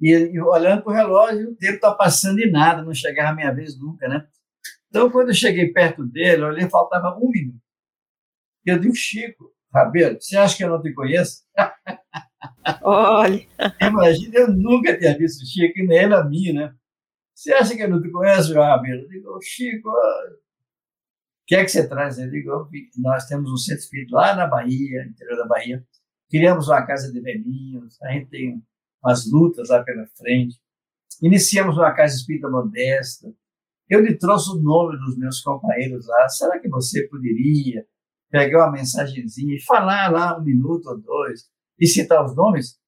E, 0.00 0.10
e 0.10 0.40
olhando 0.40 0.82
para 0.82 0.92
o 0.92 0.94
relógio, 0.94 1.50
o 1.50 1.56
tempo 1.56 1.74
está 1.74 1.92
passando 1.92 2.38
e 2.40 2.50
nada, 2.50 2.82
não 2.82 2.94
chegava 2.94 3.30
a 3.30 3.34
minha 3.34 3.52
vez 3.52 3.78
nunca, 3.78 4.08
né? 4.08 4.26
Então, 4.88 5.10
quando 5.10 5.28
eu 5.28 5.34
cheguei 5.34 5.72
perto 5.72 6.04
dele, 6.06 6.42
eu 6.42 6.46
olhei, 6.48 6.68
faltava 6.68 7.16
um 7.18 7.30
minuto. 7.30 7.60
Eu 8.64 8.78
disse, 8.78 8.96
Chico, 8.96 9.52
Rabelo, 9.72 10.20
você 10.20 10.36
acha 10.36 10.56
que 10.56 10.64
eu 10.64 10.70
não 10.70 10.80
te 10.80 10.92
conheço? 10.92 11.42
Olha. 12.82 13.46
Imagina, 13.80 14.38
eu 14.38 14.48
nunca 14.52 14.96
tinha 14.96 15.16
visto 15.16 15.42
o 15.42 15.46
Chico, 15.46 15.78
e 15.78 15.86
nem 15.86 15.98
ele 15.98 16.14
a 16.14 16.24
mim, 16.24 16.52
né? 16.52 16.74
Você 17.34 17.52
acha 17.52 17.76
que 17.76 17.82
eu 17.82 17.88
não 17.88 18.00
te 18.02 18.10
conheço, 18.10 18.52
João 18.52 18.66
Rabelo? 18.66 19.02
Eu 19.02 19.08
digo, 19.08 19.38
Chico, 19.42 19.90
o 19.90 20.38
que 21.46 21.54
é 21.54 21.64
que 21.64 21.70
você 21.70 21.88
traz? 21.88 22.18
Eu 22.18 22.30
digo, 22.30 22.68
nós 22.96 23.26
temos 23.26 23.50
um 23.50 23.56
centro 23.56 23.82
espírita 23.82 24.14
lá 24.14 24.34
na 24.34 24.46
Bahia, 24.46 25.04
interior 25.04 25.36
da 25.36 25.46
Bahia. 25.46 25.86
Criamos 26.30 26.68
uma 26.68 26.84
casa 26.86 27.12
de 27.12 27.20
velhinhos, 27.20 28.00
a 28.02 28.12
gente 28.12 28.28
tem 28.28 28.62
umas 29.02 29.30
lutas 29.30 29.68
lá 29.68 29.82
pela 29.82 30.06
frente. 30.16 30.56
Iniciamos 31.22 31.76
uma 31.76 31.92
casa 31.92 32.16
espírita 32.16 32.48
modesta. 32.48 33.32
Eu 33.88 34.00
lhe 34.00 34.16
trouxe 34.16 34.50
o 34.50 34.60
nome 34.60 34.98
dos 34.98 35.16
meus 35.16 35.40
companheiros 35.40 36.06
lá. 36.06 36.28
Será 36.28 36.58
que 36.58 36.68
você 36.68 37.08
poderia 37.08 37.86
pegar 38.30 38.66
uma 38.66 38.72
mensagenzinha 38.72 39.56
e 39.56 39.62
falar 39.62 40.12
lá 40.12 40.38
um 40.38 40.44
minuto 40.44 40.86
ou 40.86 41.00
dois 41.00 41.48
e 41.78 41.86
citar 41.86 42.24
os 42.24 42.36
nomes 42.36 42.78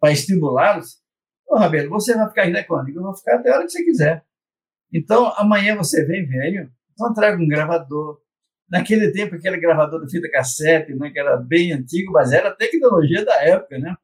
para 0.00 0.12
estimulá-los? 0.12 1.00
Ô, 1.46 1.56
Rabelo, 1.56 1.90
você 1.90 2.14
vai 2.14 2.28
ficar 2.28 2.42
ainda 2.42 2.64
quando? 2.64 2.88
Eu 2.88 3.02
vou 3.02 3.14
ficar 3.14 3.36
até 3.36 3.50
a 3.50 3.56
hora 3.56 3.64
que 3.64 3.72
você 3.72 3.84
quiser. 3.84 4.24
Então, 4.92 5.32
amanhã 5.36 5.76
você 5.76 6.04
vem, 6.04 6.26
velho, 6.26 6.70
então 6.92 7.14
traga 7.14 7.40
um 7.40 7.46
gravador. 7.46 8.20
Naquele 8.68 9.10
tempo, 9.10 9.34
aquele 9.34 9.58
gravador 9.58 10.04
de 10.04 10.10
fita 10.10 10.30
cassete, 10.30 10.94
né, 10.94 11.10
que 11.10 11.18
era 11.18 11.36
bem 11.36 11.72
antigo, 11.72 12.12
mas 12.12 12.32
era 12.32 12.50
a 12.50 12.54
tecnologia 12.54 13.24
da 13.24 13.34
época, 13.42 13.78
né? 13.78 13.96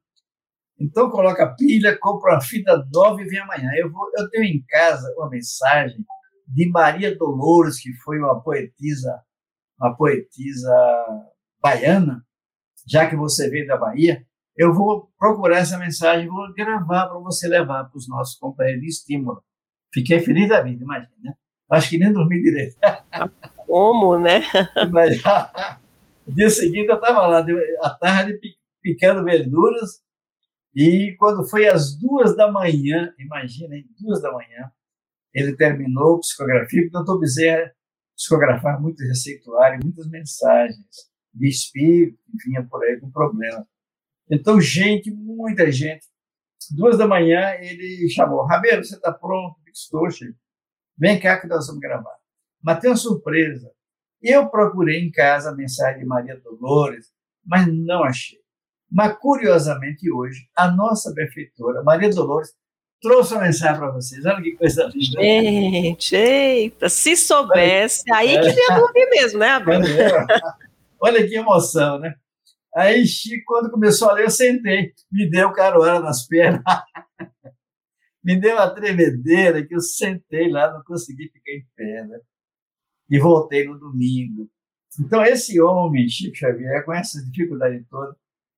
Então, 0.79 1.11
coloca 1.11 1.55
pilha, 1.57 1.99
compra 1.99 2.35
uma 2.35 2.41
fita 2.41 2.87
nova 2.93 3.21
e 3.23 3.25
vem 3.25 3.39
amanhã. 3.39 3.71
Eu, 3.77 3.91
vou, 3.91 4.11
eu 4.17 4.29
tenho 4.31 4.45
em 4.45 4.63
casa 4.69 5.13
uma 5.17 5.31
mensagem 5.31 6.05
de 6.47 6.69
Maria 6.71 7.17
Dolores, 7.17 7.81
que 7.81 7.93
foi 7.95 8.19
uma 8.19 8.41
poetisa 8.41 9.23
uma 9.79 9.95
poetisa 9.95 10.73
baiana, 11.61 12.25
já 12.87 13.09
que 13.09 13.17
você 13.17 13.49
veio 13.49 13.67
da 13.67 13.77
Bahia, 13.77 14.25
eu 14.57 14.73
vou 14.73 15.11
procurar 15.19 15.59
essa 15.59 15.79
mensagem, 15.79 16.29
vou 16.29 16.53
gravar 16.55 17.09
para 17.09 17.19
você 17.19 17.47
levar 17.47 17.85
para 17.85 17.97
os 17.97 18.09
nossos 18.09 18.39
companheiros 18.39 18.81
de 18.83 18.89
estímulo. 18.89 19.43
Fiquei 19.93 20.21
feliz 20.21 20.49
da 20.49 20.63
vida, 20.63 20.83
imagina, 20.83 21.13
né? 21.23 21.35
Acho 21.71 21.91
que 21.91 21.99
nem 21.99 22.13
dormi 22.13 22.41
direito. 22.41 22.77
Como, 23.67 24.19
né? 24.19 24.43
Mas, 24.91 25.21
dia 26.29 26.49
seguinte 26.49 26.89
eu 26.89 26.95
estava 26.95 27.27
lá, 27.27 27.45
à 27.83 27.91
tarde, 27.91 28.39
picando 28.81 29.25
verduras, 29.25 30.01
e 30.77 31.17
quando 31.17 31.43
foi 31.49 31.67
às 31.67 31.97
duas 31.97 32.37
da 32.37 32.53
manhã, 32.53 33.11
imagina, 33.19 33.75
duas 33.99 34.21
da 34.21 34.31
manhã, 34.31 34.71
ele 35.33 35.57
terminou 35.57 36.21
psicografia, 36.21 36.83
porque 36.83 36.89
o 36.89 37.03
doutor 37.03 37.19
Bezerra 37.19 37.73
psicografar 38.15 38.79
muito 38.79 39.03
receituário, 39.03 39.81
muitas 39.83 40.07
mensagens 40.09 40.87
de 41.33 41.49
espírito 41.49 42.19
que 42.31 42.49
vinha 42.49 42.63
por 42.63 42.85
aí 42.85 43.01
com 43.01 43.11
problema. 43.11 43.67
Então, 44.31 44.61
gente, 44.61 45.11
muita 45.11 45.73
gente. 45.73 46.07
Duas 46.71 46.99
da 46.99 47.07
manhã, 47.07 47.55
ele 47.61 48.07
chamou, 48.11 48.45
Rabelo, 48.45 48.85
você 48.85 48.97
está 48.97 49.13
pronto? 49.13 49.57
Estou, 49.73 50.11
Chico. 50.11 50.39
Vem 50.99 51.19
cá 51.19 51.41
que 51.41 51.47
nós 51.47 51.67
vamos 51.67 51.81
gravar. 51.81 52.17
Mas 52.63 52.81
tem 52.81 52.91
uma 52.91 52.97
surpresa. 52.97 53.71
Eu 54.21 54.51
procurei 54.51 55.01
em 55.01 55.11
casa 55.11 55.51
a 55.51 55.55
mensagem 55.55 56.01
de 56.01 56.07
Maria 56.07 56.39
Dolores, 56.39 57.15
mas 57.45 57.67
não 57.67 58.05
achei. 58.05 58.46
Mas, 58.91 59.17
curiosamente, 59.19 60.11
hoje, 60.11 60.49
a 60.57 60.71
nossa 60.71 61.13
benfeitora, 61.13 61.83
Maria 61.83 62.11
Dolores, 62.11 62.51
trouxe 63.01 63.35
uma 63.35 63.43
mensagem 63.43 63.79
para 63.79 63.91
vocês. 63.91 64.25
Olha 64.25 64.43
que 64.43 64.57
coisa 64.57 64.85
linda. 64.95 65.23
Gente, 65.23 66.15
eita, 66.15 66.89
se 66.89 67.17
soubesse, 67.17 68.03
aí 68.13 68.37
é. 68.37 68.41
que 68.41 68.59
ia 68.59 68.77
dormir 68.77 69.07
mesmo, 69.11 69.39
né, 69.39 69.51
Abel? 69.51 69.81
Olha 71.01 71.27
que 71.27 71.35
emoção, 71.35 71.99
né? 71.99 72.15
Aí, 72.75 73.07
Chico, 73.07 73.45
quando 73.47 73.71
começou 73.71 74.11
a 74.11 74.13
ler, 74.13 74.25
eu 74.25 74.31
sentei, 74.31 74.93
me 75.11 75.31
deu 75.31 75.53
carona 75.53 75.99
nas 75.99 76.27
pernas, 76.27 76.63
me 78.23 78.39
deu 78.39 78.55
uma 78.57 78.69
tremedeira 78.69 79.67
que 79.67 79.75
eu 79.75 79.81
sentei 79.81 80.51
lá, 80.51 80.73
não 80.73 80.83
consegui 80.85 81.31
ficar 81.31 81.53
em 81.53 81.67
pé, 81.75 82.05
né? 82.05 82.19
E 83.09 83.19
voltei 83.19 83.67
no 83.67 83.79
domingo. 83.79 84.51
Então, 85.01 85.25
esse 85.25 85.61
homem, 85.61 86.09
Chico 86.09 86.37
Xavier, 86.37 86.85
com 86.85 86.93
essas 86.93 87.25
dificuldades 87.31 87.87
todas, 87.89 88.17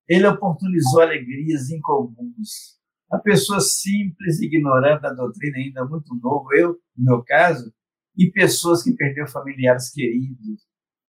ele 0.09 0.27
oportunizou 0.27 1.01
alegrias 1.01 1.69
incomuns 1.69 2.79
a 3.11 3.17
pessoa 3.17 3.59
simples, 3.59 4.39
ignorante 4.39 5.01
da 5.01 5.11
doutrina, 5.11 5.57
ainda 5.57 5.85
muito 5.85 6.13
novo, 6.15 6.53
eu, 6.53 6.79
no 6.95 7.05
meu 7.05 7.23
caso, 7.23 7.73
e 8.15 8.31
pessoas 8.31 8.83
que 8.83 8.93
perderam 8.93 9.27
familiares 9.27 9.89
queridos. 9.89 10.61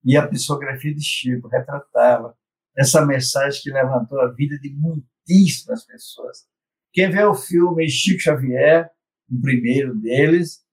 E 0.02 0.16
a 0.16 0.26
psicografia 0.26 0.94
de 0.94 1.02
Chico 1.02 1.48
retratava 1.48 2.34
essa 2.76 3.04
mensagem 3.04 3.60
que 3.62 3.70
levantou 3.70 4.18
a 4.20 4.32
vida 4.32 4.58
de 4.58 4.74
muitíssimas 4.74 5.84
pessoas. 5.84 6.46
Quem 6.92 7.10
vê 7.10 7.22
o 7.22 7.34
filme 7.34 7.86
Chico 7.88 8.20
Xavier, 8.20 8.90
o 9.30 9.38
primeiro 9.38 9.94
deles, 9.94 10.64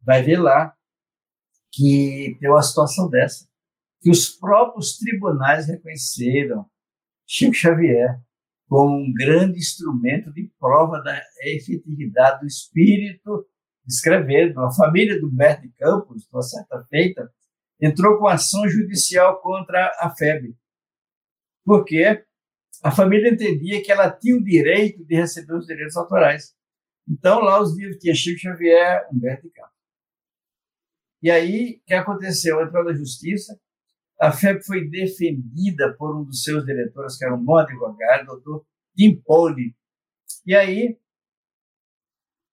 vai 0.00 0.22
ver 0.22 0.38
lá 0.38 0.72
que 1.72 2.36
tem 2.38 2.48
uma 2.48 2.62
situação 2.62 3.10
dessa, 3.10 3.46
que 4.00 4.08
os 4.08 4.30
próprios 4.30 4.96
tribunais 4.98 5.66
reconheceram 5.66 6.64
Chico 7.26 7.54
Xavier 7.54 8.20
como 8.68 8.96
um 8.96 9.12
grande 9.12 9.58
instrumento 9.58 10.32
de 10.32 10.50
prova 10.58 11.00
da 11.02 11.22
efetividade 11.42 12.40
do 12.40 12.46
espírito 12.46 13.46
escrevendo. 13.86 14.60
A 14.60 14.72
família 14.72 15.20
do 15.20 15.28
Humberto 15.28 15.62
de 15.62 15.72
Campos, 15.72 16.28
uma 16.32 16.42
certa 16.42 16.84
feita, 16.84 17.32
entrou 17.80 18.18
com 18.18 18.26
ação 18.26 18.68
judicial 18.68 19.40
contra 19.40 19.86
a 20.00 20.10
FEB, 20.16 20.56
porque 21.64 22.24
a 22.82 22.90
família 22.90 23.30
entendia 23.30 23.82
que 23.82 23.92
ela 23.92 24.10
tinha 24.10 24.36
o 24.36 24.42
direito 24.42 25.04
de 25.04 25.14
receber 25.14 25.54
os 25.54 25.66
direitos 25.66 25.96
autorais. 25.96 26.54
Então, 27.08 27.40
lá 27.40 27.60
os 27.60 27.76
livros 27.76 27.98
tinha 27.98 28.14
Chico 28.14 28.40
Xavier, 28.40 29.06
Humberto 29.12 29.44
de 29.44 29.50
Campos. 29.50 29.76
E 31.22 31.30
aí, 31.30 31.80
o 31.82 31.86
que 31.86 31.94
aconteceu? 31.94 32.60
Entrou 32.60 32.84
na 32.84 32.92
justiça, 32.92 33.58
a 34.20 34.32
FEB 34.32 34.62
foi 34.64 34.88
defendida 34.88 35.94
por 35.98 36.16
um 36.16 36.24
dos 36.24 36.42
seus 36.42 36.64
diretores, 36.64 37.16
que 37.18 37.24
era 37.24 37.34
um 37.34 37.44
bom 37.44 37.58
advogado, 37.58 38.26
doutor 38.26 38.66
Timpoli. 38.96 39.74
E 40.46 40.54
aí, 40.54 40.98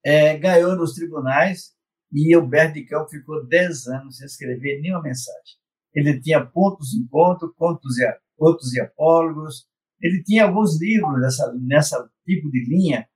é, 0.06 0.38
ganhou 0.38 0.76
nos 0.76 0.94
tribunais 0.94 1.74
e 2.12 2.36
Humberto 2.38 2.74
de 2.74 2.86
Campos 2.86 3.12
ficou 3.12 3.46
10 3.48 3.88
anos 3.88 4.18
sem 4.18 4.26
escrever 4.26 4.82
nenhuma 4.82 5.02
mensagem. 5.02 5.58
Ele 5.94 6.20
tinha 6.20 6.46
pontos 6.46 6.94
em 6.94 7.08
ponto, 7.08 7.54
contos 7.56 7.98
e, 7.98 8.20
contos 8.36 8.74
e 8.74 8.82
apólogos, 8.82 9.68
ele 10.02 10.22
tinha 10.24 10.44
alguns 10.44 10.80
livros 10.82 11.22
nessa, 11.22 11.54
nessa 11.54 12.12
tipo 12.26 12.52
de 12.52 12.66
linha, 12.66 13.08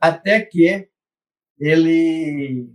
até 0.00 0.40
que 0.40 0.88
ele, 1.58 2.72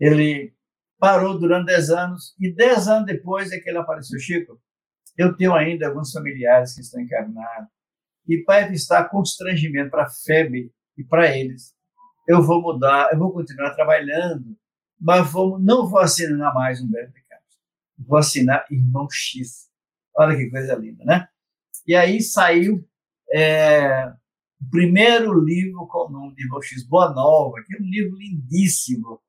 ele 0.00 0.55
parou 0.98 1.38
durante 1.38 1.66
10 1.66 1.90
anos, 1.90 2.34
e 2.38 2.52
10 2.52 2.88
anos 2.88 3.06
depois 3.06 3.52
é 3.52 3.58
que 3.58 3.68
ele 3.68 3.78
apareceu. 3.78 4.18
Chico, 4.18 4.60
eu 5.16 5.36
tenho 5.36 5.54
ainda 5.54 5.88
alguns 5.88 6.10
familiares 6.12 6.74
que 6.74 6.80
estão 6.80 7.00
encarnados, 7.00 7.68
e 8.28 8.38
para 8.38 8.66
evitar 8.66 9.08
constrangimento 9.08 9.90
para 9.90 10.04
a 10.04 10.66
e 10.98 11.04
para 11.04 11.36
eles, 11.36 11.74
eu 12.26 12.42
vou 12.42 12.60
mudar, 12.60 13.10
eu 13.12 13.18
vou 13.18 13.32
continuar 13.32 13.74
trabalhando, 13.74 14.56
mas 15.00 15.30
vou, 15.30 15.58
não 15.58 15.86
vou 15.86 16.00
assinar 16.00 16.52
mais 16.52 16.80
um 16.80 16.90
Beto 16.90 17.12
Carlos. 17.28 17.58
Vou 17.98 18.18
assinar 18.18 18.64
Irmão 18.70 19.06
X. 19.10 19.68
Olha 20.16 20.36
que 20.36 20.50
coisa 20.50 20.74
linda, 20.74 21.04
né? 21.04 21.28
E 21.86 21.94
aí 21.94 22.20
saiu 22.20 22.84
é, 23.32 24.12
o 24.60 24.70
primeiro 24.70 25.38
livro 25.38 25.86
com 25.86 26.06
o 26.06 26.10
nome 26.10 26.34
de 26.34 26.42
Irmão 26.42 26.60
X, 26.62 26.82
Boa 26.82 27.12
Nova, 27.12 27.62
que 27.64 27.74
é 27.74 27.78
um 27.80 27.88
livro 27.88 28.16
lindíssimo. 28.16 29.20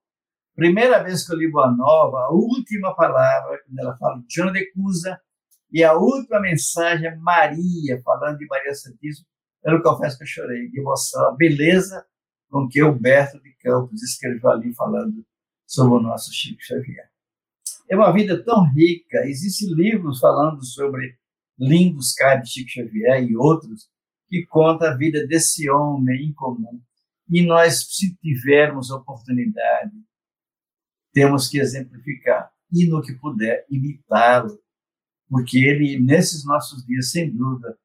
Primeira 0.58 1.04
vez 1.04 1.24
que 1.24 1.32
eu 1.32 1.38
li 1.38 1.52
Boa 1.52 1.72
Nova, 1.72 2.18
a 2.18 2.32
última 2.32 2.96
palavra, 2.96 3.62
quando 3.64 3.78
ela 3.78 3.96
fala 3.96 4.20
de 4.22 4.26
Joana 4.28 4.54
de 4.54 4.72
Cusa, 4.72 5.22
e 5.72 5.84
a 5.84 5.94
última 5.94 6.40
mensagem 6.40 7.06
é 7.06 7.16
Maria, 7.16 8.02
falando 8.04 8.40
de 8.40 8.48
Maria 8.48 8.74
Santíssima, 8.74 9.28
eu 9.64 9.80
confesso 9.84 10.18
que 10.18 10.24
eu 10.24 10.28
chorei 10.28 10.68
de 10.68 10.80
emoção, 10.80 11.28
a 11.28 11.36
beleza 11.36 12.04
com 12.50 12.68
que 12.68 12.84
Humberto 12.84 13.40
de 13.40 13.56
Campos 13.58 14.02
escreveu 14.02 14.50
ali 14.50 14.74
falando 14.74 15.24
sobre 15.64 15.94
o 15.94 16.00
nosso 16.00 16.34
Chico 16.34 16.64
Xavier. 16.64 17.08
É 17.88 17.96
uma 17.96 18.12
vida 18.12 18.44
tão 18.44 18.68
rica, 18.74 19.28
existem 19.28 19.72
livros 19.76 20.20
falando 20.20 20.66
sobre 20.66 21.20
lindos 21.60 22.14
caras 22.14 22.50
de 22.50 22.54
Chico 22.54 22.72
Xavier 22.72 23.24
e 23.30 23.38
outros 23.38 23.92
que 24.28 24.44
contam 24.48 24.88
a 24.88 24.98
vida 24.98 25.28
desse 25.28 25.70
homem 25.70 26.30
em 26.30 26.34
comum. 26.34 26.82
E 27.30 27.46
nós, 27.46 27.86
se 27.92 28.16
tivermos 28.16 28.90
oportunidade, 28.90 29.94
temos 31.18 31.48
que 31.48 31.58
exemplificar 31.58 32.52
e, 32.72 32.88
no 32.88 33.02
que 33.02 33.12
puder, 33.14 33.66
imitá-lo, 33.72 34.60
porque 35.28 35.58
ele, 35.58 36.00
nesses 36.00 36.46
nossos 36.46 36.86
dias, 36.86 37.10
sem 37.10 37.36
dúvida, 37.36 37.76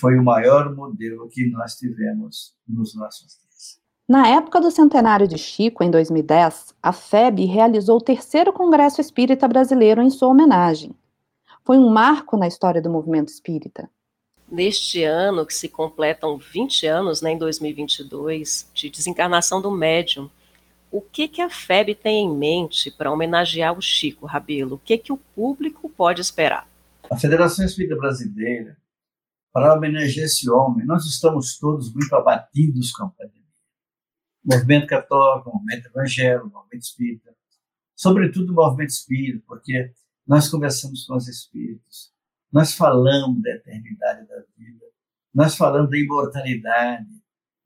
foi 0.00 0.18
o 0.18 0.24
maior 0.24 0.74
modelo 0.74 1.28
que 1.28 1.48
nós 1.48 1.76
tivemos 1.76 2.56
nos 2.66 2.92
nossos 2.96 3.38
dias. 3.38 3.80
Na 4.08 4.26
época 4.26 4.60
do 4.60 4.68
centenário 4.68 5.28
de 5.28 5.38
Chico, 5.38 5.84
em 5.84 5.92
2010, 5.92 6.74
a 6.82 6.92
FEB 6.92 7.44
realizou 7.44 7.98
o 7.98 8.02
terceiro 8.02 8.52
Congresso 8.52 9.00
Espírita 9.00 9.46
Brasileiro 9.46 10.02
em 10.02 10.10
sua 10.10 10.26
homenagem. 10.26 10.90
Foi 11.64 11.78
um 11.78 11.88
marco 11.88 12.36
na 12.36 12.48
história 12.48 12.82
do 12.82 12.90
movimento 12.90 13.28
espírita. 13.28 13.88
Neste 14.50 15.04
ano, 15.04 15.46
que 15.46 15.54
se 15.54 15.68
completam 15.68 16.36
20 16.36 16.84
anos, 16.88 17.22
né, 17.22 17.30
em 17.30 17.38
2022, 17.38 18.68
de 18.74 18.90
desencarnação 18.90 19.62
do 19.62 19.70
médium, 19.70 20.28
o 20.92 21.00
que, 21.00 21.26
que 21.26 21.40
a 21.40 21.50
FEB 21.50 21.94
tem 21.94 22.26
em 22.26 22.36
mente 22.36 22.90
para 22.90 23.10
homenagear 23.10 23.76
o 23.76 23.82
Chico 23.82 24.26
Rabelo? 24.26 24.76
O 24.76 24.78
que, 24.78 24.98
que 24.98 25.12
o 25.12 25.16
público 25.16 25.88
pode 25.88 26.20
esperar? 26.20 26.68
A 27.10 27.16
Federação 27.16 27.64
Espírita 27.64 27.96
Brasileira, 27.96 28.76
para 29.52 29.74
homenagear 29.74 30.26
esse 30.26 30.48
homem, 30.50 30.86
nós 30.86 31.04
estamos 31.04 31.58
todos 31.58 31.92
muito 31.92 32.14
abatidos 32.14 32.92
com 32.92 33.04
a 33.04 33.08
pandemia 33.08 33.42
movimento 34.44 34.86
católico, 34.86 35.52
movimento 35.52 35.86
evangélico, 35.86 36.50
movimento 36.50 36.82
espírita, 36.82 37.34
sobretudo 37.94 38.52
o 38.52 38.56
movimento 38.56 38.90
espírita, 38.90 39.44
porque 39.46 39.92
nós 40.26 40.48
conversamos 40.48 41.06
com 41.06 41.16
os 41.16 41.28
espíritos, 41.28 42.12
nós 42.50 42.74
falamos 42.74 43.40
da 43.42 43.50
eternidade 43.50 44.26
da 44.26 44.36
vida, 44.56 44.84
nós 45.32 45.56
falamos 45.56 45.90
da 45.90 45.98
imortalidade, 45.98 47.21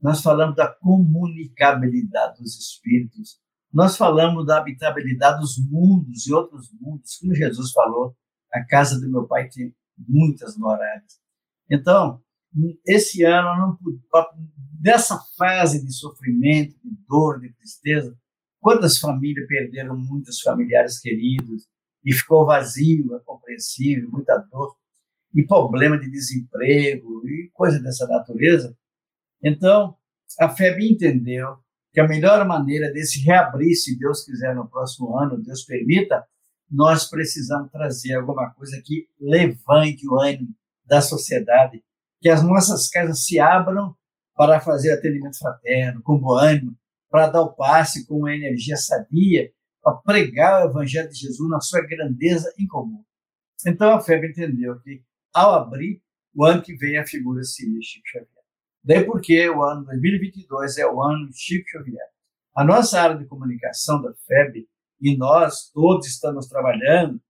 nós 0.06 0.22
falamos 0.22 0.54
da 0.54 0.68
comunicabilidade 0.68 2.38
dos 2.38 2.56
espíritos, 2.56 3.40
nós 3.72 3.96
falamos 3.96 4.46
da 4.46 4.58
habitabilidade 4.58 5.40
dos 5.40 5.58
mundos 5.68 6.28
e 6.28 6.32
outros 6.32 6.70
mundos, 6.80 7.16
como 7.16 7.34
Jesus 7.34 7.72
falou, 7.72 8.16
a 8.52 8.64
casa 8.64 9.00
do 9.00 9.10
meu 9.10 9.26
pai 9.26 9.48
tem 9.48 9.74
muitas 9.98 10.56
moradas. 10.56 11.18
Então, 11.68 12.22
esse 12.86 13.24
ano, 13.24 13.78
não, 13.82 14.00
dessa 14.80 15.18
fase 15.36 15.84
de 15.84 15.92
sofrimento, 15.92 16.76
de 16.84 16.96
dor, 17.08 17.40
de 17.40 17.52
tristeza, 17.54 18.16
quantas 18.60 18.98
famílias 18.98 19.48
perderam 19.48 19.98
muitos 19.98 20.40
familiares 20.40 21.00
queridos 21.00 21.66
e 22.04 22.14
ficou 22.14 22.46
vazio, 22.46 23.12
é 23.16 23.18
compreensível, 23.24 24.08
muita 24.08 24.38
dor, 24.52 24.72
e 25.34 25.44
problema 25.44 25.98
de 25.98 26.08
desemprego 26.08 27.26
e 27.26 27.50
coisa 27.52 27.80
dessa 27.80 28.06
natureza. 28.06 28.72
Então, 29.42 29.96
a 30.40 30.48
FEB 30.48 30.92
entendeu 30.92 31.56
que 31.92 32.00
a 32.00 32.08
melhor 32.08 32.46
maneira 32.46 32.92
desse 32.92 33.22
reabrir, 33.22 33.74
se 33.74 33.98
Deus 33.98 34.24
quiser, 34.24 34.54
no 34.54 34.68
próximo 34.68 35.18
ano, 35.18 35.42
Deus 35.42 35.64
permita, 35.64 36.24
nós 36.70 37.08
precisamos 37.08 37.70
trazer 37.70 38.14
alguma 38.14 38.50
coisa 38.50 38.80
que 38.84 39.08
levante 39.20 40.06
o 40.08 40.20
ânimo 40.20 40.54
da 40.84 41.00
sociedade 41.00 41.82
que 42.20 42.28
as 42.28 42.42
nossas 42.42 42.88
casas 42.88 43.24
se 43.24 43.38
abram 43.38 43.94
para 44.34 44.60
fazer 44.60 44.92
atendimento 44.92 45.38
fraterno, 45.38 46.02
com 46.02 46.18
bom 46.18 46.36
ânimo, 46.36 46.76
para 47.08 47.28
dar 47.28 47.42
o 47.42 47.54
passe 47.54 48.06
com 48.06 48.18
uma 48.18 48.34
energia 48.34 48.76
sadia, 48.76 49.50
para 49.82 49.96
pregar 49.98 50.66
o 50.66 50.70
Evangelho 50.70 51.08
de 51.08 51.16
Jesus 51.16 51.48
na 51.48 51.60
sua 51.60 51.80
grandeza 51.86 52.52
em 52.58 52.66
comum. 52.66 53.02
Então 53.66 53.94
a 53.94 54.00
FEB 54.00 54.28
entendeu 54.28 54.78
que, 54.80 55.02
ao 55.32 55.54
abrir, 55.54 56.02
o 56.34 56.44
ano 56.44 56.62
que 56.62 56.74
vem 56.74 56.98
a 56.98 57.06
figura 57.06 57.42
Chico 57.44 58.08
Xavier. 58.08 58.35
Daí 58.86 59.04
porque 59.04 59.48
o 59.50 59.62
ano 59.62 59.84
2022 59.84 60.78
é 60.78 60.86
o 60.86 61.02
ano 61.02 61.28
Chico 61.34 61.68
Xavier. 61.68 62.06
A 62.54 62.64
nossa 62.64 63.00
área 63.00 63.18
de 63.18 63.26
comunicação 63.26 64.00
da 64.00 64.14
FEB, 64.26 64.66
e 65.00 65.16
nós 65.16 65.70
todos 65.74 66.06
estamos 66.06 66.46
trabalhando 66.46 67.20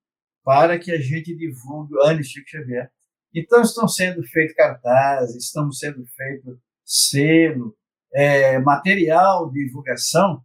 para 0.45 0.79
que 0.79 0.93
a 0.93 1.01
gente 1.01 1.35
divulgue 1.35 1.95
o 1.95 2.03
ano 2.03 2.23
Chico 2.23 2.49
Xavier 2.49 2.93
então, 3.39 3.61
estão 3.61 3.87
sendo 3.87 4.23
feitos 4.23 4.57
cartazes, 4.57 5.45
estão 5.45 5.71
sendo 5.71 6.07
feito 6.07 6.59
selo, 6.83 7.77
é, 8.15 8.59
material 8.59 9.51
de 9.51 9.67
divulgação 9.67 10.43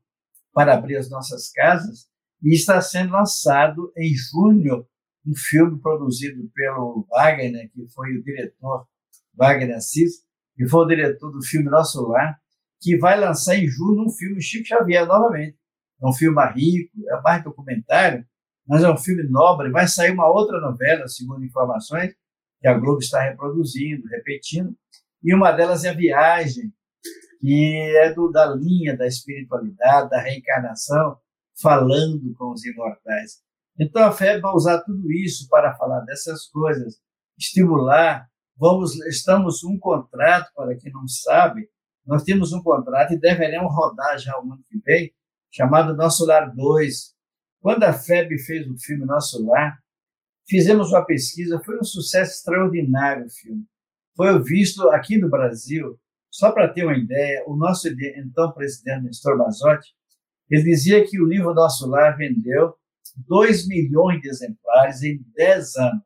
para 0.52 0.74
abrir 0.74 0.98
as 0.98 1.10
nossas 1.10 1.50
casas, 1.52 2.10
e 2.44 2.54
está 2.54 2.82
sendo 2.82 3.14
lançado 3.14 3.94
em 3.96 4.14
junho 4.14 4.86
um 5.26 5.34
filme 5.34 5.80
produzido 5.80 6.52
pelo 6.54 7.08
Wagner, 7.10 7.72
que 7.72 7.88
foi 7.94 8.18
o 8.18 8.24
diretor, 8.24 8.86
Wagner 9.34 9.78
Assis, 9.78 10.26
que 10.56 10.68
foi 10.68 10.86
o 10.86 10.88
diretor 10.88 11.32
do 11.32 11.42
filme 11.44 11.70
Nosso 11.70 12.02
Lar, 12.08 12.40
que 12.80 12.98
vai 12.98 13.20
lançar 13.20 13.56
em 13.56 13.68
junho 13.68 14.06
um 14.06 14.10
filme 14.10 14.42
Chico 14.42 14.68
Xavier 14.68 15.06
novamente. 15.06 15.58
É 16.02 16.08
um 16.08 16.14
filme 16.14 16.42
rico, 16.54 16.92
é 17.10 17.22
mais 17.22 17.44
documentário, 17.44 18.26
mas 18.68 18.84
é 18.84 18.90
um 18.90 18.98
filme 18.98 19.24
nobre. 19.24 19.70
Vai 19.70 19.88
sair 19.88 20.12
uma 20.12 20.30
outra 20.30 20.60
novela, 20.60 21.08
segundo 21.08 21.46
informações, 21.46 22.14
que 22.60 22.68
a 22.68 22.74
Globo 22.74 23.00
está 23.00 23.22
reproduzindo, 23.22 24.08
repetindo, 24.08 24.76
e 25.24 25.34
uma 25.34 25.52
delas 25.52 25.84
é 25.84 25.90
a 25.90 25.94
viagem, 25.94 26.74
que 27.40 27.96
é 27.98 28.14
do, 28.14 28.32
da 28.32 28.48
linha 28.56 28.98
da 28.98 29.06
espiritualidade, 29.06 30.10
da 30.10 30.22
reencarnação, 30.22 31.18
falando 31.60 32.34
com 32.36 32.52
os 32.52 32.66
imortais. 32.66 33.42
Então 33.80 34.04
a 34.04 34.12
fé 34.12 34.40
vai 34.40 34.52
usar 34.54 34.82
tudo 34.82 35.12
isso 35.12 35.48
para 35.50 35.76
falar 35.76 36.02
dessas 36.02 36.48
coisas, 36.48 37.00
estimular. 37.38 38.30
Vamos, 38.58 38.96
estamos 39.08 39.64
um 39.64 39.78
contrato 39.78 40.52
para 40.56 40.76
quem 40.76 40.92
não 40.92 41.08
sabe, 41.08 41.68
nós 42.06 42.24
temos 42.24 42.52
um 42.52 42.62
contrato 42.62 43.14
e 43.14 43.20
deveremos 43.20 43.74
rodar 43.74 44.18
já 44.18 44.38
o 44.38 44.44
ano 44.44 44.64
que 44.68 44.78
vem, 44.80 45.14
chamado 45.52 45.96
Nosso 45.96 46.26
Lar 46.26 46.54
2. 46.56 47.14
Quando 47.60 47.84
a 47.84 47.94
FEB 47.94 48.38
fez 48.40 48.68
o 48.68 48.78
filme 48.78 49.06
Nosso 49.06 49.46
Lar, 49.46 49.78
fizemos 50.48 50.90
uma 50.90 51.06
pesquisa, 51.06 51.62
foi 51.64 51.78
um 51.78 51.84
sucesso 51.84 52.32
extraordinário 52.32 53.26
o 53.26 53.30
filme. 53.30 53.66
Foi 54.16 54.42
visto 54.44 54.90
aqui 54.90 55.18
no 55.18 55.30
Brasil, 55.30 56.00
só 56.30 56.52
para 56.52 56.68
ter 56.68 56.84
uma 56.84 56.98
ideia, 56.98 57.44
o 57.48 57.56
nosso 57.56 57.88
então 57.88 58.52
presidente 58.52 59.04
Nestor 59.04 59.38
Mazotti, 59.38 59.90
ele 60.50 60.64
dizia 60.64 61.06
que 61.08 61.22
o 61.22 61.26
livro 61.26 61.54
Nosso 61.54 61.88
Lar 61.88 62.18
vendeu 62.18 62.76
2 63.28 63.68
milhões 63.68 64.22
de 64.22 64.30
exemplares 64.30 65.02
em 65.04 65.24
10 65.36 65.76
anos. 65.78 66.04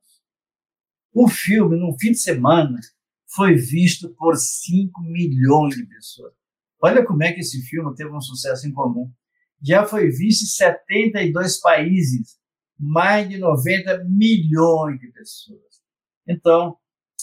O 1.16 1.30
filme, 1.30 1.78
num 1.78 1.98
fim 1.98 2.12
de 2.12 2.18
semana, 2.18 2.78
foi 3.34 3.56
visto 3.56 4.14
por 4.16 4.36
5 4.36 5.02
milhões 5.02 5.74
de 5.74 5.86
pessoas. 5.86 6.34
Olha 6.84 7.06
como 7.06 7.24
é 7.24 7.32
que 7.32 7.40
esse 7.40 7.62
filme 7.62 7.96
teve 7.96 8.12
um 8.12 8.20
sucesso 8.20 8.68
em 8.68 8.74
comum. 8.74 9.10
Já 9.64 9.86
foi 9.86 10.10
visto 10.10 10.44
em 10.44 10.48
72 10.48 11.62
países, 11.62 12.38
mais 12.78 13.30
de 13.30 13.38
90 13.38 14.04
milhões 14.10 15.00
de 15.00 15.08
pessoas. 15.08 15.82
Então, 16.28 16.78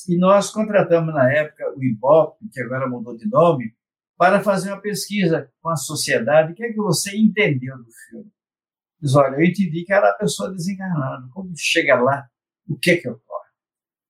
e 0.09 0.17
nós 0.17 0.51
contratamos 0.51 1.13
na 1.15 1.31
época 1.31 1.75
o 1.77 1.85
IBOP, 1.85 2.49
que 2.51 2.63
agora 2.63 2.89
mudou 2.89 3.15
de 3.15 3.29
nome, 3.29 3.75
para 4.17 4.43
fazer 4.43 4.71
uma 4.71 4.81
pesquisa 4.81 5.53
com 5.61 5.69
a 5.69 5.77
sociedade. 5.77 6.53
O 6.53 6.55
que 6.55 6.65
é 6.65 6.73
que 6.73 6.79
você 6.79 7.15
entendeu 7.15 7.77
do 7.77 7.91
filme? 8.09 8.33
Diz, 8.99 9.15
olha, 9.15 9.35
eu 9.35 9.43
entendi 9.43 9.85
que 9.85 9.93
era 9.93 10.09
a 10.09 10.15
pessoa 10.15 10.51
desencarnada. 10.51 11.29
Quando 11.35 11.53
chega 11.59 12.01
lá, 12.01 12.27
o 12.67 12.79
que 12.79 12.93
é 12.93 12.97
que 12.97 13.09
ocorre? 13.09 13.32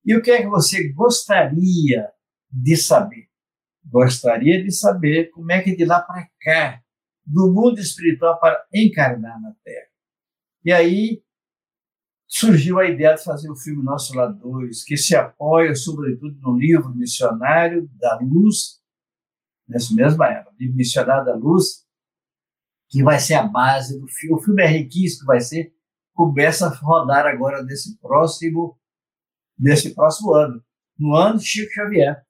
E 0.04 0.16
o 0.16 0.22
que 0.22 0.30
é 0.30 0.42
que 0.42 0.48
você 0.48 0.92
gostaria 0.92 2.10
de 2.50 2.76
saber? 2.76 3.28
Gostaria 3.84 4.62
de 4.62 4.70
saber 4.72 5.30
como 5.30 5.50
é 5.52 5.62
que 5.62 5.76
de 5.76 5.84
lá 5.84 6.00
para 6.00 6.28
cá, 6.40 6.82
do 7.24 7.52
mundo 7.52 7.78
espiritual 7.78 8.38
para 8.40 8.64
encarnar 8.74 9.40
na 9.40 9.54
Terra. 9.64 9.86
E 10.64 10.72
aí 10.72 11.22
surgiu 12.26 12.78
a 12.78 12.88
ideia 12.88 13.14
de 13.14 13.22
fazer 13.22 13.50
o 13.50 13.56
filme 13.56 13.82
Nosso 13.82 14.16
Lado 14.16 14.38
2, 14.38 14.84
que 14.84 14.96
se 14.96 15.14
apoia, 15.14 15.74
sobretudo, 15.74 16.36
no 16.40 16.56
livro 16.56 16.94
Missionário 16.94 17.88
da 17.94 18.18
Luz, 18.20 18.80
nessa 19.68 19.94
mesma 19.94 20.28
época, 20.28 20.56
livro 20.58 20.76
Missionário 20.76 21.24
da 21.24 21.34
Luz, 21.34 21.84
que 22.88 23.02
vai 23.02 23.18
ser 23.18 23.34
a 23.34 23.46
base 23.46 24.00
do 24.00 24.08
filme. 24.08 24.36
O 24.36 24.42
filme 24.42 24.62
é 24.62 24.66
riquíssimo, 24.66 25.26
vai 25.26 25.40
ser, 25.40 25.74
começa 26.14 26.66
a 26.66 26.74
rodar 26.74 27.26
agora 27.26 27.62
nesse 27.62 27.98
próximo 27.98 28.78
nesse 29.62 29.94
próximo 29.94 30.34
ano, 30.34 30.62
no 30.98 31.14
ano 31.14 31.38
de 31.38 31.44
Chico 31.44 31.72
Xavier. 31.72 32.20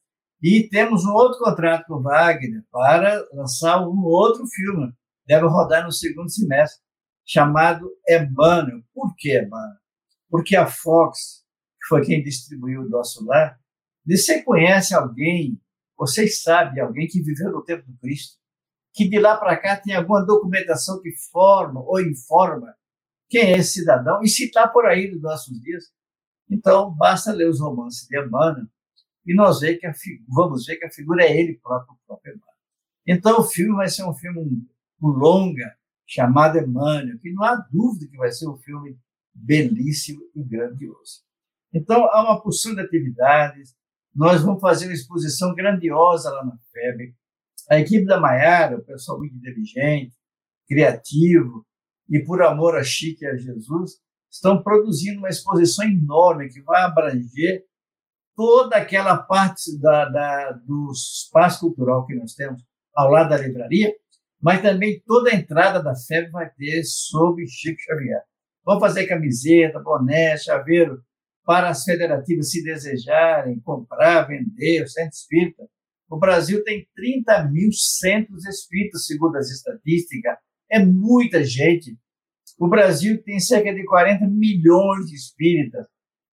E 0.42 0.68
temos 0.68 1.04
um 1.04 1.12
outro 1.12 1.38
contrato 1.38 1.86
com 1.86 1.94
o 1.94 2.02
Wagner 2.02 2.62
para 2.70 3.26
lançar 3.32 3.80
um 3.80 4.04
outro 4.04 4.46
filme, 4.46 4.92
deve 5.26 5.46
rodar 5.46 5.84
no 5.84 5.92
segundo 5.92 6.30
semestre, 6.30 6.82
chamado 7.24 7.88
Emmanuel. 8.06 8.82
Por 8.92 9.14
que 9.16 9.38
Emmanuel? 9.38 9.80
Porque 10.28 10.56
a 10.56 10.66
Fox, 10.66 11.44
que 11.80 11.86
foi 11.88 12.04
quem 12.04 12.22
distribuiu 12.22 12.82
o 12.82 12.88
nosso 12.88 13.24
lar, 13.24 13.58
você 14.04 14.42
conhece 14.42 14.94
alguém, 14.94 15.60
vocês 15.96 16.42
sabem 16.42 16.82
alguém 16.82 17.06
que 17.06 17.22
viveu 17.22 17.50
no 17.52 17.64
tempo 17.64 17.86
do 17.86 17.96
Cristo, 17.98 18.36
que 18.92 19.08
de 19.08 19.18
lá 19.18 19.36
para 19.36 19.56
cá 19.56 19.76
tem 19.76 19.94
alguma 19.94 20.26
documentação 20.26 21.00
que 21.00 21.12
forma 21.30 21.80
ou 21.80 22.00
informa 22.00 22.74
quem 23.30 23.52
é 23.52 23.58
esse 23.58 23.80
cidadão, 23.80 24.20
e 24.22 24.28
se 24.28 24.44
está 24.44 24.68
por 24.68 24.84
aí 24.84 25.10
nos 25.10 25.22
nossos 25.22 25.58
dias, 25.62 25.84
então, 26.50 26.94
basta 26.94 27.32
ler 27.32 27.48
os 27.48 27.60
romances 27.60 28.06
de 28.06 28.18
Emmanuel 28.18 28.66
e 29.24 29.34
nós 29.34 29.60
ver 29.60 29.76
que 29.76 29.86
a, 29.86 29.92
vamos 30.28 30.66
ver 30.66 30.76
que 30.76 30.84
a 30.84 30.90
figura 30.90 31.24
é 31.24 31.38
ele 31.38 31.58
próprio, 31.62 31.94
o 31.94 32.06
próprio 32.06 32.32
Emmanuel. 32.32 32.52
Então, 33.06 33.40
o 33.40 33.44
filme 33.44 33.74
vai 33.74 33.88
ser 33.88 34.04
um 34.04 34.14
filme 34.14 34.40
um, 34.40 35.08
longa, 35.08 35.76
chamado 36.06 36.58
Emmanuel, 36.58 37.18
que 37.18 37.32
não 37.32 37.44
há 37.44 37.56
dúvida 37.70 38.10
que 38.10 38.16
vai 38.16 38.30
ser 38.30 38.48
um 38.48 38.56
filme 38.58 38.98
belíssimo 39.34 40.20
e 40.34 40.42
grandioso. 40.42 41.22
Então, 41.72 42.04
há 42.10 42.22
uma 42.22 42.42
porção 42.42 42.74
de 42.74 42.80
atividades, 42.80 43.74
nós 44.14 44.42
vamos 44.42 44.60
fazer 44.60 44.86
uma 44.86 44.94
exposição 44.94 45.54
grandiosa 45.54 46.30
lá 46.30 46.44
na 46.44 46.58
FEB. 46.70 47.14
A 47.70 47.78
equipe 47.78 48.04
da 48.04 48.20
Maiara, 48.20 48.76
o 48.76 48.84
pessoal 48.84 49.18
muito 49.18 49.34
inteligente, 49.34 50.14
criativo, 50.68 51.66
e 52.08 52.20
por 52.20 52.42
amor 52.42 52.76
a 52.76 52.84
Chique 52.84 53.24
e 53.24 53.28
a 53.28 53.36
Jesus, 53.36 53.98
estão 54.32 54.62
produzindo 54.62 55.18
uma 55.18 55.28
exposição 55.28 55.84
enorme 55.84 56.48
que 56.48 56.62
vai 56.62 56.82
abranger 56.82 57.64
toda 58.34 58.76
aquela 58.76 59.18
parte 59.18 59.78
da, 59.78 60.08
da, 60.08 60.52
do 60.52 60.90
espaço 60.90 61.60
cultural 61.60 62.06
que 62.06 62.14
nós 62.14 62.32
temos 62.34 62.62
ao 62.94 63.10
lado 63.10 63.28
da 63.28 63.36
livraria, 63.36 63.94
mas 64.40 64.62
também 64.62 65.02
toda 65.06 65.30
a 65.30 65.34
entrada 65.34 65.82
da 65.82 65.94
FEB 65.94 66.30
vai 66.30 66.50
ter 66.50 66.82
sobre 66.84 67.46
Chico 67.46 67.80
Xavier. 67.82 68.22
Vamos 68.64 68.80
fazer 68.80 69.06
camiseta, 69.06 69.78
boné, 69.80 70.36
chaveiro, 70.38 71.02
para 71.44 71.68
as 71.68 71.84
federativas 71.84 72.50
se 72.50 72.62
desejarem 72.62 73.60
comprar, 73.60 74.26
vender, 74.28 74.82
o 74.82 74.88
centro 74.88 75.10
espírita. 75.10 75.62
O 76.08 76.18
Brasil 76.18 76.62
tem 76.64 76.86
30 76.94 77.50
mil 77.50 77.72
centros 77.72 78.46
espíritas, 78.46 79.06
segundo 79.06 79.36
as 79.36 79.50
estatísticas. 79.50 80.36
É 80.70 80.78
muita 80.84 81.44
gente 81.44 81.98
o 82.58 82.68
Brasil 82.68 83.22
tem 83.22 83.40
cerca 83.40 83.74
de 83.74 83.84
40 83.84 84.26
milhões 84.26 85.06
de 85.06 85.14
espíritas. 85.14 85.86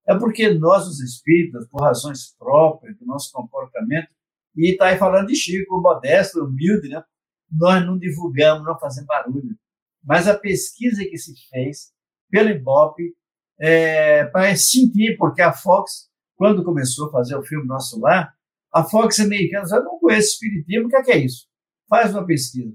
É 0.08 0.18
porque 0.18 0.52
nós, 0.54 0.86
os 0.86 1.00
espíritas, 1.00 1.68
por 1.68 1.82
razões 1.82 2.34
próprias 2.38 2.96
do 2.98 3.06
nosso 3.06 3.30
comportamento, 3.32 4.08
e 4.56 4.72
está 4.72 4.86
aí 4.86 4.98
falando 4.98 5.28
de 5.28 5.36
Chico, 5.36 5.80
modesto, 5.80 6.44
humilde, 6.44 6.88
né? 6.88 7.02
nós 7.50 7.84
não 7.84 7.98
divulgamos, 7.98 8.64
não 8.64 8.78
fazemos 8.78 9.06
barulho. 9.06 9.56
Mas 10.02 10.26
a 10.26 10.36
pesquisa 10.36 11.04
que 11.04 11.16
se 11.18 11.34
fez 11.48 11.92
pelo 12.30 12.50
Ibope 12.50 13.14
é, 13.60 14.24
para 14.26 14.54
sentir, 14.56 15.16
porque 15.18 15.42
a 15.42 15.52
Fox, 15.52 16.08
quando 16.36 16.64
começou 16.64 17.08
a 17.08 17.12
fazer 17.12 17.36
o 17.36 17.42
filme 17.42 17.66
Nosso 17.66 18.00
Lar, 18.00 18.34
a 18.72 18.84
Fox 18.84 19.20
americana, 19.20 19.66
eu 19.70 19.84
não 19.84 19.98
conheço 19.98 20.30
espiritismo, 20.30 20.86
o 20.86 20.88
que 20.88 20.96
é, 20.96 21.02
que 21.02 21.12
é 21.12 21.18
isso? 21.18 21.46
Faz 21.88 22.14
uma 22.14 22.24
pesquisa. 22.24 22.74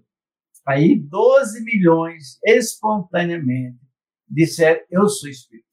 Aí 0.68 1.00
12 1.00 1.64
milhões 1.64 2.40
espontaneamente 2.44 3.80
disseram: 4.28 4.82
Eu 4.90 5.08
sou 5.08 5.30
espírito. 5.30 5.66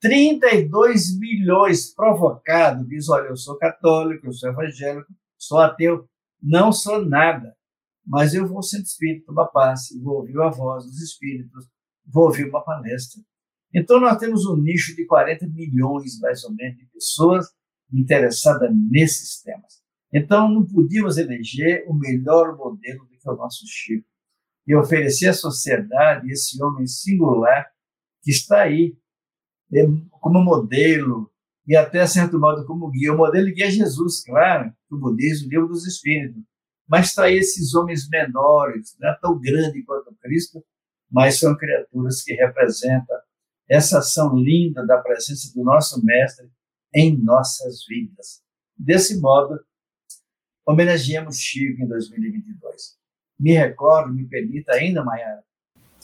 32 0.00 1.18
milhões 1.18 1.94
provocados 1.94 2.88
diz: 2.88 3.08
Olha, 3.08 3.28
eu 3.28 3.36
sou 3.36 3.58
católico, 3.58 4.26
eu 4.26 4.32
sou 4.32 4.50
evangélico, 4.50 5.12
sou 5.36 5.58
ateu, 5.58 6.08
não 6.42 6.72
sou 6.72 7.04
nada, 7.04 7.54
mas 8.06 8.34
eu 8.34 8.46
vou 8.46 8.62
ser 8.62 8.80
espírito, 8.80 9.32
uma 9.32 9.46
passe, 9.46 10.00
vou 10.00 10.16
ouvir 10.16 10.38
a 10.40 10.50
voz 10.50 10.84
dos 10.84 11.00
espíritos, 11.00 11.66
vou 12.06 12.24
ouvir 12.24 12.48
uma 12.48 12.62
palestra. 12.62 13.22
Então, 13.72 13.98
nós 13.98 14.18
temos 14.18 14.46
um 14.46 14.56
nicho 14.56 14.94
de 14.94 15.04
40 15.04 15.48
milhões, 15.48 16.20
mais 16.20 16.44
ou 16.44 16.52
menos, 16.54 16.78
de 16.78 16.86
pessoas 16.86 17.46
interessadas 17.92 18.70
nesses 18.72 19.42
temas. 19.42 19.82
Então, 20.12 20.48
não 20.48 20.64
podíamos 20.64 21.18
eleger 21.18 21.84
o 21.88 21.94
melhor 21.94 22.56
modelo 22.56 23.08
do 23.24 23.30
que 23.30 23.30
o 23.30 23.36
nosso 23.36 23.66
Chico 23.66 24.06
e 24.66 24.74
oferecer 24.74 25.28
à 25.28 25.34
sociedade 25.34 26.30
esse 26.30 26.62
homem 26.62 26.86
singular 26.86 27.70
que 28.22 28.30
está 28.30 28.62
aí 28.62 28.96
é, 29.72 29.84
como 30.10 30.42
modelo 30.42 31.30
e 31.66 31.76
até 31.76 32.06
certo 32.06 32.38
modo 32.38 32.64
como 32.66 32.90
guia. 32.90 33.12
O 33.12 33.16
modelo 33.16 33.52
guia 33.52 33.66
é 33.66 33.70
Jesus, 33.70 34.22
claro, 34.24 34.72
o 34.90 34.96
budismo, 34.96 35.48
o 35.48 35.50
livro 35.50 35.68
dos 35.68 35.86
espíritos. 35.86 36.42
Mas 36.86 37.08
está 37.08 37.24
aí 37.24 37.36
esses 37.36 37.74
homens 37.74 38.08
menores, 38.08 38.96
não 39.00 39.08
é 39.08 39.18
tão 39.20 39.38
grande 39.38 39.82
quanto 39.82 40.14
Cristo, 40.16 40.64
mas 41.10 41.38
são 41.38 41.56
criaturas 41.56 42.22
que 42.22 42.34
representam 42.34 43.16
essa 43.68 43.98
ação 43.98 44.36
linda 44.36 44.86
da 44.86 44.98
presença 44.98 45.52
do 45.54 45.64
nosso 45.64 46.04
Mestre 46.04 46.50
em 46.94 47.16
nossas 47.16 47.84
vidas. 47.86 48.42
Desse 48.76 49.18
modo, 49.18 49.58
homenageamos 50.66 51.38
Chico 51.38 51.82
em 51.82 51.88
2022. 51.88 53.03
Me 53.38 53.52
recordo, 53.52 54.12
me 54.12 54.26
permita 54.26 54.72
ainda, 54.74 55.04
Maiara, 55.04 55.42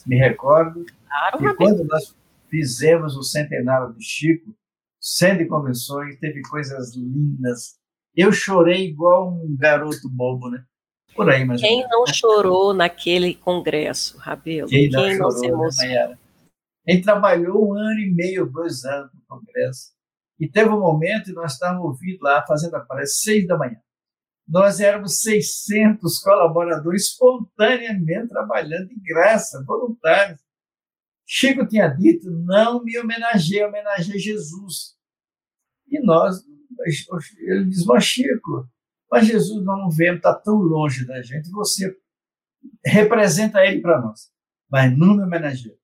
me 0.07 0.17
recordo 0.17 0.85
claro, 1.09 1.39
que 1.39 1.55
quando 1.55 1.85
nós 1.85 2.15
fizemos 2.49 3.17
o 3.17 3.23
centenário 3.23 3.93
do 3.93 4.03
Chico, 4.03 4.55
sendo 5.01 5.47
convenções, 5.47 6.19
teve 6.19 6.43
coisas 6.43 6.95
lindas. 6.97 7.79
Eu 8.15 8.33
chorei 8.33 8.89
igual 8.89 9.33
um 9.33 9.57
garoto 9.57 10.09
bobo, 10.09 10.51
né? 10.51 10.65
Por 11.15 11.31
aí, 11.31 11.45
mas 11.45 11.61
Quem 11.61 11.87
não 11.89 12.07
chorou 12.07 12.75
naquele 12.75 13.35
congresso, 13.35 14.19
Rabelo? 14.19 14.69
Quem 14.69 14.91
não 14.91 15.03
Quem 15.05 15.17
chorou, 15.17 15.69
não 15.69 15.89
né? 15.89 16.19
A 16.87 16.93
gente 16.93 17.05
trabalhou 17.05 17.69
um 17.69 17.75
ano 17.75 18.01
e 18.01 18.13
meio, 18.13 18.47
dois 18.47 18.85
anos 18.85 19.13
no 19.15 19.21
congresso. 19.29 19.93
E 20.39 20.49
teve 20.49 20.71
um 20.71 20.81
momento 20.81 21.31
e 21.31 21.35
nós 21.35 21.53
estávamos 21.53 21.85
ouvindo 21.85 22.23
lá, 22.23 22.45
fazendo 22.47 22.75
a 22.75 22.81
palestra, 22.81 23.33
seis 23.33 23.47
da 23.47 23.57
manhã 23.57 23.77
nós 24.51 24.81
éramos 24.81 25.21
600 25.21 26.19
colaboradores 26.19 27.05
espontaneamente 27.05 28.29
trabalhando 28.29 28.89
de 28.89 29.01
graça, 29.01 29.63
voluntários. 29.65 30.41
Chico 31.25 31.65
tinha 31.69 31.87
dito: 31.87 32.29
não 32.29 32.83
me 32.83 32.99
homenageie, 32.99 33.65
homenageie 33.65 34.19
Jesus. 34.19 34.97
E 35.87 36.01
nós, 36.05 36.43
ele 37.39 37.67
diz: 37.67 37.85
Mas 37.85 38.03
Chico, 38.03 38.69
Mas 39.09 39.29
Jesus 39.29 39.65
nós 39.65 39.79
não 39.79 39.89
vemos, 39.89 40.17
está 40.17 40.35
tão 40.35 40.57
longe 40.57 41.07
da 41.07 41.23
gente, 41.23 41.49
você 41.51 41.97
representa 42.85 43.65
ele 43.65 43.81
para 43.81 44.01
nós, 44.01 44.33
mas 44.69 44.97
não 44.99 45.17
me 45.17 45.23
homenageou. 45.23 45.79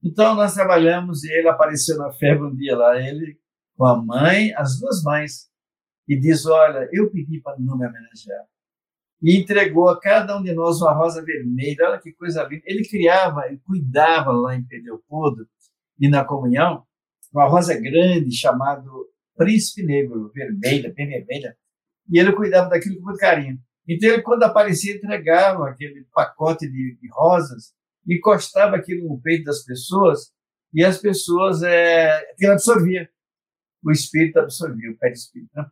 Então 0.00 0.36
nós 0.36 0.54
trabalhamos 0.54 1.24
e 1.24 1.32
ele 1.32 1.48
apareceu 1.48 1.98
na 1.98 2.12
febre 2.12 2.46
um 2.46 2.54
dia 2.54 2.76
lá, 2.76 3.00
ele 3.00 3.36
com 3.76 3.84
a 3.84 4.00
mãe, 4.00 4.54
as 4.54 4.78
duas 4.78 5.02
mães, 5.02 5.50
e 6.08 6.18
diz: 6.18 6.46
Olha, 6.46 6.88
eu 6.92 7.10
pedi 7.10 7.40
para 7.40 7.58
não 7.58 7.76
me 7.76 7.86
homenagear. 7.86 8.44
E 9.22 9.38
entregou 9.38 9.88
a 9.88 10.00
cada 10.00 10.36
um 10.36 10.42
de 10.42 10.52
nós 10.52 10.80
uma 10.80 10.92
rosa 10.92 11.24
vermelha. 11.24 11.88
Olha 11.88 12.00
que 12.00 12.12
coisa 12.12 12.42
linda. 12.44 12.62
Ele 12.66 12.88
criava 12.88 13.52
e 13.52 13.58
cuidava 13.58 14.32
lá 14.32 14.56
em 14.56 14.64
Pedeupodo 14.64 15.46
e 15.98 16.08
na 16.08 16.24
comunhão 16.24 16.84
uma 17.32 17.46
rosa 17.46 17.74
grande 17.78 18.32
chamada 18.32 18.84
Príncipe 19.36 19.82
Negro, 19.82 20.30
vermelha, 20.34 20.92
bem 20.92 21.08
vermelha. 21.08 21.56
E 22.10 22.18
ele 22.18 22.32
cuidava 22.32 22.68
daquilo 22.68 22.96
com 22.96 23.04
muito 23.04 23.18
carinho. 23.18 23.58
Então, 23.88 24.10
ele, 24.10 24.22
quando 24.22 24.42
aparecia, 24.42 24.94
entregava 24.94 25.68
aquele 25.68 26.06
pacote 26.12 26.68
de, 26.68 26.96
de 27.00 27.08
rosas, 27.10 27.72
encostava 28.08 28.76
aquilo 28.76 29.08
no 29.08 29.20
peito 29.20 29.44
das 29.44 29.64
pessoas 29.64 30.30
e 30.72 30.84
as 30.84 30.98
pessoas, 30.98 31.62
é, 31.62 32.16
aquilo 32.32 32.52
absorvia. 32.52 33.08
O 33.84 33.90
espírito 33.90 34.38
absorvia, 34.38 34.90
o 34.90 34.96
perispírito. 34.96 35.50
Né? 35.54 35.66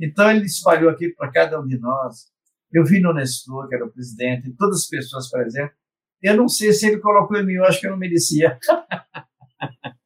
Então, 0.00 0.30
ele 0.30 0.46
espalhou 0.46 0.90
aquilo 0.90 1.14
para 1.16 1.30
cada 1.30 1.60
um 1.60 1.66
de 1.66 1.78
nós. 1.78 2.32
Eu 2.72 2.84
vi 2.84 3.00
no 3.00 3.12
Nestor, 3.12 3.68
que 3.68 3.74
era 3.74 3.84
o 3.84 3.90
presidente, 3.90 4.54
todas 4.58 4.78
as 4.82 4.86
pessoas 4.86 5.28
presentes. 5.28 5.76
Eu 6.22 6.36
não 6.36 6.48
sei 6.48 6.72
se 6.72 6.86
ele 6.86 6.98
colocou 6.98 7.36
em 7.36 7.44
mim, 7.44 7.54
eu 7.54 7.64
acho 7.64 7.80
que 7.80 7.86
eu 7.86 7.90
não 7.90 7.98
merecia. 7.98 8.58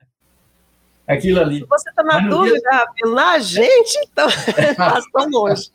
Aquilo 1.06 1.40
ali. 1.40 1.64
Você 1.64 1.88
está 1.88 2.02
na 2.02 2.28
dúvida, 2.28 2.58
dia... 2.58 3.14
na 3.14 3.38
gente, 3.38 3.96
então 4.10 4.26
estamos 4.98 5.30
longe. 5.30 5.70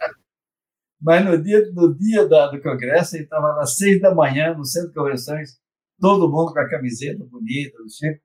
Mas 1.01 1.25
no 1.25 1.41
dia, 1.41 1.71
no 1.71 1.97
dia 1.97 2.27
da, 2.27 2.47
do 2.47 2.61
congresso, 2.61 3.15
ele 3.15 3.23
estava 3.23 3.61
às 3.61 3.77
seis 3.77 4.01
da 4.01 4.13
manhã, 4.13 4.53
no 4.53 4.65
centro 4.65 4.89
de 4.89 4.95
convenções, 4.95 5.57
todo 5.99 6.29
mundo 6.29 6.53
com 6.53 6.59
a 6.59 6.69
camiseta 6.69 7.23
bonita 7.23 7.77
do 7.77 7.89
Chico. 7.89 8.21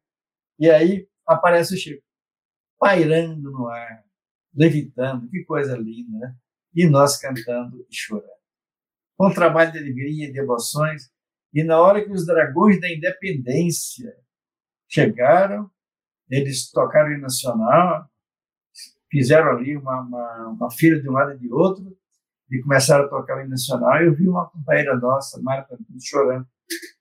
E 0.58 0.68
aí 0.68 1.08
aparece 1.26 1.74
o 1.74 1.78
Chico, 1.78 2.02
pairando 2.78 3.50
no 3.50 3.68
ar, 3.68 4.04
levitando, 4.54 5.28
que 5.28 5.44
coisa 5.44 5.76
linda, 5.76 6.18
né? 6.18 6.36
E 6.74 6.88
nós 6.88 7.18
cantando 7.18 7.86
e 7.90 7.94
chorando. 7.94 8.30
Um 9.18 9.32
trabalho 9.32 9.72
de 9.72 9.78
alegria, 9.78 10.30
de 10.30 10.38
emoções. 10.38 11.10
E 11.52 11.64
na 11.64 11.80
hora 11.80 12.04
que 12.04 12.12
os 12.12 12.26
dragões 12.26 12.80
da 12.80 12.92
independência 12.92 14.14
chegaram, 14.88 15.70
eles 16.28 16.70
tocaram 16.70 17.12
em 17.12 17.20
nacional, 17.20 18.10
fizeram 19.10 19.50
ali 19.50 19.76
uma, 19.76 20.00
uma, 20.00 20.48
uma 20.48 20.70
fila 20.70 21.00
de 21.00 21.08
um 21.08 21.12
lado 21.12 21.32
e 21.32 21.38
de 21.38 21.50
outro, 21.50 21.96
e 22.50 22.60
começaram 22.60 23.06
a 23.06 23.08
tocar 23.08 23.44
em 23.44 23.48
nacional. 23.48 24.02
Eu 24.02 24.14
vi 24.14 24.28
uma 24.28 24.48
companheira 24.48 24.96
nossa, 24.96 25.40
Mara 25.40 25.66
chorando. 26.00 26.46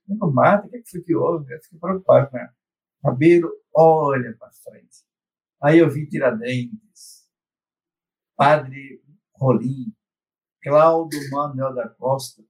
Eu 0.07 0.15
digo, 0.15 0.32
Marta, 0.32 0.67
o 0.67 0.69
que, 0.69 0.78
é 0.78 0.82
que 0.82 0.89
foi 0.89 1.01
que 1.01 1.15
houve? 1.15 1.53
Eu 1.53 1.61
fiquei 1.61 1.80
preocupado 1.80 2.30
com 2.30 2.38
ela. 2.38 2.53
Cabelo, 3.03 3.51
olha 3.73 4.36
para 4.38 4.51
frente. 4.51 5.05
Aí 5.66 5.80
eu 5.80 5.89
vi 5.89 6.07
Tiradentes, 6.07 7.28
Padre 8.38 9.01
Rolim, 9.34 9.91
Cláudio 10.61 11.20
Manuel 11.32 11.74
da 11.74 11.89
Costa, 11.89 12.43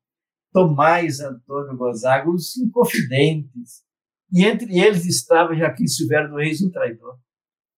Tomás 0.51 1.22
Antônio 1.22 1.78
Gonzaga, 1.78 2.30
os 2.30 2.57
inconfidentes. 2.57 3.86
E 4.34 4.43
entre 4.43 4.78
eles 4.78 5.05
estava 5.05 5.55
Jaquim 5.55 5.88
Silvério 5.88 6.30
do 6.30 6.36
Reis, 6.36 6.61
um 6.61 6.70
traidor. 6.70 7.18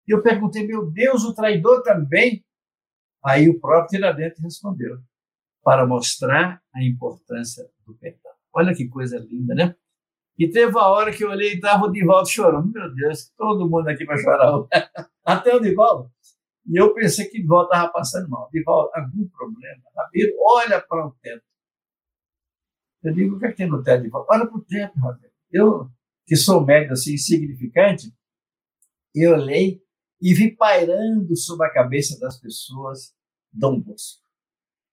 E 0.07 0.11
eu 0.15 0.23
perguntei, 0.23 0.65
meu 0.65 0.89
Deus, 0.89 1.23
o 1.23 1.35
traidor 1.35 1.83
também? 1.83 2.43
Aí 3.23 3.47
o 3.47 3.59
próprio 3.59 3.89
Tiradentes 3.89 4.41
respondeu, 4.41 4.97
para 5.61 5.85
mostrar 5.85 6.59
a 6.73 6.83
importância 6.83 7.63
do 7.85 7.93
perdão. 7.93 8.33
Olha 8.51 8.73
que 8.73 8.87
coisa 8.87 9.19
linda, 9.19 9.53
né? 9.53 9.75
E 10.37 10.47
teve 10.47 10.71
uma 10.71 10.87
hora 10.87 11.11
que 11.11 11.23
eu 11.23 11.29
olhei 11.29 11.53
e 11.53 11.55
estava 11.55 11.85
o 11.85 11.91
Divaldo 11.91 12.29
chorando. 12.29 12.71
Meu 12.71 12.93
Deus, 12.93 13.31
todo 13.35 13.67
mundo 13.67 13.87
aqui 13.89 14.05
vai 14.05 14.17
chorar. 14.17 14.53
Até 15.25 15.55
o 15.55 15.59
Divaldo. 15.59 16.11
E 16.67 16.79
eu 16.79 16.93
pensei 16.93 17.25
que 17.25 17.39
o 17.39 17.41
Divaldo 17.41 17.69
estava 17.71 17.91
passando 17.91 18.29
mal. 18.29 18.49
Divaldo, 18.53 18.91
algum 18.93 19.27
problema? 19.29 19.81
Rabiro, 19.95 20.35
olha 20.39 20.79
para 20.81 21.07
o 21.07 21.11
teto. 21.21 21.43
Eu 23.03 23.13
digo, 23.13 23.35
o 23.35 23.39
que 23.39 23.45
é 23.45 23.51
que 23.51 23.57
tem 23.57 23.67
no 23.67 23.81
teto, 23.81 24.03
Divaldo? 24.03 24.27
Olha 24.29 24.45
para 24.45 24.57
o 24.57 24.63
teto, 24.63 24.99
Rabiro. 24.99 25.31
Eu, 25.51 25.89
que 26.25 26.35
sou 26.35 26.63
médico 26.63 26.93
assim, 26.93 27.13
insignificante, 27.13 28.13
eu 29.15 29.33
olhei 29.33 29.81
e 30.21 30.33
vi 30.33 30.55
pairando 30.55 31.35
sobre 31.35 31.65
a 31.65 31.73
cabeça 31.73 32.19
das 32.19 32.39
pessoas 32.39 33.15
Dom 33.51 33.79
Bosco. 33.79 34.21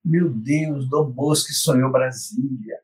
Meu 0.04 0.30
Deus, 0.30 0.88
Dom 0.88 1.10
Bosco 1.10 1.52
sonhou 1.52 1.90
Brasília. 1.90 2.83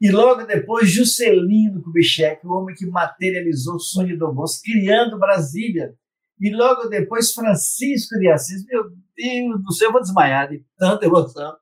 E 0.00 0.10
logo 0.10 0.44
depois, 0.44 0.90
Juscelino 0.90 1.82
Kubitschek, 1.82 2.46
o 2.46 2.54
homem 2.54 2.74
que 2.74 2.86
materializou 2.86 3.74
o 3.74 3.80
sonho 3.80 4.18
Dom 4.18 4.32
Bosco, 4.32 4.62
criando 4.64 5.18
Brasília. 5.18 5.94
E 6.40 6.50
logo 6.50 6.88
depois, 6.88 7.32
Francisco 7.32 8.18
de 8.18 8.28
Assis. 8.28 8.64
Meu 8.64 8.84
Deus 8.88 9.62
do 9.62 9.72
céu, 9.72 9.88
eu 9.88 9.92
vou 9.92 10.00
desmaiar 10.00 10.48
de 10.48 10.64
tanta 10.78 11.04
emoção. 11.04 11.54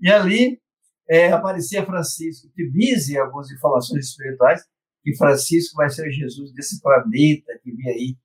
E 0.00 0.10
ali 0.10 0.58
é, 1.08 1.30
aparecia 1.30 1.84
Francisco, 1.84 2.50
que 2.54 2.70
dizem 2.70 3.18
algumas 3.18 3.50
informações 3.50 4.06
espirituais 4.06 4.62
que 5.02 5.14
Francisco 5.16 5.76
vai 5.76 5.90
ser 5.90 6.08
o 6.08 6.10
Jesus 6.10 6.52
desse 6.54 6.80
planeta 6.80 7.52
que 7.62 7.70
vem 7.70 7.88
aí 7.88 8.16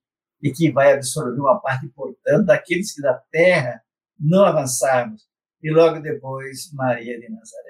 e 0.42 0.52
que 0.52 0.72
vai 0.72 0.94
absorver 0.94 1.38
uma 1.38 1.60
parte 1.60 1.86
importante 1.86 2.46
daqueles 2.46 2.94
que 2.94 3.02
da 3.02 3.16
terra 3.30 3.82
não 4.18 4.46
avançarmos. 4.46 5.28
E 5.62 5.70
logo 5.70 6.00
depois, 6.00 6.72
Maria 6.72 7.20
de 7.20 7.30
Nazaré. 7.30 7.69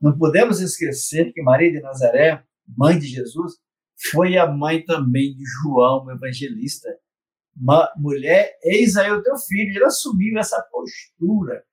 Não 0.00 0.16
podemos 0.16 0.60
esquecer 0.60 1.32
que 1.32 1.42
Maria 1.42 1.70
de 1.70 1.80
Nazaré, 1.80 2.42
mãe 2.66 2.98
de 2.98 3.06
Jesus, 3.06 3.54
foi 4.10 4.38
a 4.38 4.46
mãe 4.46 4.84
também 4.84 5.34
de 5.34 5.44
João, 5.44 6.06
o 6.06 6.10
evangelista. 6.10 6.88
Uma 7.54 7.92
mulher, 7.96 8.56
eis 8.62 8.96
aí 8.96 9.10
o 9.10 9.22
teu 9.22 9.36
filho. 9.36 9.76
Ele 9.76 9.84
assumiu 9.84 10.38
essa 10.38 10.60
postura. 10.70 11.64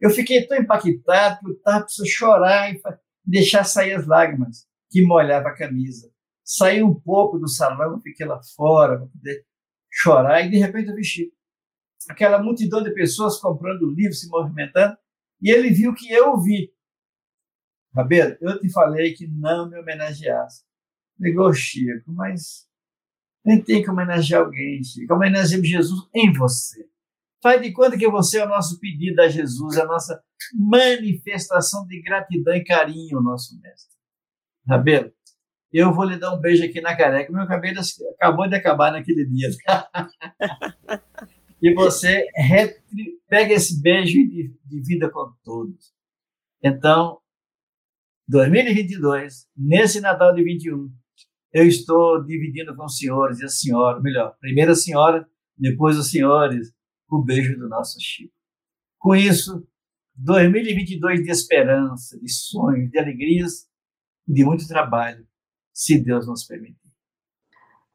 Eu 0.00 0.10
fiquei 0.10 0.46
tão 0.46 0.58
impactado 0.58 1.40
que 1.40 1.46
eu 1.46 1.52
estava 1.52 1.84
precisando 1.84 2.08
chorar 2.08 2.74
e 2.74 2.80
deixar 3.24 3.64
sair 3.64 3.92
as 3.92 4.06
lágrimas 4.06 4.66
que 4.90 5.02
molhava 5.02 5.48
a 5.48 5.54
camisa. 5.54 6.10
Saí 6.42 6.82
um 6.82 6.94
pouco 6.94 7.38
do 7.38 7.46
salão, 7.46 8.00
fiquei 8.00 8.26
lá 8.26 8.40
fora 8.56 8.98
para 8.98 9.06
poder 9.06 9.46
chorar 9.88 10.44
e 10.44 10.50
de 10.50 10.56
repente 10.56 10.88
eu 10.88 10.96
vi 10.96 11.02
Aquela 12.08 12.42
multidão 12.42 12.82
de 12.82 12.92
pessoas 12.92 13.38
comprando 13.38 13.90
livros, 13.90 14.20
se 14.20 14.28
movimentando, 14.28 14.96
e 15.40 15.50
ele 15.50 15.70
viu 15.70 15.94
que 15.94 16.10
eu 16.10 16.40
vi. 16.40 16.72
Rabelo, 17.94 18.36
eu 18.40 18.60
te 18.60 18.70
falei 18.70 19.12
que 19.14 19.26
não 19.26 19.68
me 19.68 19.78
homenageasse. 19.78 20.64
Ligou 21.18 21.52
Chico, 21.52 22.12
mas 22.12 22.66
nem 23.44 23.62
tem 23.62 23.82
que 23.82 23.90
homenagear 23.90 24.42
alguém, 24.42 24.82
Chico. 24.82 25.14
Homenageamos 25.14 25.68
Jesus 25.68 26.00
em 26.14 26.32
você. 26.32 26.88
Faz 27.42 27.60
de 27.60 27.72
conta 27.72 27.96
que 27.96 28.08
você 28.08 28.38
é 28.38 28.44
o 28.44 28.48
nosso 28.48 28.78
pedido 28.78 29.20
a 29.20 29.28
Jesus, 29.28 29.78
a 29.78 29.86
nossa 29.86 30.22
manifestação 30.54 31.86
de 31.86 32.00
gratidão 32.02 32.54
e 32.54 32.64
carinho 32.64 33.16
ao 33.16 33.22
nosso 33.22 33.58
mestre. 33.60 33.96
Rabelo, 34.68 35.10
eu 35.72 35.94
vou 35.94 36.04
lhe 36.04 36.18
dar 36.18 36.34
um 36.34 36.40
beijo 36.40 36.64
aqui 36.64 36.80
na 36.80 36.96
careca. 36.96 37.32
Meu 37.32 37.46
cabelo 37.46 37.80
acabou 38.14 38.48
de 38.48 38.56
acabar 38.56 38.92
naquele 38.92 39.24
dia. 39.24 39.48
e 41.62 41.72
você 41.74 42.26
pega 43.28 43.54
esse 43.54 43.80
beijo 43.80 44.18
e 44.18 44.52
divida 44.64 45.08
com 45.08 45.32
todos. 45.42 45.94
Então, 46.62 47.19
2022, 48.30 49.48
nesse 49.56 50.00
Natal 50.00 50.32
de 50.32 50.44
21, 50.44 50.88
eu 51.52 51.66
estou 51.66 52.24
dividindo 52.24 52.76
com 52.76 52.84
os 52.84 52.96
senhores 52.96 53.40
e 53.40 53.44
a 53.44 53.48
senhora, 53.48 54.00
melhor, 54.00 54.36
primeiro 54.38 54.70
a 54.70 54.76
senhora, 54.76 55.28
depois 55.58 55.98
os 55.98 56.12
senhores, 56.12 56.72
o 57.10 57.20
beijo 57.24 57.58
do 57.58 57.68
nosso 57.68 57.98
Chico. 58.00 58.32
Com 59.00 59.16
isso, 59.16 59.66
2022 60.14 61.24
de 61.24 61.30
esperança, 61.30 62.20
de 62.20 62.32
sonhos, 62.32 62.88
de 62.92 62.98
alegrias, 63.00 63.68
de 64.28 64.44
muito 64.44 64.68
trabalho 64.68 65.26
se 65.74 65.98
Deus 65.98 66.28
nos 66.28 66.44
permitir. 66.44 66.89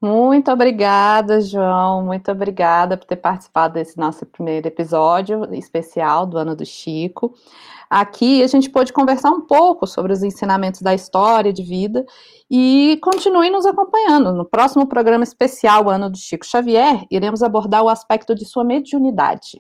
Muito 0.06 0.52
obrigada, 0.52 1.42
João. 1.42 2.06
Muito 2.06 2.32
obrigada 2.32 2.96
por 2.96 3.08
ter 3.08 3.16
participado 3.16 3.74
desse 3.74 3.98
nosso 3.98 4.24
primeiro 4.24 4.68
episódio 4.68 5.52
especial 5.56 6.28
do 6.28 6.38
Ano 6.38 6.56
do 6.56 6.64
Chico. 6.64 7.34
Aqui 7.90 8.44
a 8.44 8.48
gente 8.48 8.70
pôde 8.70 8.94
conversar 8.94 9.32
um 9.32 9.42
pouco 9.42 9.88
sobre 9.88 10.14
os 10.14 10.22
ensinamentos 10.22 10.84
da 10.84 10.94
história 10.94 11.52
de 11.52 11.64
vida 11.64 12.06
e 12.48 13.00
continue 13.02 13.50
nos 13.50 13.66
acompanhando. 13.66 14.32
No 14.32 14.46
próximo 14.46 14.86
programa 14.86 15.24
especial 15.24 15.90
Ano 15.90 16.08
do 16.08 16.20
Chico 16.20 16.46
Xavier, 16.46 17.08
iremos 17.10 17.42
abordar 17.42 17.82
o 17.82 17.90
aspecto 17.90 18.36
de 18.36 18.46
sua 18.46 18.64
mediunidade. 18.64 19.60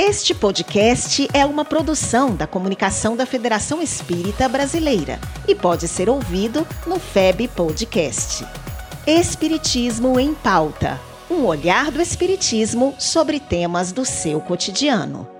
Este 0.00 0.32
podcast 0.32 1.28
é 1.34 1.44
uma 1.44 1.64
produção 1.64 2.36
da 2.36 2.46
Comunicação 2.46 3.16
da 3.16 3.26
Federação 3.26 3.82
Espírita 3.82 4.48
Brasileira 4.48 5.18
e 5.48 5.56
pode 5.56 5.88
ser 5.88 6.08
ouvido 6.08 6.64
no 6.86 7.00
FEB 7.00 7.48
Podcast. 7.48 8.46
Espiritismo 9.04 10.20
em 10.20 10.34
Pauta 10.34 11.00
um 11.28 11.44
olhar 11.44 11.90
do 11.90 12.00
Espiritismo 12.00 12.94
sobre 12.96 13.40
temas 13.40 13.90
do 13.90 14.04
seu 14.04 14.40
cotidiano. 14.40 15.37